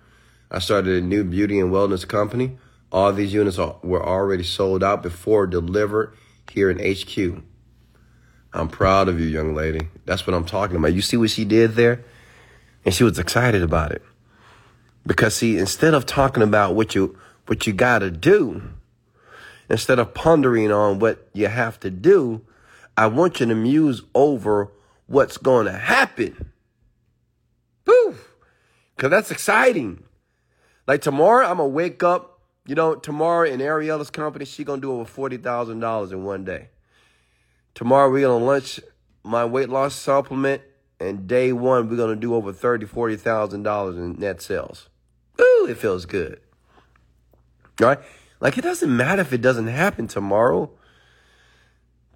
I 0.50 0.58
started 0.58 1.02
a 1.02 1.06
new 1.06 1.24
beauty 1.24 1.60
and 1.60 1.70
wellness 1.70 2.06
company. 2.06 2.58
All 2.90 3.12
these 3.12 3.34
units 3.34 3.58
are, 3.58 3.76
were 3.82 4.04
already 4.04 4.44
sold 4.44 4.82
out 4.82 5.02
before 5.02 5.46
delivered 5.46 6.14
here 6.50 6.70
in 6.70 6.78
HQ. 6.78 7.42
I'm 8.52 8.68
proud 8.68 9.08
of 9.08 9.20
you, 9.20 9.26
young 9.26 9.54
lady. 9.54 9.88
That's 10.06 10.26
what 10.26 10.34
I'm 10.34 10.46
talking 10.46 10.76
about. 10.76 10.94
You 10.94 11.02
see 11.02 11.18
what 11.18 11.30
she 11.30 11.44
did 11.44 11.74
there? 11.74 12.04
And 12.84 12.94
she 12.94 13.04
was 13.04 13.18
excited 13.18 13.62
about 13.62 13.92
it. 13.92 14.02
Because 15.06 15.36
see, 15.36 15.58
instead 15.58 15.94
of 15.94 16.06
talking 16.06 16.42
about 16.42 16.74
what 16.74 16.94
you 16.94 17.18
what 17.48 17.66
you 17.66 17.72
gotta 17.72 18.10
do, 18.10 18.62
instead 19.68 19.98
of 19.98 20.14
pondering 20.14 20.70
on 20.70 20.98
what 20.98 21.28
you 21.32 21.48
have 21.48 21.80
to 21.80 21.90
do, 21.90 22.42
I 22.96 23.06
want 23.06 23.40
you 23.40 23.46
to 23.46 23.54
muse 23.54 24.02
over 24.14 24.70
what's 25.06 25.36
gonna 25.36 25.76
happen. 25.76 26.52
Poof! 27.84 28.34
Cause 28.96 29.10
that's 29.10 29.30
exciting. 29.30 30.04
Like 30.86 31.02
tomorrow, 31.02 31.46
I'm 31.46 31.58
gonna 31.58 31.68
wake 31.68 32.02
up 32.02 32.38
you 32.68 32.74
know, 32.74 32.96
tomorrow 32.96 33.48
in 33.48 33.60
Ariella's 33.60 34.10
company, 34.10 34.44
she 34.44 34.62
gonna 34.62 34.82
do 34.82 34.92
over 34.92 35.06
forty 35.06 35.38
thousand 35.38 35.80
dollars 35.80 36.12
in 36.12 36.22
one 36.22 36.44
day. 36.44 36.68
Tomorrow 37.74 38.10
we're 38.10 38.28
gonna 38.28 38.44
launch 38.44 38.78
my 39.24 39.46
weight 39.46 39.70
loss 39.70 39.94
supplement, 39.94 40.60
and 41.00 41.26
day 41.26 41.50
one 41.54 41.88
we're 41.88 41.96
gonna 41.96 42.14
do 42.14 42.34
over 42.34 42.52
thirty, 42.52 42.84
forty 42.84 43.16
thousand 43.16 43.62
dollars 43.62 43.96
in 43.96 44.18
net 44.18 44.42
sales. 44.42 44.90
Ooh, 45.40 45.66
it 45.66 45.78
feels 45.78 46.04
good. 46.04 46.40
Right? 47.80 47.98
Like 48.40 48.58
it 48.58 48.62
doesn't 48.62 48.94
matter 48.94 49.22
if 49.22 49.32
it 49.32 49.42
doesn't 49.42 49.66
happen 49.66 50.08
tomorrow. 50.08 50.70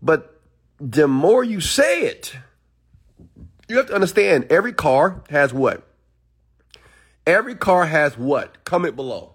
But 0.00 0.40
the 0.78 1.06
more 1.06 1.44
you 1.44 1.60
say 1.60 2.02
it, 2.02 2.36
you 3.68 3.76
have 3.76 3.86
to 3.86 3.94
understand 3.94 4.46
every 4.50 4.72
car 4.72 5.22
has 5.30 5.52
what? 5.52 5.86
Every 7.26 7.54
car 7.54 7.86
has 7.86 8.18
what? 8.18 8.64
Comment 8.64 8.96
below. 8.96 9.34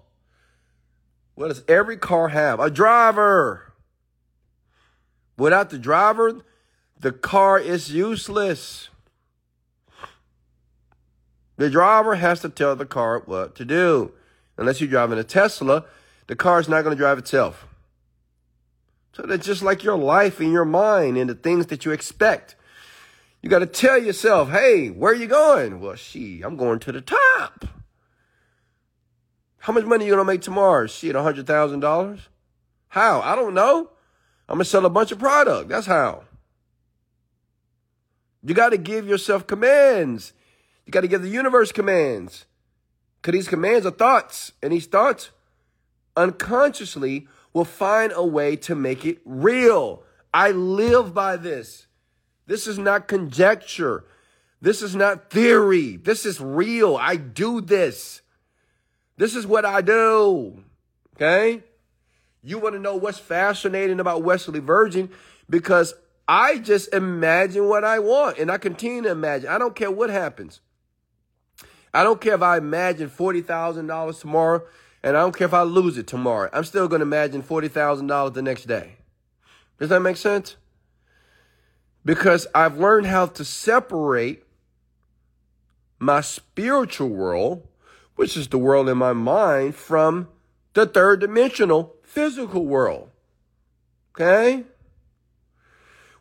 What 1.36 1.49
does 1.49 1.63
every 1.67 1.97
car 1.97 2.30
have? 2.30 2.59
A 2.59 2.69
driver. 2.69 3.73
Without 5.38 5.69
the 5.69 5.78
driver, 5.78 6.41
the 6.99 7.11
car 7.11 7.59
is 7.59 7.91
useless. 7.91 8.89
The 11.57 11.69
driver 11.69 12.15
has 12.15 12.41
to 12.41 12.49
tell 12.49 12.75
the 12.75 12.86
car 12.86 13.21
what 13.25 13.55
to 13.55 13.65
do. 13.65 14.11
Unless 14.57 14.82
you're 14.82 14.89
driving 14.89 15.19
a 15.19 15.23
Tesla, 15.23 15.86
the 16.28 16.36
car 16.36 16.59
is 16.59 16.69
not 16.69 16.84
going 16.84 16.95
to 16.95 16.99
drive 16.99 17.17
itself. 17.17 17.67
So 19.13 19.23
that's 19.23 19.45
just 19.45 19.63
like 19.63 19.84
your 19.84 19.97
life 19.97 20.39
and 20.39 20.51
your 20.51 20.65
mind 20.65 21.17
and 21.17 21.30
the 21.30 21.36
things 21.36 21.67
that 21.67 21.86
you 21.86 21.91
expect. 21.91 22.55
You 23.41 23.49
got 23.49 23.59
to 23.59 23.65
tell 23.65 23.97
yourself, 23.97 24.49
hey, 24.49 24.89
where 24.89 25.11
are 25.11 25.15
you 25.15 25.28
going? 25.28 25.80
Well, 25.80 25.95
she, 25.95 26.41
I'm 26.41 26.55
going 26.55 26.80
to 26.80 26.91
the 26.91 27.01
top. 27.01 27.65
How 29.67 29.73
much 29.73 29.84
money 29.84 30.05
are 30.05 30.07
you 30.07 30.13
gonna 30.13 30.23
make 30.23 30.39
tomorrow? 30.39 30.88
Shit, 30.88 31.13
a 31.13 31.21
hundred 31.21 31.45
thousand 31.45 31.82
dollars? 31.82 32.30
How? 32.88 33.19
I 33.19 33.36
don't 33.36 33.53
know. 33.53 33.89
I'm 34.47 34.55
gonna 34.55 34.63
sell 34.63 34.86
a 34.86 34.89
bunch 34.89 35.11
of 35.11 35.19
product. 35.19 35.67
That's 35.67 35.88
how. 35.88 36.23
You 38.41 38.53
gotta 38.53 38.78
give 38.78 39.05
yourself 39.05 39.45
commands. 39.45 40.32
You 40.86 40.91
gotta 40.91 41.09
give 41.09 41.21
the 41.21 41.28
universe 41.28 41.73
commands. 41.73 42.45
Cause 43.21 43.34
these 43.34 43.49
commands 43.49 43.86
are 43.86 43.91
thoughts. 43.91 44.53
And 44.63 44.71
these 44.71 44.86
thoughts 44.86 45.32
unconsciously 46.18 47.28
will 47.53 47.65
find 47.65 48.11
a 48.13 48.26
way 48.26 48.55
to 48.57 48.76
make 48.76 49.05
it 49.05 49.20
real. 49.24 50.03
I 50.34 50.51
live 50.51 51.13
by 51.13 51.38
this. 51.38 51.88
This 52.45 52.68
is 52.68 52.78
not 52.78 53.07
conjecture. 53.07 54.03
This 54.61 54.82
is 54.82 54.95
not 54.95 55.30
theory. 55.30 55.97
This 55.97 56.26
is 56.26 56.41
real. 56.41 56.97
I 56.97 57.15
do 57.15 57.61
this. 57.61 58.22
This 59.18 59.36
is 59.36 59.47
what 59.47 59.65
I 59.65 59.82
do. 59.82 60.63
Okay? 61.15 61.63
You 62.43 62.59
want 62.59 62.76
to 62.76 62.80
know 62.80 62.95
what's 62.95 63.20
fascinating 63.20 63.99
about 63.99 64.24
Wesley 64.24 64.59
Virgin? 64.59 65.09
Because 65.49 65.93
I 66.28 66.57
just 66.57 66.93
imagine 66.93 67.68
what 67.68 67.84
I 67.84 67.99
want 67.99 68.38
and 68.38 68.51
I 68.51 68.57
continue 68.57 69.03
to 69.03 69.11
imagine. 69.11 69.49
I 69.49 69.57
don't 69.57 69.76
care 69.76 69.91
what 69.91 70.09
happens. 70.09 70.61
I 71.93 72.03
don't 72.03 72.22
care 72.22 72.36
if 72.36 72.41
I 72.41 72.57
imagine 72.57 73.09
$40,000 73.09 74.20
tomorrow 74.20 74.63
and 75.03 75.15
I 75.15 75.21
don't 75.21 75.35
care 75.35 75.47
if 75.47 75.53
I 75.53 75.63
lose 75.63 75.97
it 75.97 76.07
tomorrow. 76.07 76.49
I'm 76.53 76.63
still 76.63 76.87
going 76.87 76.99
to 76.99 77.05
imagine 77.05 77.43
$40,000 77.43 78.33
the 78.33 78.41
next 78.41 78.65
day. 78.65 78.97
Does 79.79 79.89
that 79.89 80.01
make 80.01 80.17
sense? 80.17 80.55
Because 82.03 82.47
I've 82.55 82.77
learned 82.77 83.07
how 83.07 83.27
to 83.27 83.45
separate 83.45 84.43
my 85.99 86.21
spiritual 86.21 87.09
world, 87.09 87.67
which 88.15 88.37
is 88.37 88.47
the 88.47 88.57
world 88.57 88.89
in 88.89 88.97
my 88.97 89.13
mind, 89.13 89.75
from 89.75 90.27
the 90.73 90.85
third 90.85 91.19
dimensional 91.19 91.95
physical 92.03 92.65
world. 92.65 93.09
Okay? 94.15 94.63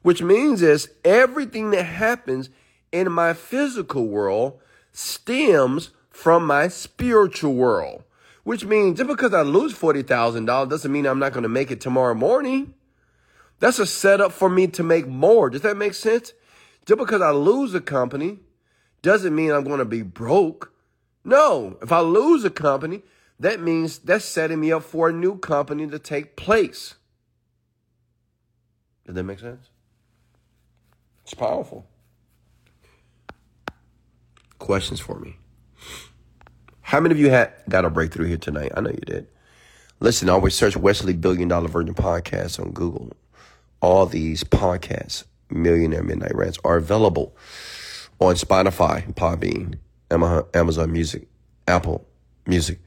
Which 0.02 0.22
means 0.22 0.62
is 0.62 0.90
everything 1.04 1.70
that 1.70 1.84
happens 1.84 2.50
in 2.92 3.10
my 3.12 3.32
physical 3.32 4.06
world 4.06 4.58
stems 4.92 5.90
from 6.10 6.46
my 6.46 6.68
spiritual 6.68 7.54
world. 7.54 8.02
Which 8.46 8.64
means 8.64 8.98
just 8.98 9.08
because 9.08 9.34
I 9.34 9.42
lose 9.42 9.74
$40,000 9.74 10.70
doesn't 10.70 10.92
mean 10.92 11.04
I'm 11.04 11.18
not 11.18 11.32
going 11.32 11.42
to 11.42 11.48
make 11.48 11.72
it 11.72 11.80
tomorrow 11.80 12.14
morning. 12.14 12.74
That's 13.58 13.80
a 13.80 13.86
setup 13.86 14.30
for 14.30 14.48
me 14.48 14.68
to 14.68 14.84
make 14.84 15.08
more. 15.08 15.50
Does 15.50 15.62
that 15.62 15.76
make 15.76 15.94
sense? 15.94 16.32
Just 16.86 16.96
because 16.96 17.20
I 17.20 17.30
lose 17.30 17.74
a 17.74 17.80
company 17.80 18.38
doesn't 19.02 19.34
mean 19.34 19.50
I'm 19.50 19.64
going 19.64 19.80
to 19.80 19.84
be 19.84 20.02
broke. 20.02 20.72
No, 21.24 21.76
if 21.82 21.90
I 21.90 21.98
lose 21.98 22.44
a 22.44 22.50
company, 22.50 23.02
that 23.40 23.60
means 23.60 23.98
that's 23.98 24.24
setting 24.24 24.60
me 24.60 24.70
up 24.70 24.84
for 24.84 25.08
a 25.08 25.12
new 25.12 25.38
company 25.38 25.88
to 25.88 25.98
take 25.98 26.36
place. 26.36 26.94
Does 29.06 29.16
that 29.16 29.24
make 29.24 29.40
sense? 29.40 29.70
It's 31.24 31.34
powerful. 31.34 31.84
Questions 34.60 35.00
for 35.00 35.18
me. 35.18 35.38
How 36.86 37.00
many 37.00 37.12
of 37.12 37.18
you 37.18 37.30
had 37.30 37.52
got 37.68 37.84
a 37.84 37.90
breakthrough 37.90 38.28
here 38.28 38.36
tonight? 38.36 38.70
I 38.76 38.80
know 38.80 38.90
you 38.90 39.00
did. 39.04 39.26
Listen, 39.98 40.28
always 40.28 40.54
search 40.54 40.76
Wesley 40.76 41.14
Billion 41.14 41.48
Dollar 41.48 41.66
Virgin 41.66 41.96
Podcast 41.96 42.60
on 42.60 42.70
Google. 42.70 43.10
All 43.82 44.06
these 44.06 44.44
podcasts, 44.44 45.24
Millionaire 45.50 46.04
Midnight 46.04 46.36
Rants, 46.36 46.60
are 46.64 46.76
available 46.76 47.36
on 48.20 48.36
Spotify, 48.36 49.12
Podbean, 49.14 49.80
Amazon 50.54 50.92
Music, 50.92 51.26
Apple 51.66 52.06
Music. 52.46 52.78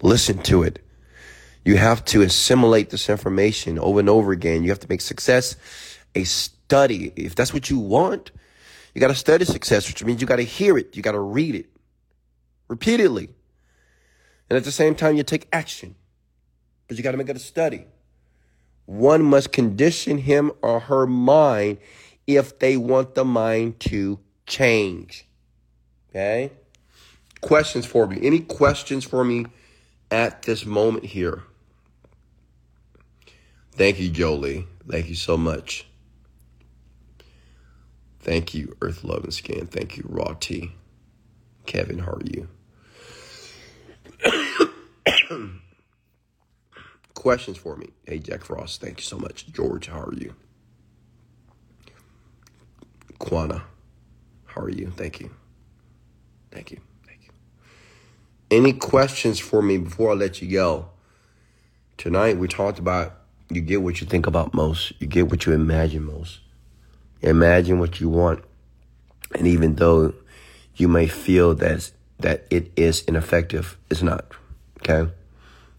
Listen 0.00 0.38
to 0.44 0.62
it. 0.62 0.78
You 1.64 1.76
have 1.76 2.04
to 2.04 2.22
assimilate 2.22 2.90
this 2.90 3.10
information 3.10 3.80
over 3.80 3.98
and 3.98 4.08
over 4.08 4.30
again. 4.30 4.62
You 4.62 4.70
have 4.70 4.78
to 4.78 4.88
make 4.88 5.00
success 5.00 5.56
a 6.14 6.22
study. 6.22 7.12
If 7.16 7.34
that's 7.34 7.52
what 7.52 7.68
you 7.68 7.80
want, 7.80 8.30
you 8.94 9.00
got 9.00 9.08
to 9.08 9.14
study 9.16 9.44
success, 9.44 9.88
which 9.88 10.04
means 10.04 10.20
you 10.20 10.28
got 10.28 10.36
to 10.36 10.44
hear 10.44 10.78
it. 10.78 10.94
You 10.94 11.02
got 11.02 11.12
to 11.12 11.18
read 11.18 11.56
it 11.56 11.66
repeatedly. 12.68 13.30
And 14.50 14.56
at 14.56 14.64
the 14.64 14.72
same 14.72 14.96
time, 14.96 15.16
you 15.16 15.22
take 15.22 15.48
action. 15.52 15.94
But 16.88 16.96
you 16.96 17.04
got 17.04 17.12
to 17.12 17.16
make 17.16 17.28
it 17.28 17.36
a 17.36 17.40
study. 17.40 17.84
One 18.84 19.22
must 19.22 19.52
condition 19.52 20.18
him 20.18 20.50
or 20.60 20.80
her 20.80 21.06
mind 21.06 21.78
if 22.26 22.58
they 22.58 22.76
want 22.76 23.14
the 23.14 23.24
mind 23.24 23.78
to 23.80 24.18
change. 24.46 25.24
Okay? 26.10 26.50
Questions 27.40 27.86
for 27.86 28.08
me. 28.08 28.18
Any 28.20 28.40
questions 28.40 29.04
for 29.04 29.24
me 29.24 29.46
at 30.10 30.42
this 30.42 30.66
moment 30.66 31.06
here? 31.06 31.44
Thank 33.72 34.00
you, 34.00 34.10
Jolie. 34.10 34.66
Thank 34.88 35.08
you 35.08 35.14
so 35.14 35.36
much. 35.36 35.86
Thank 38.18 38.52
you, 38.52 38.76
Earth 38.82 39.04
Love 39.04 39.22
and 39.22 39.32
Scan. 39.32 39.66
Thank 39.68 39.96
you, 39.96 40.04
Raw 40.08 40.34
T. 40.38 40.72
Kevin, 41.66 42.00
how 42.00 42.12
are 42.12 42.22
you? 42.24 42.48
Questions 47.14 47.56
for 47.56 47.76
me. 47.76 47.90
Hey, 48.06 48.18
Jack 48.18 48.44
Frost, 48.44 48.80
thank 48.80 48.98
you 48.98 49.04
so 49.04 49.18
much. 49.18 49.46
George, 49.52 49.86
how 49.86 50.00
are 50.00 50.14
you? 50.14 50.34
Quana, 53.18 53.62
how 54.46 54.62
are 54.62 54.70
you? 54.70 54.90
Thank 54.96 55.20
you. 55.20 55.30
Thank 56.50 56.70
you. 56.72 56.80
Thank 57.06 57.20
you. 57.24 57.30
Any 58.50 58.72
questions 58.72 59.38
for 59.38 59.62
me 59.62 59.78
before 59.78 60.12
I 60.12 60.14
let 60.14 60.40
you 60.40 60.50
go? 60.50 60.88
Tonight 61.96 62.38
we 62.38 62.48
talked 62.48 62.78
about 62.78 63.16
you 63.50 63.60
get 63.60 63.82
what 63.82 64.00
you 64.00 64.06
think 64.06 64.26
about 64.26 64.54
most, 64.54 64.92
you 65.00 65.06
get 65.06 65.28
what 65.28 65.44
you 65.44 65.52
imagine 65.52 66.04
most. 66.04 66.40
Imagine 67.20 67.78
what 67.78 68.00
you 68.00 68.08
want. 68.08 68.42
And 69.34 69.46
even 69.46 69.74
though 69.74 70.14
you 70.76 70.88
may 70.88 71.06
feel 71.06 71.54
that, 71.56 71.90
that 72.20 72.46
it 72.50 72.72
is 72.76 73.02
ineffective, 73.02 73.76
it's 73.90 74.02
not. 74.02 74.32
Okay? 74.78 75.10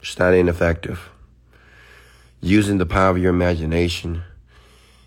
It's 0.02 0.18
not 0.18 0.34
ineffective. 0.34 1.10
Using 2.42 2.80
the 2.80 2.86
power 2.86 3.12
of 3.12 3.20
your 3.20 3.30
imagination, 3.30 4.24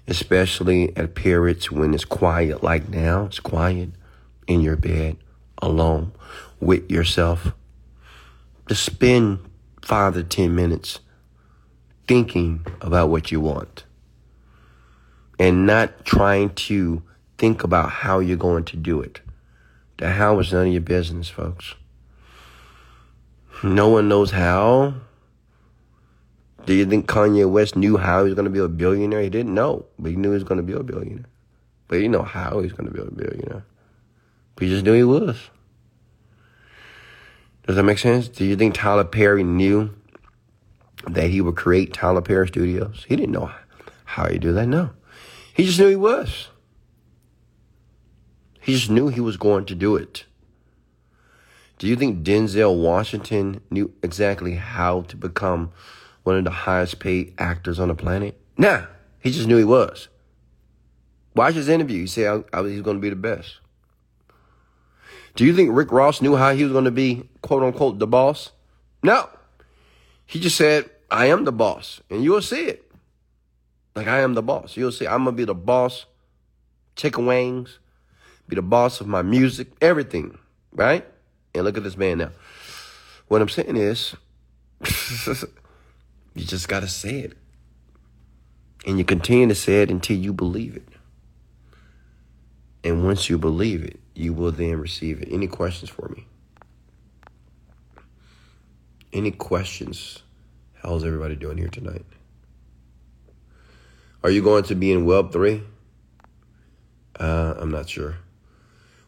especially 0.07 0.97
at 0.97 1.15
periods 1.15 1.71
when 1.71 1.95
it's 1.95 2.05
quiet 2.05 2.63
like 2.63 2.89
now, 2.89 3.25
it's 3.25 3.41
quiet 3.41 3.91
in 4.47 4.61
your 4.61 4.77
bed, 4.77 5.17
alone 5.59 6.13
with 6.61 6.89
yourself. 6.91 7.53
Just 8.69 8.85
spend 8.85 9.41
five 9.83 10.15
to 10.15 10.23
ten 10.23 10.55
minutes 10.55 11.01
thinking 12.07 12.65
about 12.81 13.09
what 13.09 13.33
you 13.33 13.41
want 13.41 13.85
and 15.39 15.67
not 15.67 16.05
trying 16.05 16.51
to 16.51 17.03
think 17.39 17.65
about 17.65 17.91
how 17.91 18.21
you're 18.21 18.37
going 18.37 18.65
to 18.65 18.77
do 18.77 19.01
it. 19.01 19.21
The 19.99 20.11
how 20.11 20.39
is 20.39 20.53
none 20.53 20.67
of 20.69 20.73
your 20.73 20.83
business, 20.83 21.29
folks. 21.29 21.75
No 23.63 23.89
one 23.89 24.09
knows 24.09 24.31
how. 24.31 24.95
Do 26.67 26.75
you 26.75 26.87
think 26.87 27.07
Kanye 27.07 27.51
West 27.51 27.77
knew 27.77 27.97
how 27.97 28.21
he 28.21 28.25
was 28.25 28.35
going 28.35 28.47
to 28.47 28.51
be 28.51 28.59
a 28.59 28.69
billionaire? 28.69 29.23
He 29.23 29.31
didn't 29.31 29.55
know, 29.55 29.87
but 29.99 30.11
he 30.11 30.17
knew 30.17 30.31
he 30.31 30.35
was 30.35 30.45
going 30.45 30.57
to 30.59 30.63
be 30.63 30.73
a 30.73 30.83
billionaire. 30.83 31.27
But 31.89 32.01
he 32.01 32.09
know 32.09 32.23
how 32.23 32.59
he 32.59 32.65
was 32.65 32.73
going 32.73 32.89
to 32.89 32.95
be 32.95 33.01
a 33.01 33.11
billionaire. 33.11 33.65
But 34.55 34.65
he 34.65 34.71
just 34.71 34.85
knew 34.85 34.95
he 34.95 35.05
was. 35.05 35.51
Does 37.67 37.77
that 37.77 37.83
make 37.83 37.99
sense? 37.99 38.29
Do 38.29 38.45
you 38.45 38.57
think 38.57 38.75
Tyler 38.75 39.05
Perry 39.05 39.45
knew 39.45 39.95
that 41.07 41.31
he 41.31 41.41
would 41.41 41.57
create 41.57 41.93
Tyler 41.93 42.23
Perry 42.23 42.49
Studios? 42.49 43.05
He 43.09 43.17
didn't 43.17 43.33
know 43.33 43.51
how 44.05 44.29
he 44.29 44.39
do 44.39 44.53
that. 44.53 44.67
No. 44.67 44.91
He 45.55 45.65
just 45.65 45.79
knew 45.79 45.89
he 45.89 45.97
was. 45.97 46.49
He 48.61 48.75
just 48.75 48.91
knew 48.91 49.09
he 49.09 49.21
was 49.21 49.37
going 49.37 49.67
to 49.67 49.75
do 49.75 49.97
it. 49.97 50.25
Do 51.79 51.87
you 51.87 51.97
think 51.97 52.25
Denzel 52.25 52.81
Washington 52.81 53.61
knew 53.71 53.93
exactly 54.03 54.55
how 54.55 55.03
to 55.03 55.17
become 55.17 55.73
one 56.23 56.37
of 56.37 56.45
the 56.45 56.51
highest 56.51 57.01
paid 57.01 57.35
actors 57.39 57.81
on 57.81 57.89
the 57.89 57.95
planet? 57.95 58.41
Nah, 58.57 58.87
he 59.21 59.31
just 59.31 59.49
knew 59.49 59.57
he 59.57 59.65
was. 59.65 60.09
Watch 61.35 61.55
his 61.55 61.69
interview. 61.69 62.03
He 62.03 62.07
said 62.07 62.45
I, 62.53 62.61
I, 62.61 62.69
he's 62.69 62.83
going 62.83 62.97
to 62.97 63.03
be 63.03 63.11
the 63.11 63.17
best. 63.17 63.59
Do 65.35 65.45
you 65.45 65.55
think 65.55 65.71
Rick 65.73 65.91
Ross 65.91 66.23
knew 66.23 66.37
how 66.37 66.55
he 66.55 66.63
was 66.63 66.73
going 66.73 66.85
to 66.85 66.93
be, 66.93 67.29
quote 67.43 67.65
unquote, 67.65 67.99
the 67.99 68.07
boss? 68.07 68.53
No. 69.03 69.29
He 70.27 70.39
just 70.39 70.57
said, 70.57 70.89
I 71.11 71.27
am 71.27 71.45
the 71.45 71.53
boss, 71.53 72.01
and 72.09 72.23
you'll 72.23 72.43
see 72.43 72.67
it. 72.67 72.91
Like 73.95 74.09
I 74.09 74.21
am 74.21 74.35
the 74.35 74.43
boss. 74.43 74.77
You'll 74.77 74.93
see 74.93 75.07
I'm 75.07 75.25
gonna 75.25 75.37
be 75.37 75.45
the 75.45 75.55
boss, 75.55 76.07
chicken 76.97 77.27
wings, 77.27 77.79
be 78.49 78.57
the 78.57 78.63
boss 78.63 79.01
of 79.01 79.07
my 79.07 79.23
music, 79.23 79.69
everything, 79.81 80.37
right? 80.73 81.07
And 81.55 81.65
look 81.65 81.77
at 81.77 81.85
this 81.85 81.97
man 81.97 82.19
now. 82.19 82.31
What 83.29 83.41
I'm 83.41 83.49
saying 83.49 83.77
is, 83.77 84.15
you 86.35 86.45
just 86.45 86.69
gotta 86.69 86.89
say 86.89 87.21
it. 87.21 87.37
And 88.87 88.99
you 88.99 89.05
continue 89.05 89.49
to 89.49 89.55
say 89.55 89.83
it 89.83 89.91
until 89.91 90.17
you 90.17 90.33
believe 90.33 90.77
it. 90.77 90.89
And 92.83 93.05
once 93.05 93.31
you 93.31 93.39
believe 93.39 93.83
it, 93.83 93.99
you 94.15 94.35
will 94.35 94.53
then 94.53 94.79
receive 94.79 95.23
it. 95.23 95.29
Any 95.31 95.47
questions 95.47 95.91
for 95.91 96.09
me? 96.09 96.27
Any 99.13 99.31
questions? 99.31 100.23
How's 100.83 101.05
everybody 101.05 101.35
doing 101.35 101.57
here 101.57 101.69
tonight? 101.69 102.05
Are 104.23 104.31
you 104.31 104.43
going 104.43 104.65
to 104.65 104.75
be 104.75 104.93
in 104.93 105.07
Web 105.07 105.33
3? 105.33 105.63
Uh, 107.19 107.55
I'm 107.57 107.71
not 107.71 107.89
sure. 107.89 108.17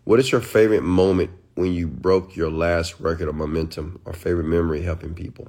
What 0.05 0.20
is 0.20 0.32
your 0.32 0.40
favorite 0.40 0.82
moment 0.82 1.30
when 1.57 1.73
you 1.73 1.89
broke 1.89 2.37
your 2.37 2.51
last 2.51 3.01
record 3.01 3.29
of 3.29 3.35
momentum 3.35 4.01
or 4.05 4.13
favorite 4.13 4.45
memory 4.45 4.83
helping 4.83 5.15
people? 5.15 5.49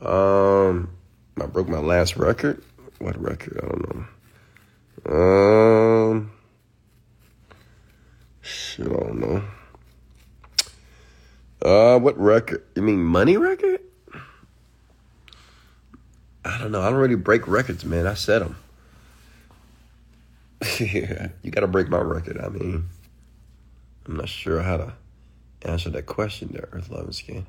Um, 0.00 0.90
I 1.40 1.46
broke 1.46 1.68
my 1.68 1.80
last 1.80 2.16
record. 2.16 2.62
What 2.98 3.20
record? 3.20 3.60
I 3.62 3.66
don't 3.66 4.06
know. 5.06 6.10
Um, 6.10 6.30
shit, 8.40 8.86
I 8.86 8.90
don't 8.90 9.20
know. 9.20 9.44
Uh, 11.60 11.98
what 11.98 12.18
record? 12.18 12.64
You 12.76 12.82
mean 12.82 13.02
money 13.02 13.36
record? 13.36 13.80
I 16.44 16.58
don't 16.58 16.70
know. 16.70 16.82
I 16.82 16.90
don't 16.90 16.98
really 16.98 17.14
break 17.16 17.48
records, 17.48 17.84
man. 17.84 18.06
I 18.06 18.14
set 18.14 18.40
them. 18.40 18.56
yeah, 20.80 21.28
you 21.42 21.50
got 21.50 21.62
to 21.62 21.66
break 21.66 21.88
my 21.88 21.98
record. 21.98 22.38
I 22.38 22.48
mean, 22.48 22.88
I'm 24.06 24.16
not 24.16 24.28
sure 24.28 24.60
how 24.62 24.76
to 24.76 24.92
answer 25.62 25.90
that 25.90 26.06
question 26.06 26.50
there, 26.52 26.68
Earth 26.72 26.90
Love 26.90 27.04
and 27.04 27.14
Skin. 27.14 27.46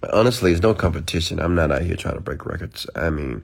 But 0.00 0.14
honestly, 0.14 0.52
it's 0.52 0.62
no 0.62 0.74
competition. 0.74 1.40
I'm 1.40 1.54
not 1.54 1.72
out 1.72 1.82
here 1.82 1.96
trying 1.96 2.14
to 2.14 2.20
break 2.20 2.46
records. 2.46 2.86
I 2.94 3.10
mean, 3.10 3.42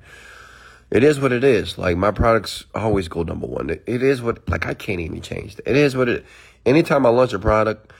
it 0.91 1.03
is 1.03 1.19
what 1.19 1.33
it 1.33 1.45
is. 1.45 1.77
Like 1.79 1.97
my 1.97 2.11
products 2.11 2.65
always 2.75 3.09
go 3.09 3.23
number 3.23 3.47
one. 3.47 3.71
It, 3.71 3.83
it 3.87 4.03
is 4.03 4.23
what 4.23 4.49
like 4.49 4.67
I 4.67 4.75
can't 4.75 5.01
even 5.01 5.21
change 5.21 5.57
that. 5.57 5.69
It 5.69 5.77
is 5.77 5.97
what 5.97 6.09
it. 6.09 6.25
Anytime 6.65 7.05
I 7.05 7.11
launch 7.11 7.33
a 7.33 7.39
product, 7.39 7.93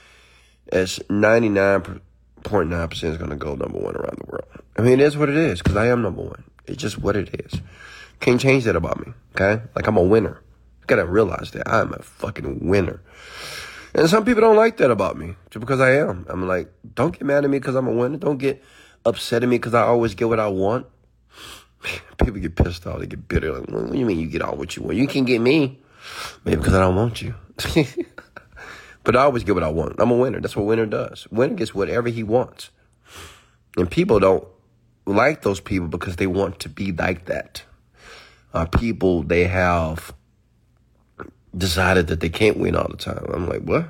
it's 0.67 0.99
ninety 1.09 1.49
nine 1.49 2.01
point 2.43 2.69
nine 2.69 2.87
percent 2.87 3.11
is 3.11 3.17
going 3.17 3.31
to 3.31 3.35
go 3.35 3.55
number 3.55 3.77
one 3.77 3.95
around 3.95 4.17
the 4.23 4.31
world. 4.31 4.47
I 4.77 4.81
mean, 4.81 4.93
it 4.93 5.01
is 5.01 5.17
what 5.17 5.29
it 5.29 5.37
is 5.37 5.61
because 5.61 5.75
I 5.75 5.87
am 5.87 6.01
number 6.01 6.21
one. 6.21 6.43
It's 6.65 6.81
just 6.81 6.97
what 6.97 7.15
it 7.15 7.45
is. 7.45 7.59
Can't 8.21 8.39
change 8.39 8.63
that 8.63 8.75
about 8.75 9.05
me. 9.05 9.13
Okay, 9.35 9.61
like 9.75 9.87
I'm 9.87 9.97
a 9.97 10.03
winner. 10.03 10.41
You 10.79 10.87
gotta 10.87 11.05
realize 11.05 11.51
that 11.51 11.67
I'm 11.67 11.93
a 11.93 12.01
fucking 12.01 12.67
winner. 12.67 13.01
And 13.95 14.09
some 14.09 14.25
people 14.25 14.41
don't 14.41 14.57
like 14.57 14.75
that 14.77 14.91
about 14.91 15.17
me, 15.17 15.35
just 15.49 15.61
because 15.61 15.79
I 15.79 15.91
am. 15.91 16.25
I'm 16.27 16.45
like, 16.45 16.69
don't 16.95 17.13
get 17.13 17.23
mad 17.23 17.45
at 17.45 17.49
me 17.49 17.59
because 17.59 17.75
I'm 17.75 17.87
a 17.87 17.93
winner. 17.93 18.17
Don't 18.17 18.37
get 18.37 18.61
upset 19.05 19.41
at 19.41 19.47
me 19.47 19.57
because 19.57 19.73
I 19.73 19.83
always 19.83 20.15
get 20.15 20.27
what 20.27 20.39
I 20.39 20.49
want. 20.49 20.85
People 22.17 22.41
get 22.41 22.57
pissed 22.57 22.85
off. 22.85 22.99
They 22.99 23.07
get 23.07 23.25
bitter. 23.29 23.53
Like, 23.53 23.69
what 23.69 23.89
do 23.93 23.97
you 23.97 24.05
mean 24.05 24.19
you 24.19 24.27
get 24.27 24.41
all 24.41 24.57
what 24.57 24.75
you 24.75 24.83
want? 24.83 24.97
You 24.97 25.07
can't 25.07 25.25
get 25.25 25.39
me. 25.39 25.79
Maybe 26.43 26.57
because 26.57 26.73
I 26.73 26.81
don't 26.81 26.97
want 26.97 27.21
you. 27.21 27.35
but 29.05 29.15
I 29.15 29.21
always 29.21 29.45
get 29.45 29.55
what 29.55 29.63
I 29.63 29.69
want. 29.69 29.95
I'm 29.97 30.11
a 30.11 30.15
winner. 30.15 30.41
That's 30.41 30.57
what 30.57 30.65
winner 30.65 30.85
does. 30.85 31.25
Winner 31.31 31.55
gets 31.55 31.73
whatever 31.73 32.09
he 32.09 32.21
wants. 32.21 32.71
And 33.77 33.89
people 33.89 34.19
don't 34.19 34.45
like 35.05 35.43
those 35.43 35.61
people 35.61 35.87
because 35.87 36.17
they 36.17 36.27
want 36.27 36.59
to 36.59 36.69
be 36.69 36.91
like 36.91 37.27
that. 37.27 37.63
Uh, 38.53 38.65
people, 38.65 39.23
they 39.23 39.45
have 39.45 40.13
decided 41.57 42.07
that 42.07 42.19
they 42.19 42.29
can't 42.29 42.57
win 42.57 42.75
all 42.75 42.87
the 42.89 42.97
time. 42.97 43.25
I'm 43.33 43.47
like, 43.47 43.61
what? 43.61 43.89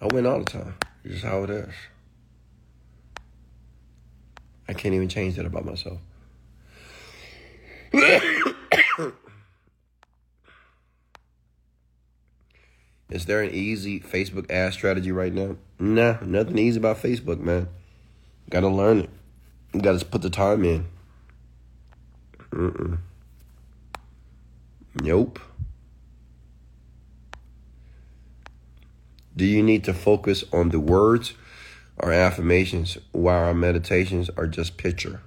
I 0.00 0.06
win 0.06 0.26
all 0.26 0.38
the 0.38 0.44
time. 0.44 0.74
It's 1.04 1.14
just 1.14 1.24
how 1.24 1.44
it 1.44 1.50
is. 1.50 1.72
I 4.68 4.72
can't 4.72 4.94
even 4.94 5.08
change 5.08 5.36
that 5.36 5.46
about 5.46 5.64
myself. 5.64 5.98
Is 13.08 13.26
there 13.26 13.40
an 13.40 13.50
easy 13.54 14.00
Facebook 14.00 14.50
ad 14.50 14.72
strategy 14.72 15.12
right 15.12 15.32
now? 15.32 15.56
Nah, 15.78 16.16
nothing 16.22 16.58
easy 16.58 16.78
about 16.78 16.96
Facebook, 16.96 17.38
man. 17.38 17.68
Gotta 18.50 18.66
learn 18.68 18.98
it. 19.00 19.10
You 19.72 19.80
gotta 19.80 20.04
put 20.04 20.22
the 20.22 20.30
time 20.30 20.64
in. 20.64 20.86
Mm-mm. 22.50 22.98
Nope. 25.02 25.38
Do 29.36 29.44
you 29.44 29.62
need 29.62 29.84
to 29.84 29.92
focus 29.92 30.44
on 30.52 30.70
the 30.70 30.80
words 30.80 31.34
or 31.98 32.12
affirmations 32.12 32.96
while 33.12 33.44
our 33.44 33.54
meditations 33.54 34.30
are 34.36 34.46
just 34.46 34.76
picture? 34.78 35.20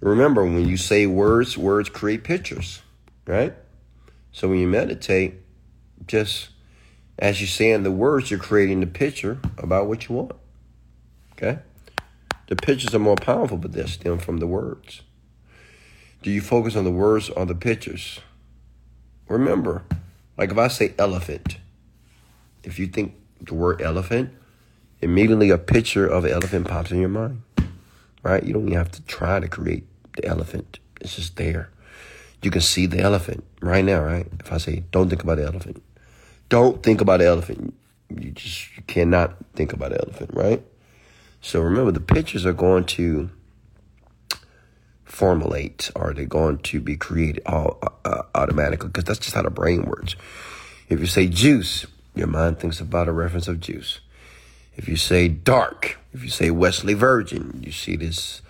Remember, 0.00 0.44
when 0.44 0.66
you 0.68 0.76
say 0.76 1.06
words, 1.06 1.58
words 1.58 1.88
create 1.88 2.24
pictures, 2.24 2.82
right? 3.26 3.54
So 4.32 4.48
when 4.48 4.58
you 4.58 4.68
meditate, 4.68 5.34
just 6.06 6.50
as 7.18 7.40
you're 7.40 7.48
saying 7.48 7.82
the 7.82 7.90
words, 7.90 8.30
you're 8.30 8.40
creating 8.40 8.80
the 8.80 8.86
picture 8.86 9.38
about 9.58 9.86
what 9.86 10.08
you 10.08 10.14
want. 10.14 10.32
Okay? 11.32 11.58
The 12.46 12.56
pictures 12.56 12.94
are 12.94 12.98
more 12.98 13.16
powerful, 13.16 13.58
but 13.58 13.72
they 13.72 13.84
stem 13.86 14.18
from 14.18 14.38
the 14.38 14.46
words. 14.46 15.02
Do 16.22 16.30
you 16.30 16.40
focus 16.40 16.76
on 16.76 16.84
the 16.84 16.90
words 16.90 17.28
or 17.30 17.46
the 17.46 17.54
pictures? 17.54 18.20
Remember, 19.28 19.82
like 20.36 20.50
if 20.50 20.58
I 20.58 20.68
say 20.68 20.94
elephant, 20.98 21.58
if 22.62 22.78
you 22.78 22.86
think 22.86 23.14
the 23.40 23.54
word 23.54 23.80
elephant, 23.80 24.30
immediately 25.00 25.50
a 25.50 25.58
picture 25.58 26.06
of 26.06 26.24
an 26.24 26.32
elephant 26.32 26.68
pops 26.68 26.90
in 26.90 27.00
your 27.00 27.08
mind, 27.08 27.42
right? 28.22 28.42
You 28.42 28.52
don't 28.52 28.66
even 28.66 28.74
have 28.74 28.90
to 28.92 29.02
try 29.02 29.40
to 29.40 29.48
create 29.48 29.84
the 30.16 30.26
elephant. 30.26 30.78
It's 31.00 31.16
just 31.16 31.36
there. 31.36 31.70
You 32.42 32.50
can 32.50 32.60
see 32.60 32.86
the 32.86 33.00
elephant 33.00 33.44
right 33.60 33.84
now, 33.84 34.02
right? 34.02 34.26
If 34.40 34.52
I 34.52 34.58
say, 34.58 34.84
don't 34.90 35.08
think 35.08 35.22
about 35.22 35.36
the 35.36 35.44
elephant, 35.44 35.82
don't 36.48 36.82
think 36.82 37.00
about 37.00 37.18
the 37.18 37.26
elephant. 37.26 37.74
You 38.08 38.30
just 38.30 38.76
you 38.76 38.82
cannot 38.86 39.36
think 39.54 39.72
about 39.72 39.90
the 39.90 40.00
elephant, 40.00 40.30
right? 40.32 40.62
So 41.40 41.60
remember, 41.60 41.92
the 41.92 42.00
pictures 42.00 42.44
are 42.44 42.52
going 42.52 42.84
to 42.84 43.30
formulate 45.04 45.90
or 45.96 46.14
they're 46.14 46.24
going 46.24 46.58
to 46.58 46.80
be 46.80 46.96
created 46.96 47.42
all, 47.46 47.78
uh, 48.04 48.22
automatically 48.34 48.88
because 48.88 49.04
that's 49.04 49.18
just 49.18 49.34
how 49.34 49.42
the 49.42 49.50
brain 49.50 49.82
works. 49.82 50.16
If 50.88 51.00
you 51.00 51.06
say 51.06 51.26
juice, 51.26 51.86
your 52.14 52.26
mind 52.26 52.58
thinks 52.58 52.80
about 52.80 53.08
a 53.08 53.12
reference 53.12 53.48
of 53.48 53.60
juice. 53.60 54.00
If 54.76 54.88
you 54.88 54.96
say 54.96 55.28
dark, 55.28 55.98
if 56.12 56.22
you 56.22 56.30
say 56.30 56.50
Wesley 56.50 56.94
Virgin, 56.94 57.60
you 57.64 57.72
see 57.72 57.96
this 57.96 58.42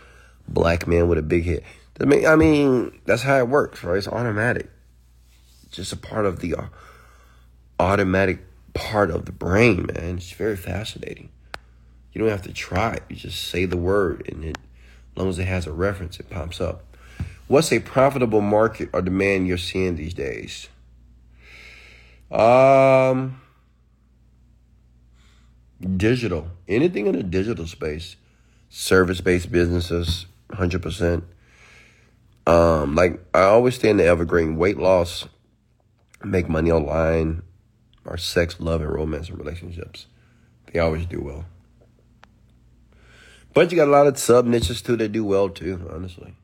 black 0.48 0.86
man 0.86 1.08
with 1.08 1.18
a 1.18 1.22
big 1.22 1.44
head. 1.44 1.62
I 2.00 2.04
mean, 2.04 2.26
I 2.26 2.36
mean 2.36 3.00
that's 3.04 3.22
how 3.22 3.38
it 3.38 3.48
works, 3.48 3.82
right? 3.84 3.98
It's 3.98 4.08
automatic. 4.08 4.70
It's 5.64 5.76
just 5.76 5.92
a 5.92 5.96
part 5.96 6.26
of 6.26 6.40
the 6.40 6.54
uh, 6.54 6.64
automatic 7.78 8.40
part 8.74 9.10
of 9.10 9.26
the 9.26 9.32
brain, 9.32 9.86
man. 9.94 10.16
It's 10.16 10.32
very 10.32 10.56
fascinating. 10.56 11.30
You 12.12 12.20
don't 12.20 12.30
have 12.30 12.42
to 12.42 12.52
try 12.52 12.94
it. 12.94 13.02
You 13.08 13.16
just 13.16 13.42
say 13.48 13.66
the 13.66 13.76
word, 13.76 14.28
and 14.28 14.44
it, 14.44 14.58
as 14.58 15.16
long 15.16 15.28
as 15.28 15.38
it 15.38 15.46
has 15.46 15.66
a 15.66 15.72
reference, 15.72 16.18
it 16.18 16.28
pops 16.30 16.60
up. 16.60 16.84
What's 17.46 17.72
a 17.72 17.80
profitable 17.80 18.40
market 18.40 18.90
or 18.92 19.02
demand 19.02 19.46
you're 19.46 19.58
seeing 19.58 19.96
these 19.96 20.14
days? 20.14 20.68
Um, 22.30 23.40
digital, 25.80 26.48
anything 26.68 27.06
in 27.06 27.16
the 27.16 27.22
digital 27.22 27.66
space, 27.66 28.16
service 28.68 29.20
based 29.20 29.50
businesses, 29.50 30.26
100%. 30.50 31.22
Um, 32.46 32.94
like 32.94 33.20
I 33.34 33.42
always 33.42 33.76
stay 33.76 33.90
in 33.90 33.96
the 33.96 34.04
evergreen 34.04 34.56
weight 34.56 34.78
loss, 34.78 35.28
make 36.24 36.48
money 36.48 36.70
online, 36.70 37.42
or 38.04 38.16
sex, 38.16 38.58
love, 38.60 38.80
and 38.80 38.92
romance 38.92 39.28
and 39.28 39.38
relationships. 39.38 40.06
They 40.72 40.80
always 40.80 41.06
do 41.06 41.20
well. 41.20 41.44
But 43.52 43.70
you 43.70 43.76
got 43.76 43.88
a 43.88 43.90
lot 43.90 44.06
of 44.06 44.18
sub 44.18 44.46
niches 44.46 44.80
too 44.80 44.96
that 44.96 45.12
do 45.12 45.24
well 45.24 45.48
too, 45.48 45.88
honestly. 45.92 46.34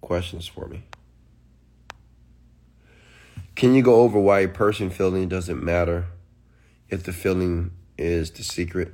Questions 0.00 0.46
for 0.46 0.66
me. 0.66 0.84
Can 3.56 3.74
you 3.74 3.82
go 3.82 4.02
over 4.02 4.20
why 4.20 4.40
a 4.40 4.48
person 4.48 4.88
feeling 4.88 5.28
doesn't 5.28 5.62
matter 5.62 6.06
if 6.90 7.02
the 7.02 7.12
feeling 7.12 7.72
is 7.96 8.30
the 8.30 8.42
secret? 8.42 8.92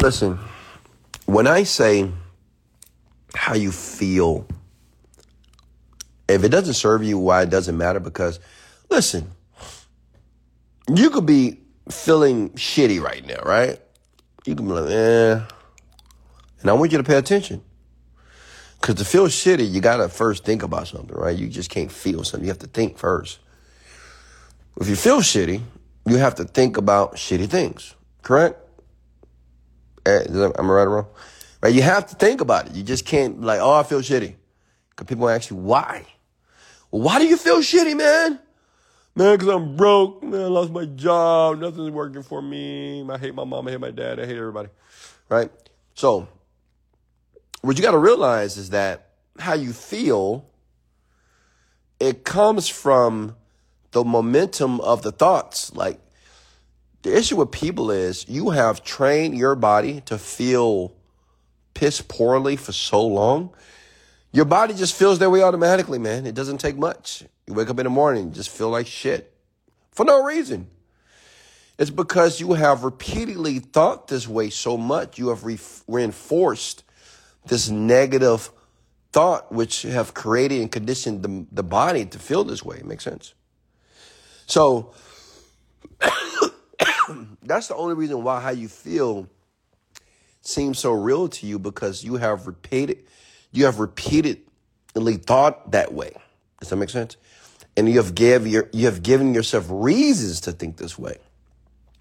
Listen, 0.00 0.38
when 1.24 1.46
I 1.46 1.62
say 1.62 2.10
how 3.34 3.54
you 3.54 3.72
feel, 3.72 4.46
if 6.28 6.44
it 6.44 6.48
doesn't 6.48 6.74
serve 6.74 7.02
you, 7.02 7.18
why 7.18 7.42
it 7.42 7.50
doesn't 7.50 7.76
matter, 7.76 8.00
because 8.00 8.40
listen, 8.90 9.30
you 10.94 11.10
could 11.10 11.26
be 11.26 11.60
feeling 11.90 12.50
shitty 12.50 13.00
right 13.00 13.24
now, 13.26 13.40
right? 13.44 13.80
You 14.44 14.54
can 14.54 14.66
be 14.66 14.72
like, 14.72 14.90
eh. 14.90 15.40
And 16.60 16.70
I 16.70 16.72
want 16.74 16.92
you 16.92 16.98
to 16.98 17.04
pay 17.04 17.16
attention. 17.16 17.62
Because 18.80 18.96
to 18.96 19.04
feel 19.04 19.26
shitty, 19.26 19.68
you 19.70 19.80
got 19.80 19.96
to 19.96 20.08
first 20.08 20.44
think 20.44 20.62
about 20.62 20.88
something, 20.88 21.16
right? 21.16 21.36
You 21.36 21.48
just 21.48 21.70
can't 21.70 21.90
feel 21.90 22.22
something. 22.24 22.44
You 22.44 22.50
have 22.50 22.60
to 22.60 22.66
think 22.66 22.98
first. 22.98 23.38
If 24.80 24.88
you 24.88 24.96
feel 24.96 25.20
shitty, 25.20 25.62
you 26.06 26.16
have 26.16 26.34
to 26.36 26.44
think 26.44 26.76
about 26.76 27.16
shitty 27.16 27.48
things, 27.48 27.94
correct? 28.22 28.58
Eh, 30.04 30.24
am 30.28 30.52
I 30.56 30.62
right 30.62 30.82
or 30.82 30.90
wrong? 30.90 31.06
Right? 31.62 31.74
You 31.74 31.82
have 31.82 32.06
to 32.08 32.14
think 32.14 32.40
about 32.40 32.66
it. 32.66 32.74
You 32.74 32.82
just 32.82 33.04
can't 33.04 33.40
like, 33.40 33.60
oh, 33.60 33.72
I 33.72 33.82
feel 33.82 34.00
shitty. 34.00 34.34
Because 34.90 35.06
people 35.06 35.28
ask 35.28 35.50
you, 35.50 35.56
why? 35.56 36.06
Well, 36.90 37.02
why 37.02 37.18
do 37.18 37.26
you 37.26 37.36
feel 37.36 37.58
shitty, 37.58 37.96
man? 37.96 38.38
Man, 39.14 39.36
because 39.36 39.48
I'm 39.48 39.76
broke. 39.76 40.22
Man, 40.22 40.42
I 40.42 40.46
lost 40.46 40.70
my 40.70 40.84
job. 40.84 41.58
Nothing's 41.58 41.90
working 41.90 42.22
for 42.22 42.42
me. 42.42 43.04
I 43.10 43.18
hate 43.18 43.34
my 43.34 43.44
mom. 43.44 43.66
I 43.66 43.72
hate 43.72 43.80
my 43.80 43.90
dad. 43.90 44.20
I 44.20 44.26
hate 44.26 44.36
everybody. 44.36 44.68
Right? 45.30 45.50
So, 45.94 46.28
what 47.62 47.76
you 47.76 47.82
got 47.82 47.92
to 47.92 47.98
realize 47.98 48.58
is 48.58 48.70
that 48.70 49.08
how 49.38 49.54
you 49.54 49.72
feel, 49.72 50.46
it 51.98 52.24
comes 52.24 52.68
from 52.68 53.36
the 53.96 54.04
momentum 54.04 54.78
of 54.82 55.00
the 55.00 55.10
thoughts. 55.10 55.74
Like, 55.74 55.98
the 57.00 57.16
issue 57.16 57.36
with 57.36 57.50
people 57.50 57.90
is 57.90 58.28
you 58.28 58.50
have 58.50 58.84
trained 58.84 59.38
your 59.38 59.54
body 59.54 60.02
to 60.02 60.18
feel 60.18 60.92
piss 61.72 62.02
poorly 62.02 62.56
for 62.56 62.72
so 62.72 63.06
long. 63.06 63.54
Your 64.32 64.44
body 64.44 64.74
just 64.74 64.94
feels 64.94 65.18
that 65.20 65.30
way 65.30 65.42
automatically, 65.42 65.98
man. 65.98 66.26
It 66.26 66.34
doesn't 66.34 66.58
take 66.58 66.76
much. 66.76 67.24
You 67.46 67.54
wake 67.54 67.70
up 67.70 67.78
in 67.78 67.84
the 67.84 67.90
morning, 67.90 68.32
just 68.34 68.50
feel 68.50 68.68
like 68.68 68.86
shit 68.86 69.32
for 69.92 70.04
no 70.04 70.22
reason. 70.22 70.68
It's 71.78 71.90
because 71.90 72.38
you 72.38 72.52
have 72.52 72.84
repeatedly 72.84 73.60
thought 73.60 74.08
this 74.08 74.28
way 74.28 74.50
so 74.50 74.76
much, 74.76 75.18
you 75.18 75.28
have 75.30 75.44
re- 75.44 75.58
reinforced 75.88 76.84
this 77.46 77.70
negative 77.70 78.50
thought, 79.12 79.50
which 79.50 79.82
have 79.82 80.12
created 80.12 80.60
and 80.60 80.70
conditioned 80.70 81.22
the, 81.22 81.46
the 81.50 81.62
body 81.62 82.04
to 82.04 82.18
feel 82.18 82.44
this 82.44 82.62
way. 82.62 82.76
It 82.76 82.84
makes 82.84 83.04
sense. 83.04 83.32
So 84.46 84.94
that's 87.42 87.68
the 87.68 87.74
only 87.76 87.94
reason 87.94 88.22
why 88.22 88.40
how 88.40 88.50
you 88.50 88.68
feel 88.68 89.28
seems 90.42 90.78
so 90.78 90.92
real 90.92 91.28
to 91.28 91.46
you 91.46 91.58
because 91.58 92.04
you 92.04 92.16
have 92.16 92.46
repeated, 92.46 93.04
you 93.52 93.64
have 93.64 93.80
repeatedly 93.80 95.16
thought 95.16 95.72
that 95.72 95.92
way. 95.92 96.12
Does 96.60 96.70
that 96.70 96.76
make 96.76 96.90
sense? 96.90 97.16
And 97.76 97.88
you 97.88 97.96
have 97.98 98.14
give 98.14 98.46
your, 98.46 98.70
you 98.72 98.86
have 98.86 99.02
given 99.02 99.34
yourself 99.34 99.66
reasons 99.68 100.40
to 100.42 100.52
think 100.52 100.76
this 100.78 100.98
way. 100.98 101.18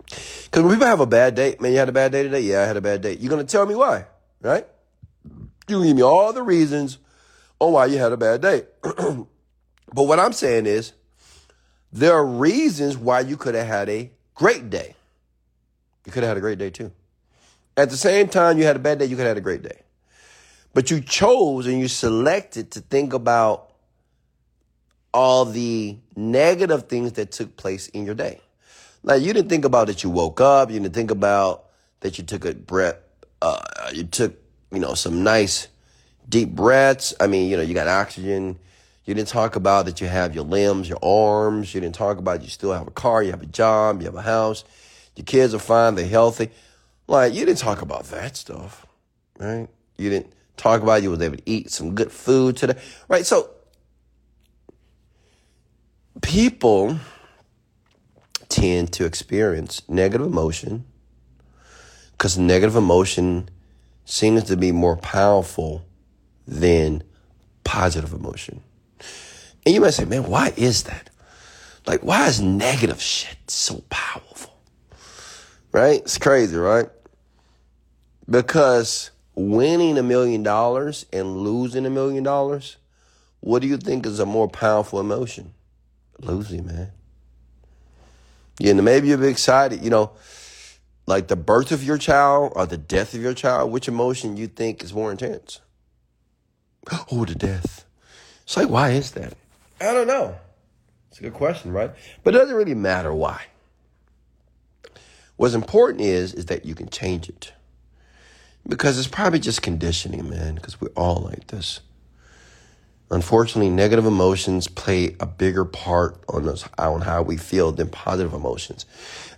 Because 0.06 0.64
when 0.64 0.72
people 0.72 0.88
have 0.88 1.00
a 1.00 1.08
bad 1.08 1.36
day, 1.36 1.58
man, 1.60 1.72
you 1.72 1.80
had 1.80 1.90
a 1.90 1.94
bad 1.94 2.12
day 2.12 2.24
today? 2.24 2.42
Yeah, 2.42 2.62
I 2.62 2.66
had 2.66 2.78
a 2.78 2.82
bad 2.82 3.02
day. 3.02 3.18
You're 3.20 3.36
to 3.36 3.44
tell 3.44 3.66
me 3.66 3.76
why, 3.76 4.06
right? 4.42 4.66
You 5.68 5.84
give 5.84 5.96
me 5.96 6.04
all 6.04 6.32
the 6.32 6.44
reasons 6.44 7.00
on 7.60 7.74
why 7.74 7.88
you 7.88 7.98
had 7.98 8.12
a 8.12 8.18
bad 8.18 8.42
day. 8.42 8.64
but 8.82 9.28
what 9.94 10.20
I'm 10.20 10.34
saying 10.34 10.68
is, 10.68 10.94
there 11.96 12.14
are 12.14 12.26
reasons 12.26 12.98
why 12.98 13.22
you 13.22 13.38
could 13.38 13.56
have 13.56 13.68
had 13.68 13.90
a 13.90 14.12
great 14.34 14.70
day. 14.70 14.96
You 16.06 16.12
could 16.12 16.24
have 16.24 16.32
had 16.32 16.38
a 16.38 16.42
great 16.42 16.58
day 16.58 16.70
too. 16.70 16.92
At 17.78 17.90
the 17.90 17.98
same 17.98 18.28
time, 18.28 18.58
you 18.58 18.66
had 18.66 18.76
a 18.76 18.80
bad 18.80 19.00
day, 19.00 19.06
you 19.06 19.16
could 19.16 19.26
have 19.26 19.30
had 19.30 19.38
a 19.38 19.42
great 19.42 19.64
day. 19.64 19.80
But 20.74 20.92
you 20.92 21.00
chose 21.00 21.68
and 21.68 21.80
you 21.80 21.88
selected 21.88 22.72
to 22.72 22.82
think 22.82 23.14
about 23.14 23.72
all 25.14 25.46
the 25.46 25.98
negative 26.18 26.90
things 26.90 27.14
that 27.14 27.32
took 27.32 27.56
place 27.56 27.88
in 27.88 28.06
your 28.06 28.16
day. 28.16 28.42
Like 29.02 29.22
you 29.22 29.32
didn't 29.32 29.48
think 29.48 29.64
about 29.64 29.88
that 29.88 30.04
you 30.04 30.10
woke 30.10 30.42
up, 30.42 30.70
you 30.70 30.80
didn't 30.80 30.94
think 30.94 31.12
about 31.12 31.66
that 32.02 32.18
you 32.18 32.26
took 32.26 32.44
a 32.44 32.54
breath, 32.54 32.98
uh, 33.42 33.62
you 33.94 34.04
took, 34.04 34.36
you 34.72 34.80
know, 34.80 34.96
some 34.96 35.24
nice 35.24 35.70
deep 36.28 36.50
breaths. 36.50 37.14
I 37.22 37.28
mean, 37.28 37.50
you 37.50 37.56
know, 37.56 37.64
you 37.64 37.74
got 37.74 37.88
oxygen. 37.88 38.60
You 39.06 39.14
didn't 39.14 39.28
talk 39.28 39.56
about 39.56 39.86
that 39.86 40.02
you 40.02 40.08
have 40.08 40.34
your 40.34 40.44
limbs, 40.44 40.90
your 40.90 41.04
arms. 41.04 41.74
You 41.74 41.82
didn't 41.82 41.96
talk 41.96 42.18
about 42.18 42.42
you 42.42 42.50
still 42.50 42.74
have 42.74 42.88
a 42.88 42.92
car, 42.92 43.22
you 43.22 43.32
have 43.32 43.44
a 43.44 43.48
job, 43.48 44.02
you 44.02 44.06
have 44.06 44.16
a 44.16 44.22
house. 44.22 44.64
Your 45.16 45.26
kids 45.26 45.54
are 45.54 45.60
fine, 45.60 45.96
they're 45.96 46.08
healthy. 46.08 46.50
Like, 47.08 47.34
you 47.34 47.46
didn't 47.46 47.60
talk 47.60 47.82
about 47.84 48.06
that 48.06 48.36
stuff, 48.36 48.86
right? 49.38 49.68
You 49.98 50.10
didn't 50.10 50.34
talk 50.58 50.82
about 50.82 51.04
you 51.04 51.12
was 51.12 51.22
able 51.22 51.38
to 51.38 51.44
eat 51.46 51.70
some 51.70 51.94
good 51.94 52.12
food 52.12 52.58
today, 52.58 52.82
right? 53.08 53.26
So, 53.26 53.52
people 56.22 57.00
tend 58.50 58.92
to 58.94 59.06
experience 59.06 59.84
negative 59.88 60.26
emotion 60.26 60.86
because 62.12 62.38
negative 62.38 62.76
emotion 62.76 63.50
seems 64.06 64.46
to 64.46 64.58
be 64.58 64.72
more 64.72 64.98
powerful 64.98 65.86
than 66.48 67.04
positive 67.64 68.14
emotion. 68.14 68.62
And 69.66 69.74
you 69.74 69.82
might 69.82 69.94
say, 69.94 70.06
man, 70.06 70.24
why 70.24 70.54
is 70.56 70.84
that? 70.84 71.10
Like, 71.88 72.02
why 72.02 72.28
is 72.28 72.42
negative 72.42 73.02
shit 73.02 73.50
so 73.50 73.84
powerful? 73.90 74.54
Right? 75.72 76.02
It's 76.02 76.18
crazy, 76.18 76.56
right? 76.56 76.90
Because 78.30 79.12
winning 79.36 79.98
a 79.98 80.04
million 80.04 80.44
dollars 80.44 81.06
and 81.12 81.38
losing 81.38 81.86
a 81.86 81.90
million 81.90 82.24
dollars, 82.24 82.78
what 83.40 83.62
do 83.62 83.68
you 83.68 83.78
think 83.78 84.06
is 84.06 84.20
a 84.20 84.26
more 84.26 84.48
powerful 84.48 85.00
emotion? 85.00 85.54
Losing, 86.20 86.66
man. 86.66 86.92
Yeah, 88.60 88.72
and 88.72 88.86
maybe 88.86 89.10
you'll 89.10 89.20
be 89.20 89.28
excited, 89.28 89.84
you 89.84 89.90
know, 89.90 90.12
like 91.08 91.28
the 91.28 91.36
birth 91.36 91.72
of 91.72 91.84
your 91.84 91.98
child 91.98 92.54
or 92.56 92.66
the 92.66 92.78
death 92.78 93.14
of 93.14 93.22
your 93.22 93.34
child, 93.34 93.72
which 93.72 93.88
emotion 93.88 94.38
you 94.38 94.48
think 94.48 94.84
is 94.84 94.94
more 94.94 95.12
intense? 95.12 95.62
Oh, 97.12 97.26
the 97.26 97.36
death. 97.36 97.86
It's 98.44 98.56
like, 98.56 98.70
why 98.70 98.92
is 98.92 99.12
that? 99.12 99.34
I 99.80 99.94
don't 99.94 100.08
know. 100.08 100.36
It's 101.10 101.20
a 101.20 101.24
good 101.24 101.34
question, 101.34 101.72
right? 101.72 101.92
But 102.24 102.36
it 102.36 102.40
doesn't 102.40 102.56
really 102.56 102.76
matter 102.76 103.14
why. 103.14 103.44
What's 105.38 105.54
important 105.54 106.02
is 106.02 106.34
is 106.34 106.46
that 106.46 106.66
you 106.66 106.76
can 106.76 106.90
change 106.90 107.30
it. 107.30 107.54
Because 108.68 108.98
it's 108.98 109.08
probably 109.08 109.40
just 109.40 109.62
conditioning, 109.62 110.30
man, 110.30 110.56
because 110.56 110.82
we're 110.82 110.90
all 110.96 111.22
like 111.22 111.48
this. 111.48 111.82
Unfortunately, 113.12 113.70
negative 113.70 114.06
emotions 114.06 114.68
play 114.68 115.16
a 115.20 115.28
bigger 115.28 115.64
part 115.64 116.24
on 116.28 116.50
us 116.50 116.68
on 116.78 117.02
how 117.02 117.22
we 117.22 117.38
feel 117.38 117.72
than 117.72 117.90
positive 117.90 118.34
emotions. 118.34 118.86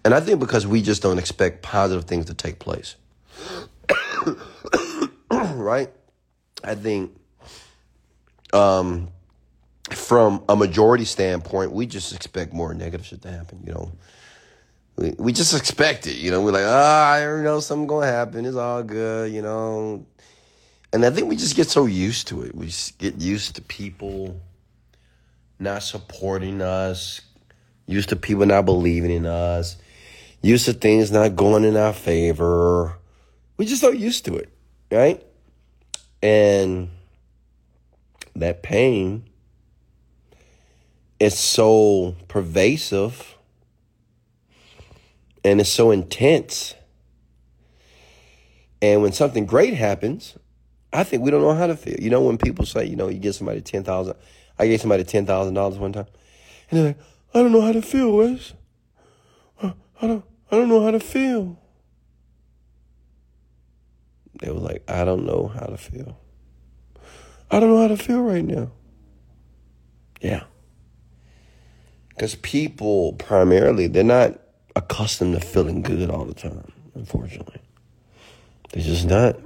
And 0.05 0.13
I 0.13 0.21
think 0.21 0.39
because 0.39 0.65
we 0.65 0.81
just 0.81 1.01
don't 1.01 1.19
expect 1.19 1.63
positive 1.63 2.05
things 2.05 2.25
to 2.27 2.33
take 2.33 2.59
place. 2.59 2.95
right? 5.31 5.91
I 6.63 6.75
think 6.75 7.11
um, 8.53 9.09
from 9.91 10.43
a 10.49 10.55
majority 10.55 11.05
standpoint, 11.05 11.71
we 11.71 11.85
just 11.85 12.13
expect 12.13 12.53
more 12.53 12.73
negative 12.73 13.05
shit 13.05 13.21
to 13.21 13.31
happen, 13.31 13.63
you 13.65 13.73
know. 13.73 13.91
We, 14.97 15.13
we 15.17 15.33
just 15.33 15.53
expect 15.55 16.07
it, 16.07 16.17
you 16.17 16.31
know. 16.31 16.41
We're 16.41 16.51
like, 16.51 16.65
ah, 16.65 17.11
I 17.11 17.25
already 17.25 17.43
know 17.43 17.59
something 17.59 17.87
gonna 17.87 18.07
happen. 18.07 18.45
It's 18.45 18.57
all 18.57 18.83
good, 18.83 19.31
you 19.31 19.41
know. 19.41 20.05
And 20.91 21.05
I 21.05 21.09
think 21.09 21.29
we 21.29 21.35
just 21.35 21.55
get 21.55 21.69
so 21.69 21.85
used 21.85 22.27
to 22.29 22.43
it. 22.43 22.55
We 22.55 22.71
get 22.97 23.21
used 23.21 23.55
to 23.55 23.61
people 23.61 24.39
not 25.59 25.83
supporting 25.83 26.61
us, 26.61 27.21
used 27.85 28.09
to 28.09 28.15
people 28.15 28.45
not 28.45 28.65
believing 28.65 29.11
in 29.11 29.25
us, 29.25 29.77
used 30.41 30.65
to 30.65 30.73
things 30.73 31.11
not 31.11 31.35
going 31.35 31.63
in 31.63 31.77
our 31.77 31.93
favor. 31.93 32.97
We 33.57 33.65
just 33.65 33.81
so 33.81 33.91
used 33.91 34.25
to 34.25 34.35
it, 34.37 34.49
right? 34.91 35.23
And 36.21 36.89
that 38.35 38.63
pain 38.63 39.26
is 41.19 41.37
so 41.37 42.15
pervasive 42.27 43.37
and 45.43 45.59
it's 45.61 45.71
so 45.71 45.91
intense. 45.91 46.75
And 48.81 49.01
when 49.01 49.11
something 49.11 49.45
great 49.45 49.73
happens, 49.73 50.37
I 50.93 51.03
think 51.03 51.23
we 51.23 51.31
don't 51.31 51.41
know 51.41 51.53
how 51.53 51.67
to 51.67 51.75
feel. 51.75 51.95
You 51.99 52.09
know, 52.09 52.21
when 52.21 52.37
people 52.37 52.65
say, 52.65 52.85
you 52.85 52.95
know, 52.95 53.07
you 53.07 53.19
get 53.19 53.33
somebody 53.33 53.61
ten 53.61 53.83
thousand, 53.83 54.15
I 54.59 54.67
gave 54.67 54.81
somebody 54.81 55.03
ten 55.03 55.25
thousand 55.25 55.53
dollars 55.55 55.77
one 55.77 55.93
time, 55.93 56.07
and 56.69 56.79
they're 56.79 56.87
like, 56.87 56.99
I 57.33 57.41
don't 57.41 57.51
know 57.51 57.61
how 57.61 57.71
to 57.71 57.81
feel, 57.81 58.15
Wes. 58.15 58.53
I 59.99 60.05
don't, 60.05 60.23
I 60.51 60.55
don't 60.55 60.69
know 60.69 60.83
how 60.83 60.91
to 60.91 60.99
feel. 60.99 61.59
They 64.39 64.51
were 64.51 64.59
like, 64.59 64.83
I 64.87 65.03
don't 65.03 65.25
know 65.25 65.47
how 65.47 65.65
to 65.65 65.77
feel. 65.77 66.19
I 67.49 67.59
don't 67.59 67.69
know 67.69 67.81
how 67.81 67.87
to 67.87 67.97
feel 67.97 68.21
right 68.21 68.45
now. 68.45 68.71
Yeah. 70.21 70.43
Because 72.17 72.33
people 72.33 73.13
primarily, 73.13 73.85
they're 73.85 74.03
not 74.03 74.39
accustomed 74.75 75.39
to 75.39 75.39
feeling 75.39 75.83
good 75.83 76.09
all 76.09 76.25
the 76.25 76.33
time, 76.33 76.71
unfortunately. 76.95 77.61
They're 78.71 78.83
just 78.83 79.05
not. 79.05 79.37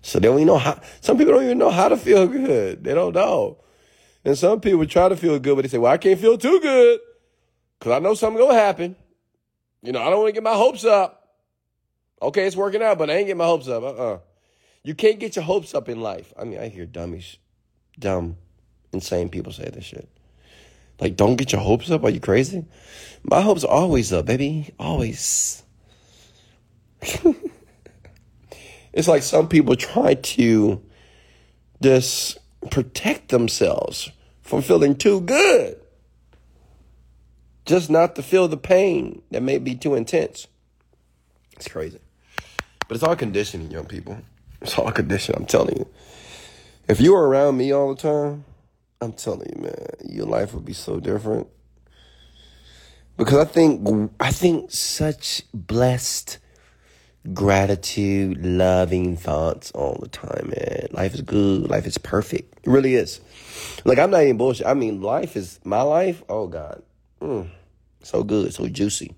So 0.00 0.18
they 0.18 0.26
don't 0.26 0.36
even 0.36 0.46
know 0.46 0.56
how, 0.56 0.80
some 1.02 1.18
people 1.18 1.34
don't 1.34 1.44
even 1.44 1.58
know 1.58 1.70
how 1.70 1.88
to 1.88 1.98
feel 1.98 2.26
good. 2.26 2.82
They 2.82 2.94
don't 2.94 3.14
know. 3.14 3.58
And 4.24 4.38
some 4.38 4.60
people 4.60 4.86
try 4.86 5.10
to 5.10 5.16
feel 5.16 5.38
good, 5.38 5.54
but 5.54 5.62
they 5.62 5.68
say, 5.68 5.76
well, 5.76 5.92
I 5.92 5.98
can't 5.98 6.18
feel 6.18 6.38
too 6.38 6.60
good 6.60 7.00
because 7.78 7.92
I 7.92 7.98
know 7.98 8.14
something's 8.14 8.40
going 8.40 8.56
to 8.56 8.62
happen. 8.62 8.96
You 9.82 9.92
know, 9.92 10.00
I 10.00 10.08
don't 10.08 10.20
want 10.20 10.28
to 10.28 10.32
get 10.32 10.42
my 10.42 10.54
hopes 10.54 10.86
up. 10.86 11.18
Okay, 12.22 12.46
it's 12.46 12.56
working 12.56 12.82
out, 12.82 12.96
but 12.96 13.10
I 13.10 13.14
ain't 13.16 13.26
getting 13.26 13.36
my 13.36 13.44
hopes 13.44 13.68
up. 13.68 13.82
Uh-uh. 13.82 14.18
You 14.82 14.94
can't 14.94 15.20
get 15.20 15.36
your 15.36 15.44
hopes 15.44 15.74
up 15.74 15.90
in 15.90 16.00
life. 16.00 16.32
I 16.38 16.44
mean, 16.44 16.58
I 16.58 16.68
hear 16.68 16.86
dummies, 16.86 17.36
dumb, 17.98 18.38
insane 18.92 19.28
people 19.28 19.52
say 19.52 19.68
this 19.68 19.84
shit. 19.84 20.08
Like, 21.02 21.16
don't 21.16 21.34
get 21.34 21.50
your 21.50 21.60
hopes 21.60 21.90
up. 21.90 22.04
Are 22.04 22.10
you 22.10 22.20
crazy? 22.20 22.64
My 23.24 23.40
hopes 23.40 23.64
are 23.64 23.74
always 23.74 24.12
up, 24.12 24.26
baby. 24.26 24.72
Always. 24.78 25.64
it's 28.92 29.08
like 29.08 29.24
some 29.24 29.48
people 29.48 29.74
try 29.74 30.14
to 30.14 30.80
just 31.82 32.38
protect 32.70 33.30
themselves 33.30 34.12
from 34.42 34.62
feeling 34.62 34.94
too 34.94 35.22
good. 35.22 35.76
Just 37.66 37.90
not 37.90 38.14
to 38.14 38.22
feel 38.22 38.46
the 38.46 38.56
pain 38.56 39.22
that 39.32 39.42
may 39.42 39.58
be 39.58 39.74
too 39.74 39.96
intense. 39.96 40.46
It's 41.56 41.66
crazy. 41.66 41.98
But 42.86 42.94
it's 42.94 43.02
all 43.02 43.16
conditioning, 43.16 43.72
young 43.72 43.86
people. 43.86 44.18
It's 44.60 44.78
all 44.78 44.92
conditioning, 44.92 45.40
I'm 45.40 45.46
telling 45.46 45.78
you. 45.78 45.88
If 46.86 47.00
you 47.00 47.12
were 47.14 47.26
around 47.26 47.56
me 47.56 47.72
all 47.72 47.92
the 47.92 48.00
time, 48.00 48.44
I'm 49.02 49.14
telling 49.14 49.50
you, 49.56 49.62
man, 49.64 49.86
your 50.08 50.26
life 50.26 50.54
would 50.54 50.64
be 50.66 50.74
so 50.74 51.00
different. 51.00 51.48
because 53.18 53.38
I 53.38 53.44
think 53.46 54.12
I 54.20 54.32
think 54.32 54.70
such 54.72 55.42
blessed 55.54 56.38
gratitude, 57.34 58.44
loving 58.44 59.16
thoughts 59.16 59.72
all 59.72 59.98
the 60.00 60.08
time, 60.08 60.52
man. 60.56 60.88
Life 60.92 61.14
is 61.14 61.22
good. 61.22 61.70
Life 61.70 61.86
is 61.86 61.98
perfect. 61.98 62.66
It 62.66 62.70
really 62.70 62.94
is. 62.96 63.20
Like 63.84 63.98
I'm 63.98 64.10
not 64.10 64.22
even 64.22 64.38
bullshit. 64.38 64.66
I 64.66 64.74
mean, 64.74 65.02
life 65.02 65.36
is 65.36 65.60
my 65.64 65.82
life. 65.82 66.22
Oh 66.28 66.48
God, 66.48 66.82
mm, 67.20 67.48
so 68.02 68.24
good, 68.24 68.54
so 68.54 68.68
juicy. 68.68 69.14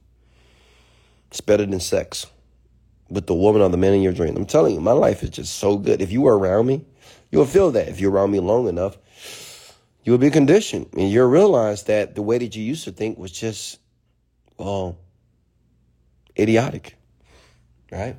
It's 1.30 1.40
better 1.42 1.66
than 1.66 1.80
sex 1.80 2.26
with 3.10 3.26
the 3.26 3.34
woman 3.34 3.62
or 3.62 3.70
the 3.70 3.76
man 3.78 3.94
in 3.94 4.02
your 4.02 4.12
dream. 4.14 4.36
I'm 4.36 4.46
telling 4.46 4.74
you, 4.74 4.80
my 4.80 4.92
life 4.92 5.22
is 5.22 5.30
just 5.30 5.56
so 5.56 5.78
good. 5.78 6.02
If 6.02 6.12
you 6.12 6.22
were 6.22 6.38
around 6.38 6.66
me, 6.66 6.84
you 7.30 7.38
will 7.38 7.46
feel 7.46 7.70
that. 7.72 7.88
If 7.88 8.00
you're 8.00 8.12
around 8.12 8.32
me 8.32 8.40
long 8.40 8.68
enough, 8.68 8.98
you 10.04 10.12
will 10.12 10.18
be 10.18 10.30
conditioned, 10.30 10.88
and 10.92 11.10
you'll 11.10 11.28
realize 11.28 11.84
that 11.84 12.14
the 12.14 12.22
way 12.22 12.38
that 12.38 12.54
you 12.54 12.62
used 12.62 12.84
to 12.84 12.92
think 12.92 13.18
was 13.18 13.32
just, 13.32 13.78
well, 14.58 14.98
idiotic. 16.38 16.96
Right? 17.90 18.16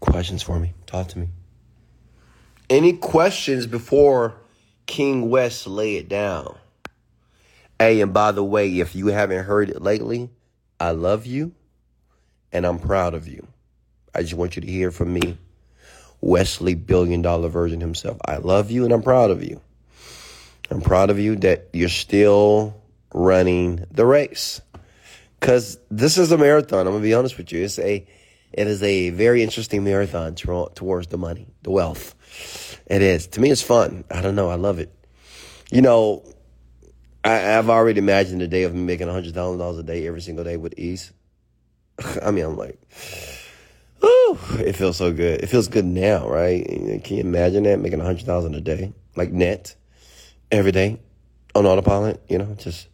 Questions 0.00 0.42
for 0.42 0.58
me. 0.58 0.72
Talk 0.86 1.08
to 1.08 1.18
me. 1.18 1.28
Any 2.70 2.94
questions 2.94 3.66
before 3.66 4.34
King 4.86 5.28
West 5.28 5.66
lay 5.66 5.96
it 5.96 6.08
down? 6.08 6.56
Hey, 7.78 8.00
and 8.00 8.14
by 8.14 8.32
the 8.32 8.44
way, 8.44 8.78
if 8.78 8.94
you 8.94 9.08
haven't 9.08 9.44
heard 9.44 9.68
it 9.68 9.82
lately, 9.82 10.30
I 10.78 10.92
love 10.92 11.26
you 11.26 11.52
and 12.52 12.64
I'm 12.64 12.78
proud 12.78 13.14
of 13.14 13.26
you. 13.26 13.46
I 14.14 14.22
just 14.22 14.34
want 14.34 14.54
you 14.56 14.62
to 14.62 14.68
hear 14.68 14.90
from 14.90 15.12
me, 15.12 15.38
Wesley 16.24 16.74
Billion 16.74 17.20
Dollar 17.20 17.50
Virgin 17.50 17.82
himself. 17.82 18.16
I 18.24 18.38
love 18.38 18.70
you 18.70 18.84
and 18.84 18.94
I'm 18.94 19.02
proud 19.02 19.30
of 19.30 19.44
you. 19.44 19.60
I'm 20.70 20.80
proud 20.80 21.10
of 21.10 21.18
you 21.18 21.36
that 21.36 21.68
you're 21.74 21.90
still 21.90 22.74
running 23.12 23.84
the 23.90 24.06
race 24.06 24.62
because 25.38 25.78
this 25.90 26.16
is 26.16 26.32
a 26.32 26.38
marathon. 26.38 26.86
I'm 26.86 26.94
gonna 26.94 27.02
be 27.02 27.12
honest 27.12 27.36
with 27.36 27.52
you. 27.52 27.62
It's 27.62 27.78
a, 27.78 28.06
it 28.52 28.66
is 28.66 28.82
a 28.82 29.10
very 29.10 29.42
interesting 29.42 29.84
marathon 29.84 30.34
to, 30.36 30.70
towards 30.74 31.08
the 31.08 31.18
money, 31.18 31.46
the 31.62 31.70
wealth. 31.70 32.14
It 32.86 33.02
is 33.02 33.26
to 33.28 33.40
me. 33.42 33.50
It's 33.50 33.60
fun. 33.60 34.04
I 34.10 34.22
don't 34.22 34.34
know. 34.34 34.48
I 34.48 34.54
love 34.54 34.78
it. 34.78 34.90
You 35.70 35.82
know, 35.82 36.24
I, 37.22 37.34
have 37.34 37.68
already 37.68 37.98
imagined 37.98 38.40
the 38.40 38.48
day 38.48 38.62
of 38.62 38.74
me 38.74 38.80
making 38.80 39.08
hundred 39.08 39.34
thousand 39.34 39.58
dollars 39.58 39.78
a 39.78 39.82
day 39.82 40.06
every 40.06 40.22
single 40.22 40.44
day 40.44 40.56
with 40.56 40.78
ease. 40.78 41.12
I 42.22 42.30
mean, 42.30 42.46
I'm 42.46 42.56
like, 42.56 42.80
oh, 44.04 44.56
it 44.60 44.74
feels 44.74 44.96
so 44.96 45.12
good. 45.12 45.40
It 45.42 45.46
feels 45.46 45.68
good 45.68 45.84
now, 45.84 46.28
right? 46.28 46.64
Can 47.04 47.16
you 47.16 47.20
imagine 47.20 47.64
that 47.64 47.80
making 47.80 48.00
a 48.00 48.04
hundred 48.04 48.26
thousand 48.26 48.54
a 48.54 48.60
day, 48.60 48.92
like 49.16 49.32
net, 49.32 49.74
every 50.50 50.72
day, 50.72 51.00
on 51.54 51.66
autopilot? 51.66 52.22
You 52.28 52.38
know, 52.38 52.54
just 52.58 52.88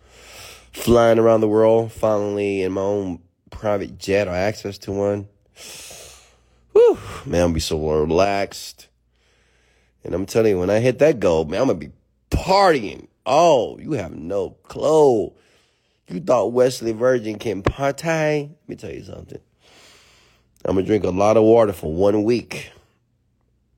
flying 0.72 1.18
around 1.18 1.40
the 1.40 1.48
world, 1.48 1.92
finally 1.92 2.62
in 2.62 2.72
my 2.72 2.80
own 2.80 3.20
private 3.50 3.98
jet 3.98 4.28
or 4.28 4.34
access 4.34 4.78
to 4.78 4.92
one. 4.92 5.28
Whew, 6.72 6.98
man, 7.26 7.42
I'll 7.42 7.52
be 7.52 7.60
so 7.60 7.78
relaxed. 7.78 8.88
And 10.04 10.14
I'm 10.14 10.26
telling 10.26 10.52
you, 10.52 10.58
when 10.58 10.70
I 10.70 10.78
hit 10.78 10.98
that 11.00 11.20
goal, 11.20 11.44
man, 11.44 11.60
I'm 11.60 11.66
gonna 11.66 11.78
be 11.78 11.92
partying. 12.30 13.08
Oh, 13.26 13.78
you 13.78 13.92
have 13.92 14.14
no 14.14 14.50
clue. 14.62 15.32
You 16.08 16.20
thought 16.20 16.52
Wesley 16.52 16.92
Virgin 16.92 17.38
can 17.38 17.62
party? 17.62 18.08
Let 18.08 18.68
me 18.68 18.76
tell 18.76 18.90
you 18.90 19.04
something. 19.04 19.40
I'm 20.64 20.74
gonna 20.74 20.86
drink 20.86 21.04
a 21.04 21.10
lot 21.10 21.36
of 21.36 21.44
water 21.44 21.72
for 21.72 21.92
one 21.92 22.22
week. 22.24 22.72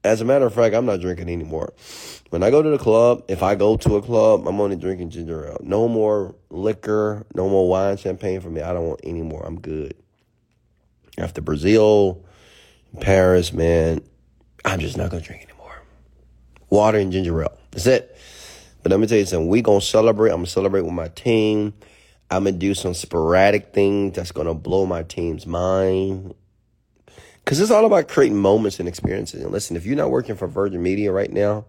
As 0.05 0.21
a 0.21 0.25
matter 0.25 0.47
of 0.47 0.55
fact, 0.55 0.75
I'm 0.75 0.87
not 0.87 1.01
drinking 1.01 1.29
anymore. 1.29 1.73
When 2.31 2.43
I 2.43 2.51
go 2.51 2.61
to 2.61 2.71
the 2.71 2.79
club, 2.79 3.23
if 3.29 3.43
I 3.43 3.55
go 3.55 3.77
to 3.77 3.97
a 3.97 4.03
club, 4.03 4.49
I'm 4.49 4.61
only 4.61 4.75
drinking 4.75 5.11
ginger 5.11 5.47
ale. 5.47 5.61
No 5.63 5.87
more 5.87 6.35
liquor, 6.51 7.25
no 7.35 7.49
more 7.49 7.69
wine, 7.69 7.97
champagne 7.99 8.41
for 8.41 8.51
me. 8.51 8.63
I 8.63 8.73
don't 8.73 8.89
want 8.89 9.01
any 9.05 9.23
more. 9.23 9.47
I'm 9.47 9.61
good. 9.61 9.95
After 11.19 11.41
Brazil, 11.41 12.25
Paris, 13.01 13.53
man, 13.53 14.03
I'm 14.65 14.81
just 14.81 14.97
not 14.97 15.11
gonna 15.11 15.23
drink 15.23 15.43
anymore. 15.43 15.83
Water 16.69 16.99
and 16.99 17.13
ginger 17.13 17.41
ale. 17.43 17.57
That's 17.71 17.87
it. 17.87 18.17
But 18.83 18.91
let 18.91 18.99
me 18.99 19.07
tell 19.07 19.19
you 19.19 19.27
something. 19.27 19.47
We 19.49 19.63
gonna 19.63 19.81
celebrate. 19.81 20.31
I'm 20.31 20.39
gonna 20.39 20.47
celebrate 20.47 20.83
with 20.83 20.95
my 20.95 21.09
team. 21.09 21.75
I'm 22.29 22.45
gonna 22.45 22.57
do 22.57 22.75
some 22.75 22.95
sporadic 22.95 23.73
things 23.73 24.17
that's 24.17 24.33
gonna 24.33 24.55
blow 24.55 24.85
my 24.85 25.05
team's 25.05 25.47
mind. 25.47 26.35
Because 27.45 27.61
it's 27.61 27.71
all 27.71 27.85
about 27.85 28.09
creating 28.09 28.39
moments 28.39 28.79
and 28.79 28.89
experiences. 28.89 29.43
And 29.43 29.51
listen, 29.51 29.77
if 29.77 29.85
you're 29.85 29.97
not 29.97 30.11
working 30.11 30.37
for 30.37 30.47
Virgin 30.47 30.83
Media 30.83 31.13
right 31.13 31.31
now, 31.31 31.65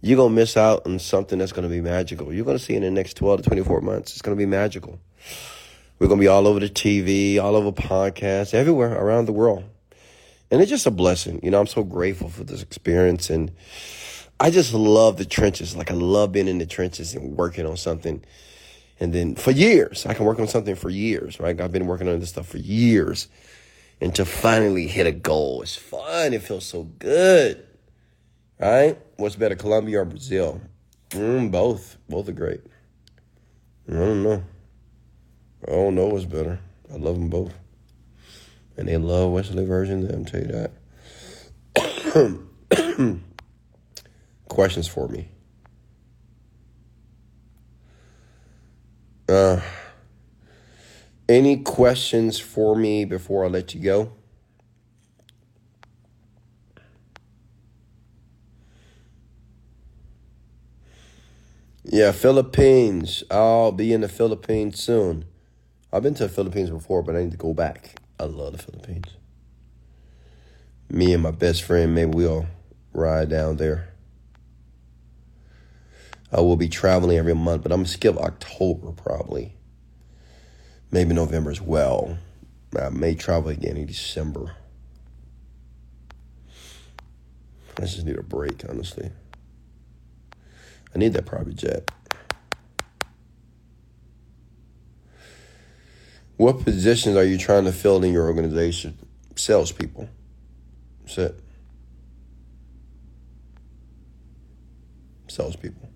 you're 0.00 0.16
going 0.16 0.30
to 0.30 0.34
miss 0.34 0.56
out 0.56 0.86
on 0.86 0.98
something 0.98 1.38
that's 1.38 1.52
going 1.52 1.68
to 1.68 1.68
be 1.68 1.80
magical. 1.80 2.32
You're 2.32 2.44
going 2.44 2.58
to 2.58 2.62
see 2.62 2.74
in 2.74 2.82
the 2.82 2.90
next 2.90 3.16
12 3.16 3.42
to 3.42 3.48
24 3.48 3.80
months. 3.82 4.12
It's 4.12 4.22
going 4.22 4.36
to 4.36 4.38
be 4.38 4.46
magical. 4.46 4.98
We're 5.98 6.08
going 6.08 6.18
to 6.18 6.24
be 6.24 6.28
all 6.28 6.46
over 6.46 6.58
the 6.58 6.70
TV, 6.70 7.38
all 7.38 7.54
over 7.54 7.70
podcasts, 7.70 8.54
everywhere 8.54 8.94
around 8.94 9.26
the 9.26 9.32
world. 9.32 9.64
And 10.50 10.60
it's 10.60 10.70
just 10.70 10.86
a 10.86 10.90
blessing. 10.90 11.40
You 11.42 11.50
know, 11.50 11.60
I'm 11.60 11.66
so 11.66 11.84
grateful 11.84 12.30
for 12.30 12.42
this 12.42 12.62
experience. 12.62 13.30
And 13.30 13.52
I 14.40 14.50
just 14.50 14.72
love 14.72 15.18
the 15.18 15.26
trenches. 15.26 15.76
Like, 15.76 15.90
I 15.90 15.94
love 15.94 16.32
being 16.32 16.48
in 16.48 16.58
the 16.58 16.66
trenches 16.66 17.14
and 17.14 17.36
working 17.36 17.66
on 17.66 17.76
something. 17.76 18.24
And 18.98 19.12
then 19.12 19.34
for 19.34 19.50
years, 19.50 20.06
I 20.06 20.14
can 20.14 20.24
work 20.24 20.40
on 20.40 20.48
something 20.48 20.74
for 20.74 20.90
years, 20.90 21.38
right? 21.38 21.60
I've 21.60 21.72
been 21.72 21.86
working 21.86 22.08
on 22.08 22.18
this 22.18 22.30
stuff 22.30 22.48
for 22.48 22.58
years 22.58 23.28
and 24.00 24.14
to 24.14 24.24
finally 24.24 24.86
hit 24.86 25.06
a 25.06 25.12
goal. 25.12 25.62
It's 25.62 25.76
fun. 25.76 26.32
It 26.32 26.42
feels 26.42 26.66
so 26.66 26.84
good. 26.84 27.66
Right? 28.58 28.98
What's 29.16 29.36
better, 29.36 29.56
Colombia 29.56 30.00
or 30.00 30.04
Brazil? 30.04 30.60
Mm, 31.10 31.50
both. 31.50 31.96
Both 32.08 32.28
are 32.28 32.32
great. 32.32 32.60
I 33.88 33.92
don't 33.94 34.22
know. 34.22 34.44
I 35.66 35.70
don't 35.72 35.94
know 35.94 36.06
what's 36.06 36.24
better. 36.24 36.60
I 36.92 36.96
love 36.96 37.16
them 37.16 37.28
both. 37.28 37.52
And 38.76 38.88
they 38.88 38.96
love 38.96 39.30
Wesley 39.30 39.66
Virgin, 39.66 40.10
I'll 40.12 40.24
tell 40.24 40.40
you 40.40 40.70
that. 41.74 43.20
Questions 44.48 44.88
for 44.88 45.08
me. 45.08 45.28
Uh, 49.28 49.60
any 51.30 51.58
questions 51.58 52.40
for 52.40 52.74
me 52.74 53.04
before 53.04 53.44
I 53.44 53.48
let 53.48 53.72
you 53.72 53.80
go? 53.80 54.12
Yeah, 61.84 62.12
Philippines. 62.12 63.22
I'll 63.30 63.72
be 63.72 63.92
in 63.92 64.00
the 64.00 64.08
Philippines 64.08 64.82
soon. 64.82 65.24
I've 65.92 66.02
been 66.02 66.14
to 66.14 66.24
the 66.24 66.28
Philippines 66.34 66.70
before, 66.70 67.02
but 67.02 67.16
I 67.16 67.22
need 67.22 67.32
to 67.32 67.36
go 67.36 67.54
back. 67.54 68.00
I 68.18 68.24
love 68.24 68.52
the 68.52 68.58
Philippines. 68.62 69.08
Me 70.88 71.12
and 71.14 71.22
my 71.22 71.30
best 71.30 71.62
friend, 71.62 71.94
maybe 71.94 72.10
we'll 72.10 72.46
ride 72.92 73.30
down 73.30 73.56
there. 73.56 73.88
I 76.32 76.40
will 76.40 76.56
be 76.56 76.68
traveling 76.68 77.18
every 77.18 77.34
month, 77.34 77.62
but 77.62 77.72
I'm 77.72 77.78
gonna 77.78 77.88
skip 77.88 78.16
October 78.16 78.92
probably 78.92 79.54
maybe 80.90 81.14
November 81.14 81.50
as 81.50 81.60
well. 81.60 82.18
I 82.78 82.88
may 82.90 83.14
travel 83.14 83.50
again 83.50 83.76
in 83.76 83.86
December. 83.86 84.54
I 87.78 87.82
just 87.82 88.04
need 88.04 88.18
a 88.18 88.22
break, 88.22 88.64
honestly. 88.68 89.10
I 90.94 90.98
need 90.98 91.12
that 91.14 91.26
private 91.26 91.56
jet. 91.56 91.90
What 96.36 96.64
positions 96.64 97.16
are 97.16 97.24
you 97.24 97.38
trying 97.38 97.64
to 97.64 97.72
fill 97.72 98.02
in 98.02 98.12
your 98.12 98.26
organization? 98.26 98.98
Salespeople. 99.36 100.08
That's 101.02 101.18
it. 101.18 101.40
Salespeople. 105.28 105.90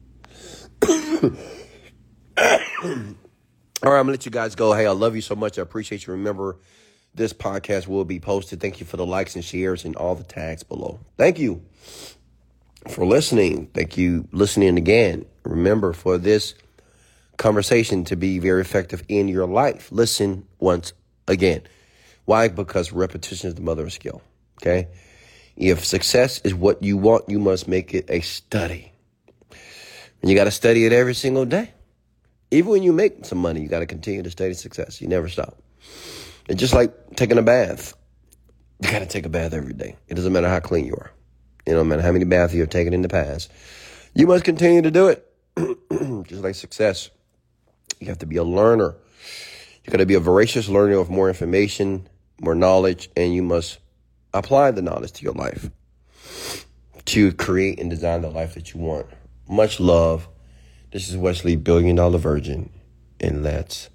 All 3.84 3.92
right, 3.92 3.98
I'm 3.98 4.06
gonna 4.06 4.12
let 4.12 4.24
you 4.24 4.30
guys 4.30 4.54
go. 4.54 4.72
Hey, 4.72 4.86
I 4.86 4.92
love 4.92 5.14
you 5.14 5.20
so 5.20 5.34
much. 5.34 5.58
I 5.58 5.62
appreciate 5.62 6.06
you. 6.06 6.14
Remember, 6.14 6.56
this 7.14 7.34
podcast 7.34 7.86
will 7.86 8.06
be 8.06 8.18
posted. 8.18 8.58
Thank 8.58 8.80
you 8.80 8.86
for 8.86 8.96
the 8.96 9.04
likes 9.04 9.34
and 9.34 9.44
shares 9.44 9.84
and 9.84 9.94
all 9.94 10.14
the 10.14 10.24
tags 10.24 10.62
below. 10.62 11.00
Thank 11.18 11.38
you 11.38 11.60
for 12.88 13.04
listening. 13.04 13.66
Thank 13.74 13.98
you 13.98 14.26
listening 14.32 14.78
again. 14.78 15.26
Remember, 15.42 15.92
for 15.92 16.16
this 16.16 16.54
conversation 17.36 18.04
to 18.04 18.16
be 18.16 18.38
very 18.38 18.62
effective 18.62 19.02
in 19.06 19.28
your 19.28 19.46
life, 19.46 19.92
listen 19.92 20.46
once 20.58 20.94
again. 21.28 21.60
Why? 22.24 22.48
Because 22.48 22.90
repetition 22.90 23.48
is 23.48 23.54
the 23.54 23.60
mother 23.60 23.84
of 23.84 23.92
skill. 23.92 24.22
Okay. 24.62 24.88
If 25.58 25.84
success 25.84 26.40
is 26.42 26.54
what 26.54 26.82
you 26.82 26.96
want, 26.96 27.28
you 27.28 27.38
must 27.38 27.68
make 27.68 27.92
it 27.92 28.06
a 28.08 28.20
study. 28.20 28.92
And 30.22 30.30
you 30.30 30.34
got 30.34 30.44
to 30.44 30.50
study 30.50 30.86
it 30.86 30.94
every 30.94 31.14
single 31.14 31.44
day. 31.44 31.73
Even 32.50 32.70
when 32.70 32.82
you 32.82 32.92
make 32.92 33.24
some 33.24 33.38
money, 33.38 33.60
you 33.60 33.68
got 33.68 33.80
to 33.80 33.86
continue 33.86 34.22
to 34.22 34.30
stay 34.30 34.48
to 34.48 34.54
success. 34.54 35.00
You 35.00 35.08
never 35.08 35.28
stop. 35.28 35.58
It's 36.48 36.60
just 36.60 36.74
like 36.74 37.16
taking 37.16 37.38
a 37.38 37.42
bath. 37.42 37.94
You 38.80 38.90
got 38.90 39.00
to 39.00 39.06
take 39.06 39.26
a 39.26 39.28
bath 39.28 39.54
every 39.54 39.72
day. 39.72 39.96
It 40.08 40.14
doesn't 40.14 40.32
matter 40.32 40.48
how 40.48 40.60
clean 40.60 40.86
you 40.86 40.94
are. 40.94 41.10
It 41.66 41.72
don't 41.72 41.88
matter 41.88 42.02
how 42.02 42.12
many 42.12 42.24
baths 42.24 42.54
you 42.54 42.60
have 42.60 42.70
taken 42.70 42.92
in 42.92 43.02
the 43.02 43.08
past. 43.08 43.50
You 44.14 44.26
must 44.26 44.44
continue 44.44 44.82
to 44.82 44.90
do 44.90 45.08
it. 45.08 45.26
just 46.28 46.42
like 46.42 46.54
success. 46.54 47.10
You 48.00 48.08
have 48.08 48.18
to 48.18 48.26
be 48.26 48.36
a 48.36 48.44
learner. 48.44 48.94
You 49.84 49.90
got 49.90 49.98
to 49.98 50.06
be 50.06 50.14
a 50.14 50.20
voracious 50.20 50.68
learner 50.68 50.98
of 50.98 51.10
more 51.10 51.28
information, 51.28 52.08
more 52.40 52.54
knowledge, 52.54 53.10
and 53.16 53.34
you 53.34 53.42
must 53.42 53.78
apply 54.32 54.72
the 54.72 54.82
knowledge 54.82 55.12
to 55.12 55.22
your 55.22 55.34
life 55.34 55.70
to 57.06 57.32
create 57.32 57.78
and 57.78 57.90
design 57.90 58.22
the 58.22 58.30
life 58.30 58.54
that 58.54 58.72
you 58.72 58.80
want. 58.80 59.06
Much 59.48 59.78
love. 59.78 60.28
This 60.94 61.08
is 61.08 61.16
Wesley 61.16 61.56
Billion 61.56 61.96
Dollar 61.96 62.18
Virgin, 62.18 62.70
and 63.18 63.42
let's 63.42 63.90